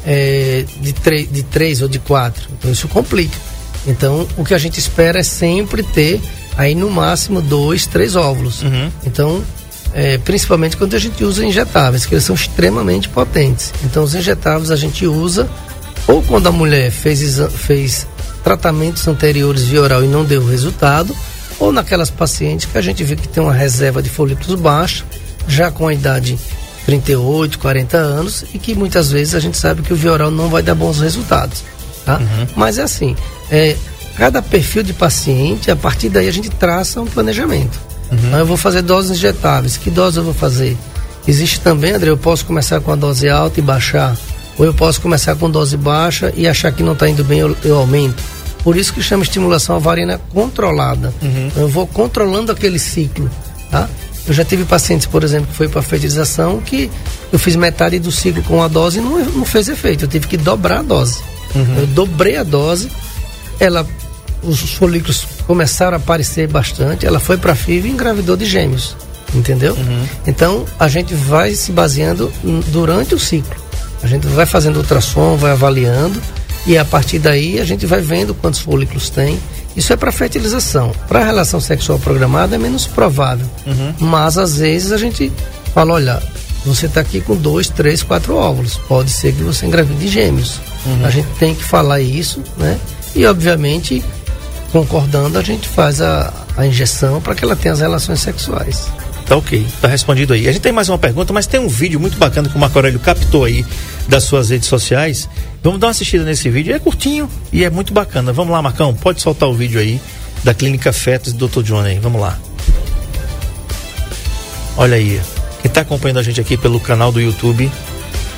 é, 0.05 0.63
de, 0.81 0.93
de 1.27 1.43
3 1.43 1.81
ou 1.81 1.87
de 1.87 1.99
4. 1.99 2.47
Então 2.57 2.71
isso 2.71 2.87
complica. 2.87 3.37
Então 3.85 4.27
o 4.37 4.45
que 4.45 4.53
a 4.53 4.57
gente 4.57 4.79
espera 4.79 5.19
é 5.19 5.23
sempre 5.23 5.83
ter 5.83 6.21
aí 6.57 6.73
no 6.73 6.89
máximo 6.89 7.41
dois, 7.41 7.85
três 7.85 8.15
óvulos. 8.15 8.61
Uhum. 8.61 8.89
Então, 9.05 9.43
é, 9.93 10.17
principalmente 10.19 10.77
quando 10.77 10.95
a 10.95 10.99
gente 10.99 11.23
usa 11.23 11.45
injetáveis, 11.45 12.05
que 12.05 12.13
eles 12.13 12.23
são 12.23 12.35
extremamente 12.35 13.09
potentes. 13.09 13.73
Então 13.83 14.03
os 14.03 14.15
injetáveis 14.15 14.71
a 14.71 14.75
gente 14.75 15.05
usa 15.05 15.49
ou 16.07 16.21
quando 16.23 16.47
a 16.47 16.51
mulher 16.51 16.91
fez, 16.91 17.37
fez 17.49 18.07
tratamentos 18.45 19.07
anteriores 19.07 19.63
via 19.63 19.81
oral 19.81 20.03
e 20.03 20.07
não 20.07 20.23
deu 20.23 20.45
resultado, 20.45 21.15
ou 21.59 21.71
naquelas 21.71 22.11
pacientes 22.11 22.67
que 22.71 22.77
a 22.77 22.81
gente 22.81 23.03
vê 23.03 23.15
que 23.15 23.27
tem 23.27 23.41
uma 23.41 23.51
reserva 23.51 24.03
de 24.03 24.09
folículos 24.09 24.61
baixa, 24.61 25.03
já 25.47 25.71
com 25.71 25.87
a 25.87 25.93
idade 25.93 26.37
38, 26.85 27.57
40 27.57 27.97
anos, 27.97 28.45
e 28.53 28.59
que 28.59 28.75
muitas 28.75 29.09
vezes 29.09 29.33
a 29.33 29.39
gente 29.39 29.57
sabe 29.57 29.81
que 29.81 29.91
o 29.91 29.95
via 29.95 30.11
oral 30.11 30.29
não 30.29 30.47
vai 30.47 30.61
dar 30.61 30.75
bons 30.75 30.99
resultados. 30.99 31.63
Tá? 32.05 32.19
Uhum. 32.19 32.47
Mas 32.55 32.77
é 32.77 32.83
assim, 32.83 33.15
é, 33.49 33.75
cada 34.15 34.43
perfil 34.43 34.83
de 34.83 34.93
paciente, 34.93 35.71
a 35.71 35.75
partir 35.75 36.09
daí 36.09 36.27
a 36.27 36.31
gente 36.31 36.51
traça 36.51 37.01
um 37.01 37.07
planejamento. 37.07 37.79
Uhum. 38.11 38.17
Então 38.27 38.39
eu 38.39 38.45
vou 38.45 38.57
fazer 38.57 38.83
doses 38.83 39.17
injetáveis, 39.17 39.75
que 39.75 39.89
dose 39.89 40.17
eu 40.17 40.23
vou 40.23 40.35
fazer? 40.35 40.77
Existe 41.27 41.59
também, 41.61 41.93
André, 41.93 42.11
eu 42.11 42.17
posso 42.17 42.45
começar 42.45 42.79
com 42.79 42.91
a 42.91 42.95
dose 42.95 43.27
alta 43.27 43.59
e 43.59 43.63
baixar, 43.63 44.15
ou 44.55 44.67
eu 44.67 44.73
posso 44.73 45.01
começar 45.01 45.35
com 45.35 45.49
dose 45.49 45.75
baixa 45.75 46.31
e 46.37 46.47
achar 46.47 46.71
que 46.71 46.83
não 46.83 46.93
está 46.93 47.09
indo 47.09 47.23
bem, 47.23 47.39
eu, 47.39 47.57
eu 47.63 47.77
aumento. 47.79 48.34
Por 48.65 48.75
isso 48.75 48.91
que 48.91 49.03
chama 49.03 49.21
estimulação 49.21 49.77
ovariana 49.77 50.19
controlada. 50.33 51.13
Uhum. 51.21 51.51
Eu 51.55 51.67
vou 51.67 51.85
controlando 51.85 52.51
aquele 52.51 52.79
ciclo, 52.79 53.29
tá? 53.69 53.87
Eu 54.27 54.33
já 54.33 54.43
tive 54.43 54.65
pacientes, 54.65 55.05
por 55.05 55.23
exemplo, 55.23 55.45
que 55.45 55.53
foi 55.53 55.67
para 55.67 55.83
fertilização 55.83 56.59
que 56.59 56.89
eu 57.31 57.37
fiz 57.37 57.55
metade 57.55 57.99
do 57.99 58.11
ciclo 58.11 58.41
com 58.41 58.63
a 58.63 58.67
dose 58.67 58.97
e 58.97 59.01
não, 59.01 59.23
não 59.23 59.45
fez 59.45 59.69
efeito. 59.69 60.05
Eu 60.05 60.07
tive 60.07 60.27
que 60.27 60.35
dobrar 60.35 60.79
a 60.79 60.81
dose. 60.81 61.19
Uhum. 61.53 61.75
Eu 61.77 61.85
dobrei 61.85 62.37
a 62.37 62.43
dose, 62.43 62.89
ela, 63.59 63.85
os 64.41 64.59
folículos 64.73 65.27
começaram 65.45 65.93
a 65.93 65.97
aparecer 65.97 66.47
bastante, 66.47 67.05
ela 67.05 67.19
foi 67.19 67.37
para 67.37 67.51
a 67.51 67.55
FIV 67.55 67.87
e 67.87 67.91
engravidou 67.91 68.35
de 68.35 68.45
gêmeos. 68.45 68.97
Entendeu? 69.35 69.75
Uhum. 69.75 70.07
Então 70.25 70.65
a 70.79 70.87
gente 70.87 71.13
vai 71.13 71.53
se 71.53 71.71
baseando 71.71 72.33
durante 72.69 73.13
o 73.13 73.19
ciclo. 73.19 73.55
A 74.01 74.07
gente 74.07 74.25
vai 74.25 74.47
fazendo 74.47 74.77
ultrassom, 74.77 75.35
vai 75.37 75.51
avaliando 75.51 76.19
e 76.65 76.77
a 76.77 76.85
partir 76.85 77.19
daí 77.19 77.59
a 77.59 77.65
gente 77.65 77.85
vai 77.85 78.01
vendo 78.01 78.33
quantos 78.33 78.59
folículos 78.59 79.09
tem. 79.09 79.39
Isso 79.75 79.91
é 79.91 79.97
para 79.97 80.11
fertilização. 80.11 80.91
Para 81.07 81.23
relação 81.23 81.59
sexual 81.59 81.99
programada 81.99 82.55
é 82.55 82.57
menos 82.57 82.87
provável. 82.87 83.45
Uhum. 83.65 83.93
Mas 83.99 84.37
às 84.37 84.57
vezes 84.57 84.91
a 84.91 84.97
gente 84.97 85.31
fala, 85.73 85.93
olha, 85.93 86.23
você 86.65 86.87
está 86.87 87.01
aqui 87.01 87.21
com 87.21 87.35
dois, 87.35 87.69
três, 87.69 88.01
quatro 88.01 88.35
óvulos. 88.35 88.77
Pode 88.87 89.11
ser 89.11 89.33
que 89.33 89.43
você 89.43 89.65
engravide 89.65 90.07
gêmeos. 90.07 90.59
Uhum. 90.85 91.05
A 91.05 91.09
gente 91.09 91.27
tem 91.37 91.53
que 91.53 91.63
falar 91.63 91.99
isso, 91.99 92.41
né? 92.57 92.79
E 93.13 93.25
obviamente, 93.25 94.03
concordando, 94.71 95.37
a 95.37 95.43
gente 95.43 95.67
faz 95.67 96.01
a, 96.01 96.33
a 96.57 96.65
injeção 96.65 97.21
para 97.21 97.35
que 97.35 97.43
ela 97.43 97.55
tenha 97.55 97.73
as 97.73 97.81
relações 97.81 98.21
sexuais. 98.21 98.87
Tá 99.27 99.35
ok, 99.35 99.65
tá 99.81 99.87
respondido 99.87 100.33
aí. 100.33 100.47
A 100.47 100.51
gente 100.51 100.61
tem 100.61 100.71
mais 100.71 100.87
uma 100.87 100.99
pergunta, 100.99 101.33
mas 101.33 101.47
tem 101.47 101.59
um 101.59 101.67
vídeo 101.67 101.99
muito 101.99 102.17
bacana 102.17 102.47
que 102.47 102.55
o 102.55 102.59
Marco 102.59 102.77
Aurélio 102.77 102.99
captou 102.99 103.43
aí 103.43 103.65
das 104.07 104.23
suas 104.23 104.51
redes 104.51 104.67
sociais. 104.67 105.27
Vamos 105.63 105.79
dar 105.79 105.87
uma 105.87 105.91
assistida 105.91 106.23
nesse 106.23 106.47
vídeo. 106.49 106.75
É 106.75 106.79
curtinho 106.79 107.27
e 107.51 107.63
é 107.63 107.69
muito 107.69 107.91
bacana. 107.91 108.31
Vamos 108.31 108.51
lá, 108.51 108.61
Marcão, 108.61 108.93
pode 108.93 109.21
soltar 109.21 109.49
o 109.49 109.53
vídeo 109.53 109.79
aí 109.79 109.99
da 110.43 110.53
Clínica 110.53 110.93
Fetos 110.93 111.33
do 111.33 111.47
Dr. 111.47 111.63
John 111.63 111.79
aí. 111.79 111.97
Vamos 111.97 112.21
lá. 112.21 112.37
Olha 114.77 114.95
aí. 114.95 115.19
Quem 115.61 115.69
está 115.69 115.81
acompanhando 115.81 116.19
a 116.19 116.23
gente 116.23 116.39
aqui 116.39 116.55
pelo 116.55 116.79
canal 116.79 117.11
do 117.11 117.19
YouTube, 117.19 117.71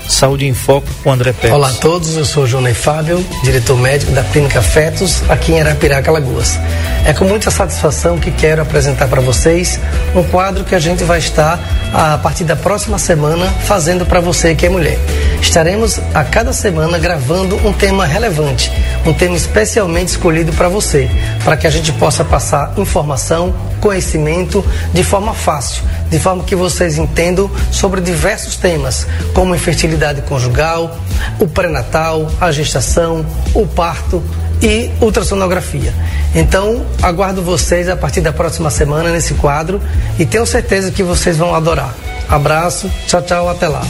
Saúde 0.07 0.45
em 0.45 0.53
Foco 0.53 0.87
com 1.03 1.11
André 1.11 1.33
Pérez. 1.33 1.53
Olá 1.53 1.69
a 1.69 1.73
todos, 1.73 2.15
eu 2.15 2.25
sou 2.25 2.47
João 2.47 2.63
Fábio, 2.73 3.23
diretor 3.43 3.77
médico 3.77 4.11
da 4.11 4.23
Clínica 4.23 4.61
Fetos, 4.61 5.21
aqui 5.29 5.53
em 5.53 5.61
Arapiraca, 5.61 6.11
Lagoas. 6.11 6.57
É 7.05 7.13
com 7.13 7.25
muita 7.25 7.51
satisfação 7.51 8.17
que 8.17 8.31
quero 8.31 8.61
apresentar 8.61 9.07
para 9.07 9.21
vocês 9.21 9.79
um 10.15 10.23
quadro 10.23 10.63
que 10.63 10.75
a 10.75 10.79
gente 10.79 11.03
vai 11.03 11.19
estar, 11.19 11.59
a 11.93 12.17
partir 12.17 12.43
da 12.43 12.55
próxima 12.55 12.97
semana, 12.97 13.47
fazendo 13.65 14.05
para 14.05 14.19
você 14.19 14.55
que 14.55 14.65
é 14.65 14.69
mulher. 14.69 14.97
Estaremos 15.41 15.99
a 16.13 16.23
cada 16.23 16.51
semana 16.51 16.97
gravando 16.97 17.55
um 17.67 17.71
tema 17.71 18.05
relevante, 18.05 18.71
um 19.05 19.13
tema 19.13 19.35
especialmente 19.35 20.09
escolhido 20.09 20.51
para 20.53 20.67
você, 20.67 21.09
para 21.43 21.55
que 21.55 21.67
a 21.67 21.69
gente 21.69 21.91
possa 21.93 22.23
passar 22.25 22.73
informação, 22.77 23.53
conhecimento 23.79 24.63
de 24.93 25.03
forma 25.03 25.33
fácil, 25.33 25.83
de 26.09 26.19
forma 26.19 26.43
que 26.43 26.55
vocês 26.55 26.97
entendam 26.97 27.49
sobre 27.71 28.01
diversos 28.01 28.55
temas, 28.55 29.07
como 29.33 29.55
infertilidade 29.55 30.21
conjugal, 30.21 30.97
o 31.39 31.47
pré-natal, 31.47 32.31
a 32.39 32.51
gestação, 32.51 33.25
o 33.53 33.65
parto 33.65 34.23
e 34.61 34.89
ultrassonografia. 35.01 35.93
Então, 36.33 36.85
aguardo 37.01 37.41
vocês 37.41 37.89
a 37.89 37.95
partir 37.95 38.21
da 38.21 38.31
próxima 38.31 38.69
semana 38.69 39.11
nesse 39.11 39.33
quadro 39.35 39.81
e 40.19 40.25
tenho 40.25 40.45
certeza 40.45 40.91
que 40.91 41.03
vocês 41.03 41.37
vão 41.37 41.53
adorar. 41.53 41.95
Abraço, 42.27 42.89
tchau, 43.07 43.21
tchau, 43.21 43.49
até 43.49 43.67
lá. 43.67 43.85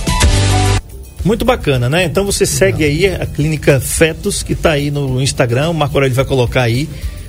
Muito 1.24 1.44
bacana, 1.44 1.90
né? 1.90 2.06
Então 2.06 2.26
você 2.26 2.46
segue 2.46 2.86
aí 2.86 3.06
a 3.08 3.26
Clínica 3.26 3.82
Fetos, 3.82 4.44
que 4.44 4.54
está 4.54 4.72
aí 4.72 4.90
no 4.90 5.22
Instagram. 5.22 5.72
O 5.72 5.74
Marco 5.74 5.98
Aurélio 5.98 6.16
vai 6.16 6.24
colocar 6.24 6.62
aí 6.62 6.88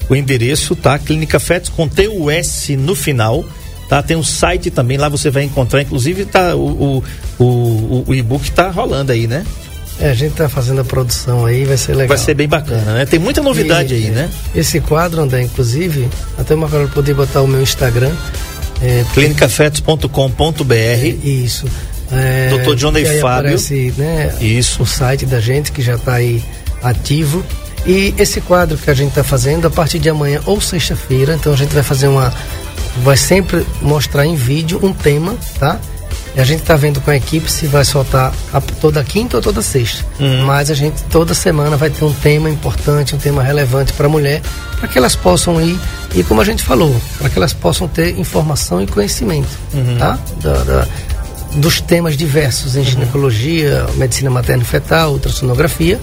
o 0.08 0.16
endereço, 0.16 0.74
tá? 0.74 0.98
Clínica 0.98 1.38
Fetos 1.38 1.70
com 1.70 1.88
T-U-S 1.88 2.76
no 2.76 2.94
final. 2.94 3.44
Tá, 3.88 4.02
tem 4.02 4.16
um 4.16 4.22
site 4.22 4.70
também, 4.70 4.98
lá 4.98 5.08
você 5.08 5.30
vai 5.30 5.44
encontrar, 5.44 5.80
inclusive 5.80 6.26
tá, 6.26 6.54
o, 6.54 7.02
o, 7.38 7.42
o, 7.42 8.04
o 8.06 8.14
e-book 8.14 8.44
está 8.44 8.68
rolando 8.68 9.12
aí, 9.12 9.26
né? 9.26 9.46
É, 9.98 10.10
a 10.10 10.14
gente 10.14 10.34
tá 10.34 10.48
fazendo 10.48 10.82
a 10.82 10.84
produção 10.84 11.46
aí, 11.46 11.64
vai 11.64 11.78
ser 11.78 11.92
legal. 11.92 12.08
Vai 12.08 12.18
ser 12.18 12.34
bem 12.34 12.46
bacana, 12.46 12.92
né? 12.94 13.06
Tem 13.06 13.18
muita 13.18 13.42
novidade 13.42 13.94
E, 13.94 13.96
aí, 13.96 14.10
né? 14.10 14.30
Esse 14.54 14.78
quadro, 14.80 15.22
André, 15.22 15.42
inclusive, 15.42 16.06
até 16.36 16.54
uma 16.54 16.66
hora 16.66 16.84
eu 16.84 16.88
poder 16.88 17.14
botar 17.14 17.40
o 17.40 17.48
meu 17.48 17.62
Instagram. 17.62 18.12
É, 18.82 19.04
clinicafetos.com.br 19.12 21.04
isso. 21.24 21.66
É, 22.12 22.50
Dr. 22.50 22.74
Johnny 22.74 23.04
Fábio. 23.04 23.26
Aparece, 23.26 23.92
né, 23.96 24.34
Isso. 24.40 24.82
o 24.82 24.86
site 24.86 25.26
da 25.26 25.40
gente 25.40 25.72
que 25.72 25.82
já 25.82 25.96
está 25.96 26.14
aí 26.14 26.42
ativo. 26.82 27.44
E 27.86 28.14
esse 28.18 28.40
quadro 28.40 28.76
que 28.76 28.90
a 28.90 28.94
gente 28.94 29.10
está 29.10 29.24
fazendo 29.24 29.66
a 29.66 29.70
partir 29.70 29.98
de 29.98 30.08
amanhã 30.10 30.40
ou 30.46 30.60
sexta-feira, 30.60 31.34
então 31.34 31.52
a 31.52 31.56
gente 31.56 31.72
vai 31.74 31.82
fazer 31.82 32.08
uma. 32.08 32.32
Vai 33.02 33.16
sempre 33.16 33.64
mostrar 33.80 34.26
em 34.26 34.34
vídeo 34.34 34.80
um 34.82 34.92
tema, 34.92 35.34
tá? 35.58 35.78
E 36.36 36.40
a 36.40 36.44
gente 36.44 36.60
está 36.60 36.76
vendo 36.76 37.00
com 37.00 37.10
a 37.10 37.16
equipe 37.16 37.50
se 37.50 37.66
vai 37.66 37.84
soltar 37.84 38.32
a- 38.52 38.60
toda 38.60 39.02
quinta 39.02 39.36
ou 39.36 39.42
toda 39.42 39.62
sexta. 39.62 40.04
Uhum. 40.20 40.44
Mas 40.44 40.70
a 40.70 40.74
gente 40.74 41.02
toda 41.04 41.32
semana 41.32 41.76
vai 41.76 41.90
ter 41.90 42.04
um 42.04 42.12
tema 42.12 42.50
importante, 42.50 43.14
um 43.14 43.18
tema 43.18 43.42
relevante 43.42 43.92
para 43.92 44.06
a 44.06 44.08
mulher, 44.10 44.42
para 44.78 44.88
que 44.88 44.98
elas 44.98 45.14
possam 45.16 45.60
ir 45.60 45.78
e 46.14 46.22
como 46.22 46.40
a 46.40 46.44
gente 46.44 46.62
falou, 46.62 46.94
para 47.18 47.28
que 47.30 47.38
elas 47.38 47.52
possam 47.52 47.88
ter 47.88 48.18
informação 48.18 48.82
e 48.82 48.86
conhecimento, 48.86 49.48
Uhum. 49.72 49.96
tá? 49.98 50.18
Da- 50.42 50.62
da- 50.64 50.88
dos 51.54 51.80
temas 51.80 52.16
diversos 52.16 52.74
Uhum. 52.74 52.82
em 52.82 52.84
ginecologia, 52.84 53.86
medicina 53.96 54.28
materno 54.30 54.64
fetal, 54.64 55.12
ultrassonografia 55.12 55.98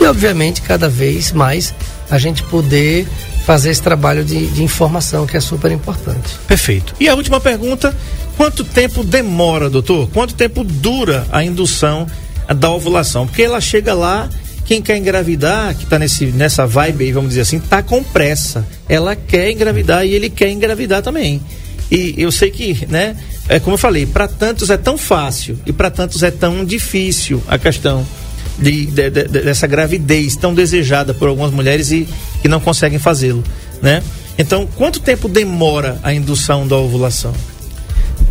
e 0.00 0.04
obviamente 0.04 0.62
cada 0.62 0.88
vez 0.88 1.32
mais 1.32 1.74
a 2.10 2.18
gente 2.18 2.42
poder 2.44 3.06
fazer 3.44 3.70
esse 3.70 3.80
trabalho 3.80 4.24
de, 4.24 4.48
de 4.48 4.62
informação 4.62 5.26
que 5.26 5.36
é 5.36 5.40
super 5.40 5.70
importante. 5.70 6.36
Perfeito. 6.48 6.94
E 6.98 7.08
a 7.08 7.14
última 7.14 7.40
pergunta: 7.40 7.96
quanto 8.36 8.64
tempo 8.64 9.04
demora, 9.04 9.70
doutor? 9.70 10.08
Quanto 10.10 10.34
tempo 10.34 10.64
dura 10.64 11.26
a 11.30 11.44
indução 11.44 12.06
da 12.56 12.70
ovulação? 12.70 13.26
Porque 13.26 13.42
ela 13.42 13.60
chega 13.60 13.94
lá, 13.94 14.28
quem 14.64 14.82
quer 14.82 14.96
engravidar, 14.96 15.74
que 15.76 15.84
está 15.84 15.98
nessa 16.34 16.66
vibe 16.66 17.04
aí, 17.04 17.12
vamos 17.12 17.30
dizer 17.30 17.42
assim, 17.42 17.60
tá 17.60 17.82
com 17.82 18.02
pressa. 18.02 18.66
Ela 18.88 19.14
quer 19.14 19.50
engravidar 19.50 20.04
e 20.04 20.12
ele 20.14 20.28
quer 20.28 20.50
engravidar 20.50 21.02
também. 21.02 21.40
E 21.88 22.14
eu 22.18 22.32
sei 22.32 22.50
que, 22.50 22.84
né, 22.88 23.16
é 23.48 23.60
como 23.60 23.74
eu 23.74 23.78
falei, 23.78 24.06
para 24.06 24.26
tantos 24.26 24.70
é 24.70 24.76
tão 24.76 24.98
fácil 24.98 25.56
e 25.64 25.72
para 25.72 25.88
tantos 25.88 26.24
é 26.24 26.32
tão 26.32 26.64
difícil 26.64 27.40
a 27.46 27.56
questão 27.56 28.04
de, 28.58 28.86
de- 28.86 29.10
de- 29.10 29.24
dessa 29.28 29.66
gravidez 29.66 30.36
tão 30.36 30.54
desejada 30.54 31.12
por 31.14 31.28
algumas 31.28 31.50
mulheres 31.52 31.90
e 31.90 32.08
que 32.42 32.48
não 32.48 32.60
conseguem 32.60 32.98
fazê-lo, 32.98 33.42
né? 33.82 34.02
Então, 34.38 34.66
quanto 34.76 35.00
tempo 35.00 35.28
demora 35.28 35.98
a 36.02 36.12
indução 36.12 36.66
da 36.66 36.76
ovulação? 36.76 37.32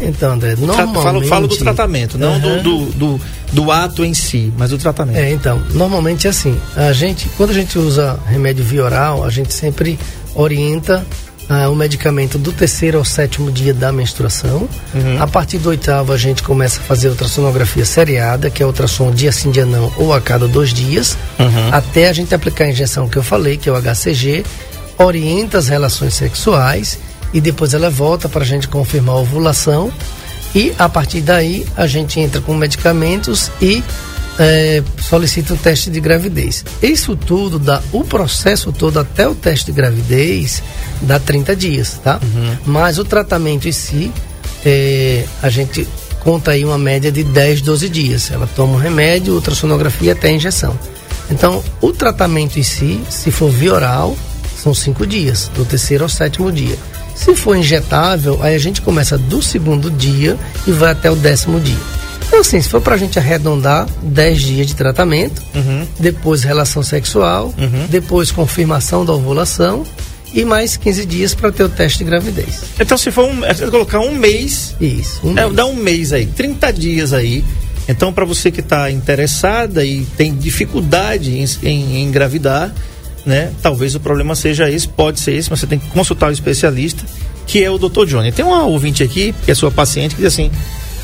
Então, 0.02 0.34
André, 0.34 0.56
normalmente... 0.58 1.04
Falo, 1.04 1.22
falo 1.28 1.48
do 1.48 1.56
tratamento, 1.58 2.18
não 2.18 2.40
do, 2.40 2.48
Aham. 2.50 2.58
do, 2.64 2.86
do, 2.92 3.22
do 3.54 3.72
ato 3.72 4.04
em 4.04 4.14
si, 4.14 4.52
mas 4.58 4.70
do 4.72 4.78
tratamento. 4.78 5.18
É, 5.18 5.32
então, 5.32 5.62
normalmente 5.74 6.28
é 6.28 6.30
assim, 6.32 6.58
a 6.76 6.92
gente, 6.92 7.30
quando 7.38 7.52
a 7.52 7.54
gente 7.54 7.80
usa 7.80 8.20
remédio 8.28 8.64
via 8.64 8.84
oral, 8.84 9.24
a 9.24 9.30
gente 9.30 9.54
sempre 9.54 9.98
orienta 10.36 11.06
ah, 11.50 11.70
o 11.70 11.76
medicamento 11.76 12.38
do 12.38 12.52
terceiro 12.52 12.98
ao 12.98 13.06
sétimo 13.06 13.52
dia 13.52 13.74
da 13.74 13.92
menstruação. 13.92 14.68
A 15.20 15.28
partir 15.28 15.58
do 15.58 15.70
oitavo 15.70 16.12
a 16.12 16.18
gente 16.18 16.42
começa 16.42 16.80
a 16.80 16.84
fazer 16.84 17.10
ultrassonografia 17.10 17.86
seriada, 17.86 18.50
que 18.50 18.64
é 18.64 18.66
ultrassom 18.66 19.12
dia 19.12 19.32
sim, 19.32 19.52
dia 19.52 19.66
não, 19.66 19.92
ou 19.98 20.14
a 20.14 20.22
cada 20.22 20.48
dois 20.48 20.74
dias, 20.74 21.18
até 21.72 22.10
a 22.10 22.14
gente 22.14 22.34
aplicar 22.34 22.66
a 22.66 22.70
injeção 22.70 23.08
que 23.08 23.18
eu 23.18 23.24
falei, 23.24 23.58
que 23.58 23.70
é 23.70 23.72
o 23.72 23.82
HCG, 23.82 24.44
orienta 24.98 25.58
as 25.58 25.68
relações 25.68 26.16
sexuais 26.16 26.98
e 27.34 27.42
depois 27.42 27.74
ela 27.74 27.90
volta 27.90 28.30
para 28.30 28.44
a 28.44 28.46
gente 28.46 28.68
confirmar 28.68 29.16
a 29.16 29.20
ovulação. 29.20 29.92
E 30.54 30.74
a 30.80 30.88
partir 30.88 31.20
daí 31.22 31.66
a 31.76 31.86
gente 31.86 32.20
entra 32.20 32.40
com 32.40 32.54
medicamentos 32.54 33.52
e 33.62 33.84
é, 34.40 34.84
solicita 35.02 35.54
o 35.54 35.58
teste 35.58 35.90
de 35.90 36.00
gravidez. 36.00 36.66
Isso 36.82 37.16
tudo 37.16 37.58
dá, 37.58 37.82
o 37.92 38.04
processo 38.04 38.72
todo 38.72 39.00
até 39.00 39.28
o 39.28 39.36
teste 39.36 39.68
de 39.68 39.72
gravidez 39.72 40.62
dá 41.02 41.20
30 41.20 41.56
dias, 41.56 42.00
tá? 42.04 42.20
Mas 42.66 42.98
o 42.98 43.06
tratamento 43.06 43.68
em 43.68 43.72
si, 43.72 44.12
é, 44.66 45.26
a 45.42 45.50
gente 45.50 45.88
conta 46.20 46.52
aí 46.52 46.66
uma 46.66 46.78
média 46.78 47.12
de 47.12 47.24
10, 47.24 47.62
12 47.62 47.90
dias. 47.90 48.32
Ela 48.32 48.48
toma 48.56 48.74
um 48.74 48.80
remédio, 48.80 49.36
ultrassonografia 49.36 50.14
até 50.14 50.30
a 50.30 50.32
injeção. 50.32 50.78
Então, 51.30 51.64
o 51.82 51.92
tratamento 51.92 52.60
em 52.60 52.64
si, 52.64 53.02
se 53.10 53.32
for 53.32 53.50
via 53.50 53.74
oral, 53.74 54.16
são 54.58 54.74
cinco 54.74 55.06
dias, 55.06 55.50
do 55.56 55.66
terceiro 55.66 56.04
ao 56.04 56.10
sétimo 56.10 56.52
dia. 56.52 56.78
Se 57.16 57.34
for 57.36 57.56
injetável, 57.56 58.40
aí 58.42 58.56
a 58.56 58.60
gente 58.60 58.82
começa 58.82 59.18
do 59.18 59.42
segundo 59.42 59.90
dia 59.90 60.38
e 60.68 60.72
vai 60.72 60.92
até 60.92 61.10
o 61.10 61.16
décimo 61.16 61.60
dia. 61.60 61.95
Então, 62.28 62.40
assim, 62.42 62.62
se 62.62 62.68
for 62.70 62.82
pra 62.82 62.98
gente 62.98 63.18
arredondar, 63.20 63.88
10 64.02 64.42
dias 64.42 64.68
de 64.68 64.76
tratamento, 64.76 65.42
depois 66.00 66.44
relação 66.44 66.84
sexual, 66.84 67.54
depois 67.90 68.32
confirmação 68.32 69.06
da 69.06 69.14
ovulação 69.14 69.86
e 70.34 70.44
mais 70.44 70.76
15 70.76 71.06
dias 71.06 71.34
para 71.34 71.52
ter 71.52 71.64
o 71.64 71.70
teste 71.70 72.00
de 72.00 72.04
gravidez. 72.04 72.64
Então, 72.80 72.98
se 72.98 73.10
for 73.12 73.24
um, 73.26 73.46
é, 73.46 73.54
se 73.54 73.66
colocar 73.68 74.00
um 74.00 74.14
mês, 74.14 74.76
Isso. 74.82 75.22
um 75.24 75.32
é, 75.38 75.44
mês. 75.46 75.54
dá 75.54 75.66
um 75.66 75.76
mês 75.76 76.12
aí, 76.12 76.26
30 76.26 76.74
dias 76.74 77.14
aí. 77.14 77.44
Então, 77.88 78.12
para 78.12 78.26
você 78.26 78.52
que 78.52 78.60
está 78.60 78.90
interessada 78.92 79.86
e 79.86 80.04
tem 80.18 80.34
dificuldade 80.36 81.32
em, 81.38 81.46
em- 81.64 81.98
em 81.98 82.04
engravidar, 82.04 82.74
né? 83.26 83.52
Talvez 83.62 83.96
o 83.96 84.00
problema 84.00 84.36
seja 84.36 84.70
esse, 84.70 84.88
pode 84.88 85.20
ser 85.20 85.34
esse, 85.36 85.50
mas 85.50 85.60
você 85.60 85.68
tem 85.68 85.80
que 85.80 85.88
consultar 85.88 86.30
o 86.30 86.34
especialista, 86.34 87.04
que 87.48 87.64
é 87.64 87.70
o 87.70 87.78
Dr. 87.78 88.06
Johnny. 88.06 88.32
Tem 88.32 88.44
uma 88.44 88.64
ouvinte 88.66 89.04
aqui, 89.04 89.34
que 89.46 89.52
é 89.52 89.56
sua 89.56 89.72
paciente, 89.72 90.16
que 90.16 90.22
diz 90.22 90.34
assim: 90.34 90.52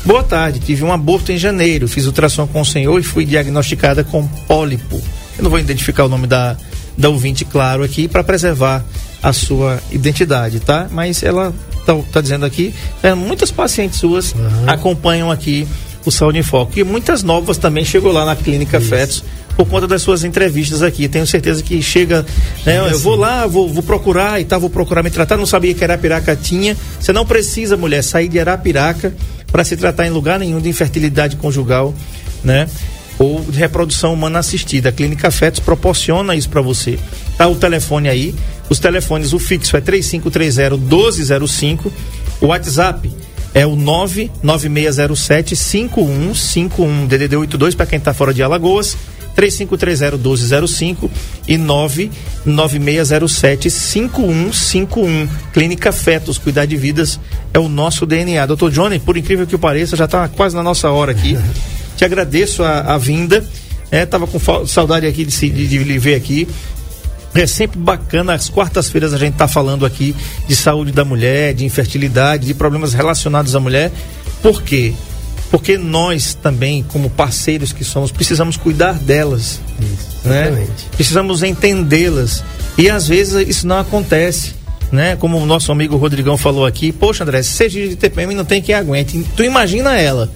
Boa 0.04 0.24
tarde, 0.24 0.58
tive 0.58 0.82
um 0.82 0.92
aborto 0.92 1.30
em 1.30 1.38
janeiro, 1.38 1.86
fiz 1.86 2.06
ultrassom 2.06 2.46
com 2.46 2.60
o 2.60 2.64
senhor 2.64 2.98
e 2.98 3.04
fui 3.04 3.24
diagnosticada 3.24 4.02
com 4.02 4.26
pólipo. 4.48 5.00
Eu 5.38 5.44
não 5.44 5.50
vou 5.50 5.60
identificar 5.60 6.04
o 6.04 6.08
nome 6.08 6.26
da, 6.26 6.56
da 6.98 7.08
ouvinte, 7.08 7.44
claro, 7.44 7.84
aqui, 7.84 8.08
para 8.08 8.24
preservar 8.24 8.84
a 9.22 9.32
sua 9.32 9.80
identidade, 9.92 10.58
tá? 10.58 10.88
Mas 10.90 11.22
ela 11.22 11.54
tá, 11.86 11.94
tá 12.12 12.20
dizendo 12.20 12.44
aqui, 12.44 12.74
é, 13.00 13.14
muitas 13.14 13.52
pacientes 13.52 14.00
suas 14.00 14.34
acompanham 14.66 15.30
aqui 15.30 15.68
o 16.04 16.10
Saúde 16.10 16.38
em 16.38 16.42
Foco. 16.42 16.72
E 16.76 16.82
muitas 16.82 17.22
novas 17.22 17.56
também 17.56 17.84
chegou 17.84 18.10
lá 18.10 18.24
na 18.24 18.34
Clínica 18.34 18.80
Fetos 18.80 19.22
por 19.56 19.66
conta 19.66 19.86
das 19.86 20.02
suas 20.02 20.24
entrevistas 20.24 20.82
aqui. 20.82 21.08
Tenho 21.08 21.26
certeza 21.26 21.62
que 21.62 21.80
chega, 21.82 22.24
né? 22.64 22.78
Eu 22.90 22.98
vou 22.98 23.16
lá, 23.16 23.46
vou, 23.46 23.68
vou 23.68 23.82
procurar 23.82 24.40
e 24.40 24.44
tal, 24.44 24.60
vou 24.60 24.70
procurar 24.70 25.02
me 25.02 25.10
tratar. 25.10 25.36
Não 25.36 25.46
sabia 25.46 25.74
que 25.74 25.84
Arapiraca 25.84 26.34
tinha. 26.36 26.76
Você 26.98 27.12
não 27.12 27.26
precisa, 27.26 27.76
mulher, 27.76 28.02
sair 28.02 28.28
de 28.28 28.38
Arapiraca 28.38 29.14
para 29.50 29.64
se 29.64 29.76
tratar 29.76 30.06
em 30.06 30.10
lugar 30.10 30.38
nenhum 30.38 30.60
de 30.60 30.68
infertilidade 30.68 31.36
conjugal, 31.36 31.94
né? 32.42 32.68
Ou 33.18 33.40
de 33.42 33.58
reprodução 33.58 34.14
humana 34.14 34.38
assistida. 34.38 34.88
A 34.88 34.92
Clínica 34.92 35.30
Fetos 35.30 35.60
proporciona 35.60 36.34
isso 36.34 36.48
para 36.48 36.62
você. 36.62 36.98
Tá 37.36 37.46
o 37.46 37.54
telefone 37.54 38.08
aí. 38.08 38.34
Os 38.68 38.78
telefones, 38.78 39.32
o 39.34 39.38
fixo 39.38 39.76
é 39.76 39.80
3530 39.80 40.76
1205. 40.78 41.92
O 42.40 42.46
WhatsApp 42.46 43.10
é 43.54 43.66
o 43.66 43.76
99607 43.76 45.54
5151 45.54 47.06
DDD 47.06 47.36
82 47.36 47.74
para 47.74 47.86
quem 47.86 47.98
está 47.98 48.14
fora 48.14 48.32
de 48.32 48.42
Alagoas. 48.42 48.96
3530 49.34 50.16
1205 50.18 51.10
e 51.48 51.56
99607 52.44 53.70
5151. 53.70 55.28
Clínica 55.52 55.92
Fetos, 55.92 56.38
cuidar 56.38 56.66
de 56.66 56.76
vidas 56.76 57.18
é 57.52 57.58
o 57.58 57.68
nosso 57.68 58.04
DNA. 58.06 58.44
Doutor 58.46 58.70
Johnny, 58.70 58.98
por 58.98 59.16
incrível 59.16 59.46
que 59.46 59.56
pareça, 59.58 59.96
já 59.96 60.04
está 60.06 60.28
quase 60.28 60.54
na 60.56 60.62
nossa 60.62 60.90
hora 60.90 61.12
aqui. 61.12 61.38
Te 61.96 62.04
agradeço 62.04 62.62
a, 62.62 62.94
a 62.94 62.98
vinda. 62.98 63.44
É, 63.90 64.06
tava 64.06 64.26
com 64.26 64.38
saudade 64.66 65.06
aqui 65.06 65.24
de, 65.24 65.32
se- 65.32 65.50
de, 65.50 65.66
de 65.68 65.78
lhe 65.78 65.98
ver 65.98 66.14
aqui. 66.14 66.48
É 67.34 67.46
sempre 67.46 67.78
bacana, 67.78 68.34
às 68.34 68.48
quartas-feiras 68.50 69.14
a 69.14 69.18
gente 69.18 69.32
está 69.34 69.48
falando 69.48 69.86
aqui 69.86 70.14
de 70.46 70.54
saúde 70.54 70.92
da 70.92 71.02
mulher, 71.04 71.54
de 71.54 71.64
infertilidade, 71.64 72.46
de 72.46 72.52
problemas 72.54 72.92
relacionados 72.92 73.54
à 73.56 73.60
mulher. 73.60 73.90
Por 74.42 74.62
quê? 74.62 74.92
Porque 75.52 75.78
nós 75.78 76.34
também, 76.34 76.82
como 76.88 77.08
parceiros 77.10 77.72
que 77.72 77.84
somos, 77.84 78.10
precisamos 78.10 78.56
cuidar 78.56 78.94
delas. 78.94 79.60
né? 80.24 80.48
exatamente. 80.48 80.84
Precisamos 80.96 81.42
entendê-las. 81.44 82.42
E 82.76 82.88
às 82.90 83.06
vezes 83.06 83.46
isso 83.48 83.66
não 83.66 83.78
acontece. 83.78 84.54
Né? 84.90 85.16
Como 85.16 85.38
o 85.38 85.46
nosso 85.46 85.70
amigo 85.72 85.96
Rodrigão 85.96 86.36
falou 86.36 86.66
aqui, 86.66 86.92
poxa 86.92 87.22
André, 87.24 87.42
se 87.42 87.50
seja 87.50 87.88
de 87.88 87.96
TPM 87.96 88.34
não 88.34 88.44
tem 88.44 88.60
quem 88.60 88.74
aguente. 88.74 89.24
Tu 89.36 89.42
imagina 89.44 89.96
ela. 89.98 90.30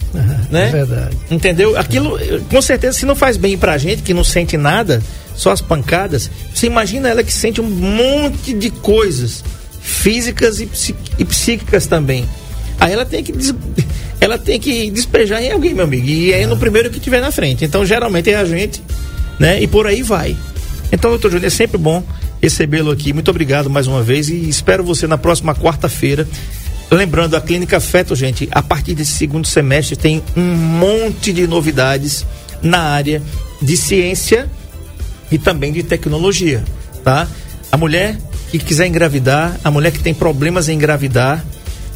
né? 0.50 0.68
É 0.68 0.70
verdade. 0.72 1.16
Entendeu? 1.30 1.76
Aquilo, 1.78 2.18
com 2.50 2.62
certeza, 2.62 2.96
se 2.98 3.04
não 3.04 3.14
faz 3.14 3.36
bem 3.36 3.58
pra 3.58 3.76
gente, 3.76 4.00
que 4.02 4.14
não 4.14 4.24
sente 4.24 4.56
nada, 4.56 5.02
só 5.34 5.50
as 5.50 5.60
pancadas, 5.60 6.30
você 6.54 6.66
imagina 6.66 7.06
ela 7.08 7.22
que 7.22 7.32
sente 7.32 7.60
um 7.60 7.68
monte 7.68 8.54
de 8.54 8.70
coisas 8.70 9.44
físicas 9.82 10.58
e, 10.60 10.66
psi- 10.66 10.94
e 11.18 11.24
psíquicas 11.24 11.86
também. 11.86 12.26
Aí 12.78 12.92
ela 12.92 13.04
tem 13.04 13.22
que 13.22 13.32
des- 13.32 13.54
ela 14.20 14.38
tem 14.38 14.58
que 14.60 14.90
despejar 14.90 15.42
em 15.42 15.52
alguém, 15.52 15.74
meu 15.74 15.84
amigo. 15.84 16.06
E 16.06 16.32
é 16.32 16.46
no 16.46 16.56
primeiro 16.56 16.90
que 16.90 17.00
tiver 17.00 17.20
na 17.20 17.30
frente. 17.30 17.64
Então, 17.64 17.84
geralmente 17.84 18.30
é 18.30 18.36
a 18.36 18.44
gente, 18.44 18.82
né? 19.38 19.60
E 19.62 19.66
por 19.66 19.86
aí 19.86 20.02
vai. 20.02 20.36
Então, 20.92 21.10
doutor 21.10 21.30
Júnior, 21.30 21.46
é 21.46 21.50
sempre 21.50 21.78
bom 21.78 22.02
recebê-lo 22.40 22.90
aqui. 22.90 23.12
Muito 23.12 23.30
obrigado 23.30 23.68
mais 23.70 23.86
uma 23.86 24.02
vez 24.02 24.28
e 24.28 24.48
espero 24.48 24.84
você 24.84 25.06
na 25.06 25.18
próxima 25.18 25.54
quarta-feira. 25.54 26.26
Lembrando, 26.90 27.34
a 27.36 27.40
Clínica 27.40 27.80
Feto, 27.80 28.14
gente, 28.14 28.48
a 28.52 28.62
partir 28.62 28.94
desse 28.94 29.12
segundo 29.12 29.46
semestre 29.46 29.96
tem 29.96 30.22
um 30.36 30.42
monte 30.54 31.32
de 31.32 31.46
novidades 31.46 32.24
na 32.62 32.78
área 32.78 33.20
de 33.60 33.76
ciência 33.76 34.48
e 35.30 35.36
também 35.38 35.72
de 35.72 35.82
tecnologia, 35.82 36.62
tá? 37.02 37.26
A 37.72 37.76
mulher 37.76 38.16
que 38.50 38.58
quiser 38.60 38.86
engravidar, 38.86 39.58
a 39.64 39.70
mulher 39.70 39.90
que 39.90 39.98
tem 39.98 40.14
problemas 40.14 40.68
em 40.68 40.74
engravidar, 40.76 41.44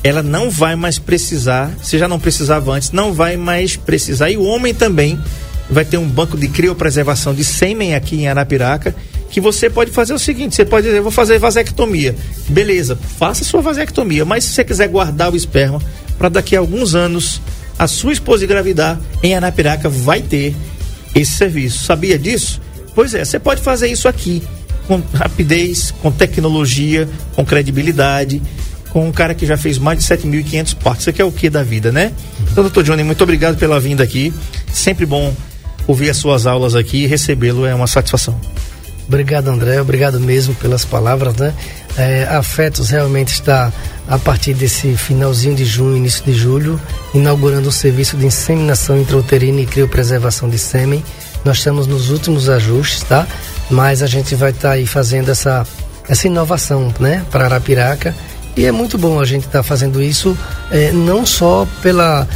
ela 0.03 0.23
não 0.23 0.51
vai 0.51 0.77
mais 0.77 0.99
precisar, 0.99 1.71
se 1.83 1.99
já 1.99 2.09
não 2.09 2.19
precisava 2.19 2.73
antes, 2.73 2.91
não 2.91 3.13
vai 3.13 3.37
mais 3.37 3.77
precisar. 3.77 4.31
E 4.31 4.37
o 4.37 4.45
homem 4.45 4.73
também 4.73 5.19
vai 5.71 5.85
ter 5.85 5.99
um 5.99 6.09
banco 6.09 6.37
de 6.37 6.49
criopreservação 6.49 7.35
de 7.35 7.45
sêmen 7.45 7.95
aqui 7.95 8.17
em 8.17 8.29
Arapiraca, 8.29 8.95
que 9.31 9.41
você 9.41 9.71
pode 9.71 9.93
fazer 9.93 10.13
o 10.13 10.19
seguinte, 10.19 10.57
você 10.57 10.65
pode 10.65 10.87
dizer, 10.87 11.01
vou 11.01 11.13
fazer 11.13 11.39
vasectomia. 11.39 12.17
Beleza, 12.49 12.99
faça 13.19 13.45
sua 13.45 13.63
vasectomia, 13.63 14.25
mas 14.25 14.45
se 14.45 14.51
você 14.51 14.65
quiser 14.65 14.89
guardar 14.89 15.33
o 15.33 15.37
esperma 15.37 15.81
para 16.19 16.29
daqui 16.29 16.57
a 16.57 16.59
alguns 16.59 16.95
anos 16.95 17.41
a 17.79 17.87
sua 17.87 18.13
esposa 18.13 18.45
engravidar, 18.45 19.01
em 19.23 19.35
Arapiraca 19.35 19.89
vai 19.89 20.21
ter 20.21 20.55
esse 21.15 21.33
serviço. 21.33 21.85
Sabia 21.85 22.19
disso? 22.19 22.61
Pois 22.95 23.15
é, 23.15 23.25
você 23.25 23.39
pode 23.39 23.63
fazer 23.63 23.89
isso 23.89 24.09
aqui 24.09 24.43
com 24.87 25.01
rapidez, 25.15 25.93
com 26.03 26.11
tecnologia, 26.11 27.09
com 27.37 27.45
credibilidade, 27.45 28.43
com 28.93 29.07
um 29.07 29.13
cara 29.13 29.35
que 29.35 29.47
já 29.47 29.57
fez 29.57 29.79
mais 29.79 29.99
de 29.99 30.05
7.500 30.05 30.75
partos. 30.77 31.03
Isso 31.03 31.11
aqui 31.11 31.23
é 31.23 31.25
o 31.25 31.33
que 31.33 31.49
da 31.49 31.63
vida, 31.63 31.91
né? 31.93 32.13
Então, 32.51 32.63
doutor 32.65 32.83
Johnny, 32.85 33.03
muito 33.03 33.23
obrigado 33.23 33.57
pela 33.57 33.79
vinda 33.81 34.03
aqui. 34.03 34.33
Sempre 34.73 35.07
bom 35.07 35.35
ouvir 35.87 36.11
as 36.11 36.17
suas 36.17 36.47
aulas 36.47 36.75
aqui 36.75 37.05
e 37.05 37.07
recebê-lo 37.07 37.67
é 37.67 37.75
uma 37.75 37.87
satisfação. 37.87 38.39
Obrigado, 39.11 39.49
André. 39.49 39.81
Obrigado 39.81 40.21
mesmo 40.21 40.55
pelas 40.55 40.85
palavras, 40.85 41.35
né? 41.35 41.53
É, 41.99 42.29
Afetos 42.31 42.91
realmente 42.91 43.33
está, 43.33 43.73
a 44.09 44.19
partir 44.19 44.55
desse 44.55 44.97
finalzinho 44.97 45.57
de 45.57 45.65
junho, 45.65 45.97
início 45.97 46.25
de 46.25 46.33
julho, 46.33 46.81
inaugurando 47.13 47.69
o 47.69 47.73
serviço 47.73 48.17
de 48.17 48.27
inseminação 48.27 49.01
intrauterina 49.01 49.61
e 49.61 49.67
criopreservação 49.67 50.49
de 50.49 50.59
sêmen. 50.59 51.03
Nós 51.45 51.59
estamos 51.59 51.89
nos 51.89 52.11
últimos 52.11 52.49
ajustes, 52.49 53.03
tá? 53.03 53.27
Mas 53.69 54.01
a 54.01 54.07
gente 54.07 54.37
vai 54.37 54.51
estar 54.51 54.69
tá 54.69 54.75
aí 54.75 54.87
fazendo 54.87 55.29
essa, 55.29 55.67
essa 56.09 56.29
inovação, 56.29 56.95
né? 57.01 57.25
Para 57.33 57.47
Arapiraca. 57.47 58.15
E 58.57 58.65
é 58.65 58.73
muito 58.73 58.99
bom 58.99 59.21
a 59.21 59.25
gente 59.25 59.47
estar 59.47 59.61
tá 59.61 59.63
fazendo 59.63 60.03
isso, 60.03 60.37
é, 60.71 60.93
não 60.93 61.25
só 61.25 61.67
pela 61.83 62.27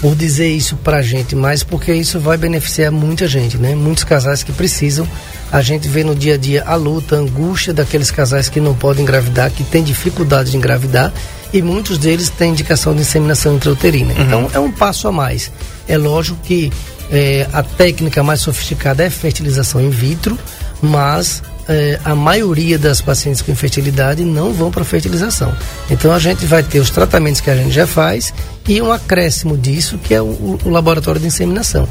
por 0.00 0.14
dizer 0.14 0.48
isso 0.48 0.76
para 0.76 0.98
a 0.98 1.02
gente, 1.02 1.34
mas 1.34 1.62
porque 1.62 1.92
isso 1.92 2.20
vai 2.20 2.36
beneficiar 2.36 2.92
muita 2.92 3.26
gente, 3.26 3.56
né? 3.58 3.74
Muitos 3.74 4.04
casais 4.04 4.42
que 4.42 4.52
precisam. 4.52 5.08
A 5.50 5.60
gente 5.60 5.88
vê 5.88 6.04
no 6.04 6.14
dia 6.14 6.34
a 6.34 6.36
dia 6.36 6.62
a 6.64 6.74
luta, 6.76 7.16
a 7.16 7.18
angústia 7.18 7.72
daqueles 7.72 8.10
casais 8.10 8.48
que 8.48 8.60
não 8.60 8.74
podem 8.74 9.02
engravidar, 9.02 9.50
que 9.50 9.64
têm 9.64 9.82
dificuldade 9.82 10.52
de 10.52 10.56
engravidar 10.56 11.12
e 11.52 11.62
muitos 11.62 11.98
deles 11.98 12.28
têm 12.28 12.50
indicação 12.50 12.94
de 12.94 13.00
inseminação 13.00 13.56
intrauterina. 13.56 14.14
Uhum. 14.14 14.22
Então 14.22 14.50
é 14.52 14.58
um 14.58 14.70
passo 14.70 15.08
a 15.08 15.12
mais. 15.12 15.50
É 15.88 15.96
lógico 15.96 16.38
que 16.44 16.70
é, 17.10 17.46
a 17.52 17.62
técnica 17.62 18.22
mais 18.22 18.40
sofisticada 18.40 19.02
é 19.02 19.10
fertilização 19.10 19.80
in 19.80 19.90
vitro, 19.90 20.38
mas 20.82 21.42
é, 21.68 22.00
a 22.04 22.14
maioria 22.14 22.78
das 22.78 23.00
pacientes 23.00 23.42
com 23.42 23.52
infertilidade 23.52 24.24
não 24.24 24.52
vão 24.52 24.70
para 24.70 24.84
fertilização. 24.84 25.54
Então 25.90 26.12
a 26.12 26.18
gente 26.18 26.46
vai 26.46 26.62
ter 26.62 26.80
os 26.80 26.90
tratamentos 26.90 27.40
que 27.40 27.50
a 27.50 27.56
gente 27.56 27.70
já 27.70 27.86
faz 27.86 28.32
e 28.66 28.80
um 28.80 28.90
acréscimo 28.90 29.56
disso 29.56 29.98
que 29.98 30.14
é 30.14 30.22
o, 30.22 30.58
o 30.64 30.70
laboratório 30.70 31.20
de 31.20 31.26
inseminação. 31.26 31.86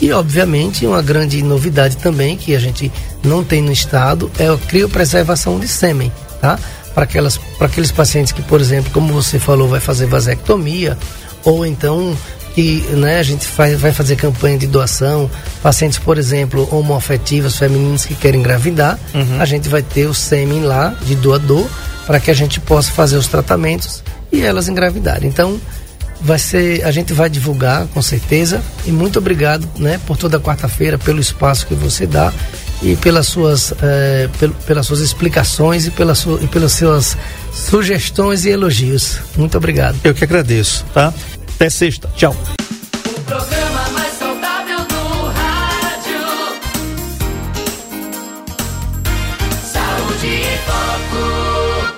E 0.00 0.12
obviamente 0.12 0.84
uma 0.84 1.00
grande 1.00 1.42
novidade 1.42 1.96
também 1.96 2.36
que 2.36 2.54
a 2.54 2.58
gente 2.58 2.92
não 3.24 3.42
tem 3.42 3.62
no 3.62 3.72
estado 3.72 4.30
é 4.38 4.48
a 4.48 4.56
criopreservação 4.56 5.58
de 5.58 5.68
sêmen, 5.68 6.12
tá? 6.40 6.58
Para 6.94 7.04
aquelas 7.04 7.38
para 7.38 7.68
aqueles 7.68 7.90
pacientes 7.90 8.32
que, 8.32 8.42
por 8.42 8.60
exemplo, 8.60 8.90
como 8.92 9.14
você 9.14 9.38
falou, 9.38 9.68
vai 9.68 9.80
fazer 9.80 10.06
vasectomia 10.06 10.98
ou 11.44 11.64
então 11.64 12.14
que 12.54 12.80
né, 12.92 13.18
a 13.18 13.22
gente 13.22 13.46
faz, 13.46 13.80
vai 13.80 13.92
fazer 13.92 14.16
campanha 14.16 14.58
de 14.58 14.66
doação, 14.66 15.30
pacientes, 15.62 15.98
por 15.98 16.18
exemplo, 16.18 16.68
homoafetivas, 16.70 17.56
femininas 17.56 18.04
que 18.04 18.14
querem 18.14 18.40
engravidar, 18.40 18.98
uhum. 19.14 19.40
a 19.40 19.44
gente 19.44 19.68
vai 19.68 19.82
ter 19.82 20.06
o 20.06 20.14
sêmen 20.14 20.62
lá 20.62 20.94
de 21.02 21.14
doador 21.14 21.66
para 22.06 22.20
que 22.20 22.30
a 22.30 22.34
gente 22.34 22.60
possa 22.60 22.90
fazer 22.90 23.16
os 23.16 23.26
tratamentos 23.26 24.02
e 24.30 24.42
elas 24.42 24.68
engravidarem. 24.68 25.28
Então, 25.28 25.60
vai 26.20 26.38
ser, 26.38 26.84
a 26.84 26.90
gente 26.90 27.12
vai 27.12 27.28
divulgar 27.28 27.86
com 27.88 28.00
certeza 28.00 28.62
e 28.86 28.92
muito 28.92 29.18
obrigado, 29.18 29.68
né, 29.76 30.00
por 30.06 30.16
toda 30.16 30.38
quarta-feira 30.38 30.98
pelo 30.98 31.20
espaço 31.20 31.66
que 31.66 31.74
você 31.74 32.06
dá 32.06 32.32
e 32.82 32.96
pelas 32.96 33.26
suas, 33.28 33.72
eh, 33.80 34.28
pel, 34.38 34.50
pelas 34.66 34.86
suas 34.86 35.00
explicações 35.00 35.86
e, 35.86 35.90
pela 35.90 36.14
su, 36.14 36.38
e 36.42 36.46
pelas 36.48 36.72
suas 36.72 37.16
sugestões 37.52 38.44
e 38.44 38.50
elogios. 38.50 39.18
Muito 39.36 39.56
obrigado. 39.56 39.96
Eu 40.02 40.14
que 40.14 40.24
agradeço, 40.24 40.84
tá? 40.92 41.14
Até 41.62 41.70
sexta. 41.70 42.08
Tchau. 42.16 42.34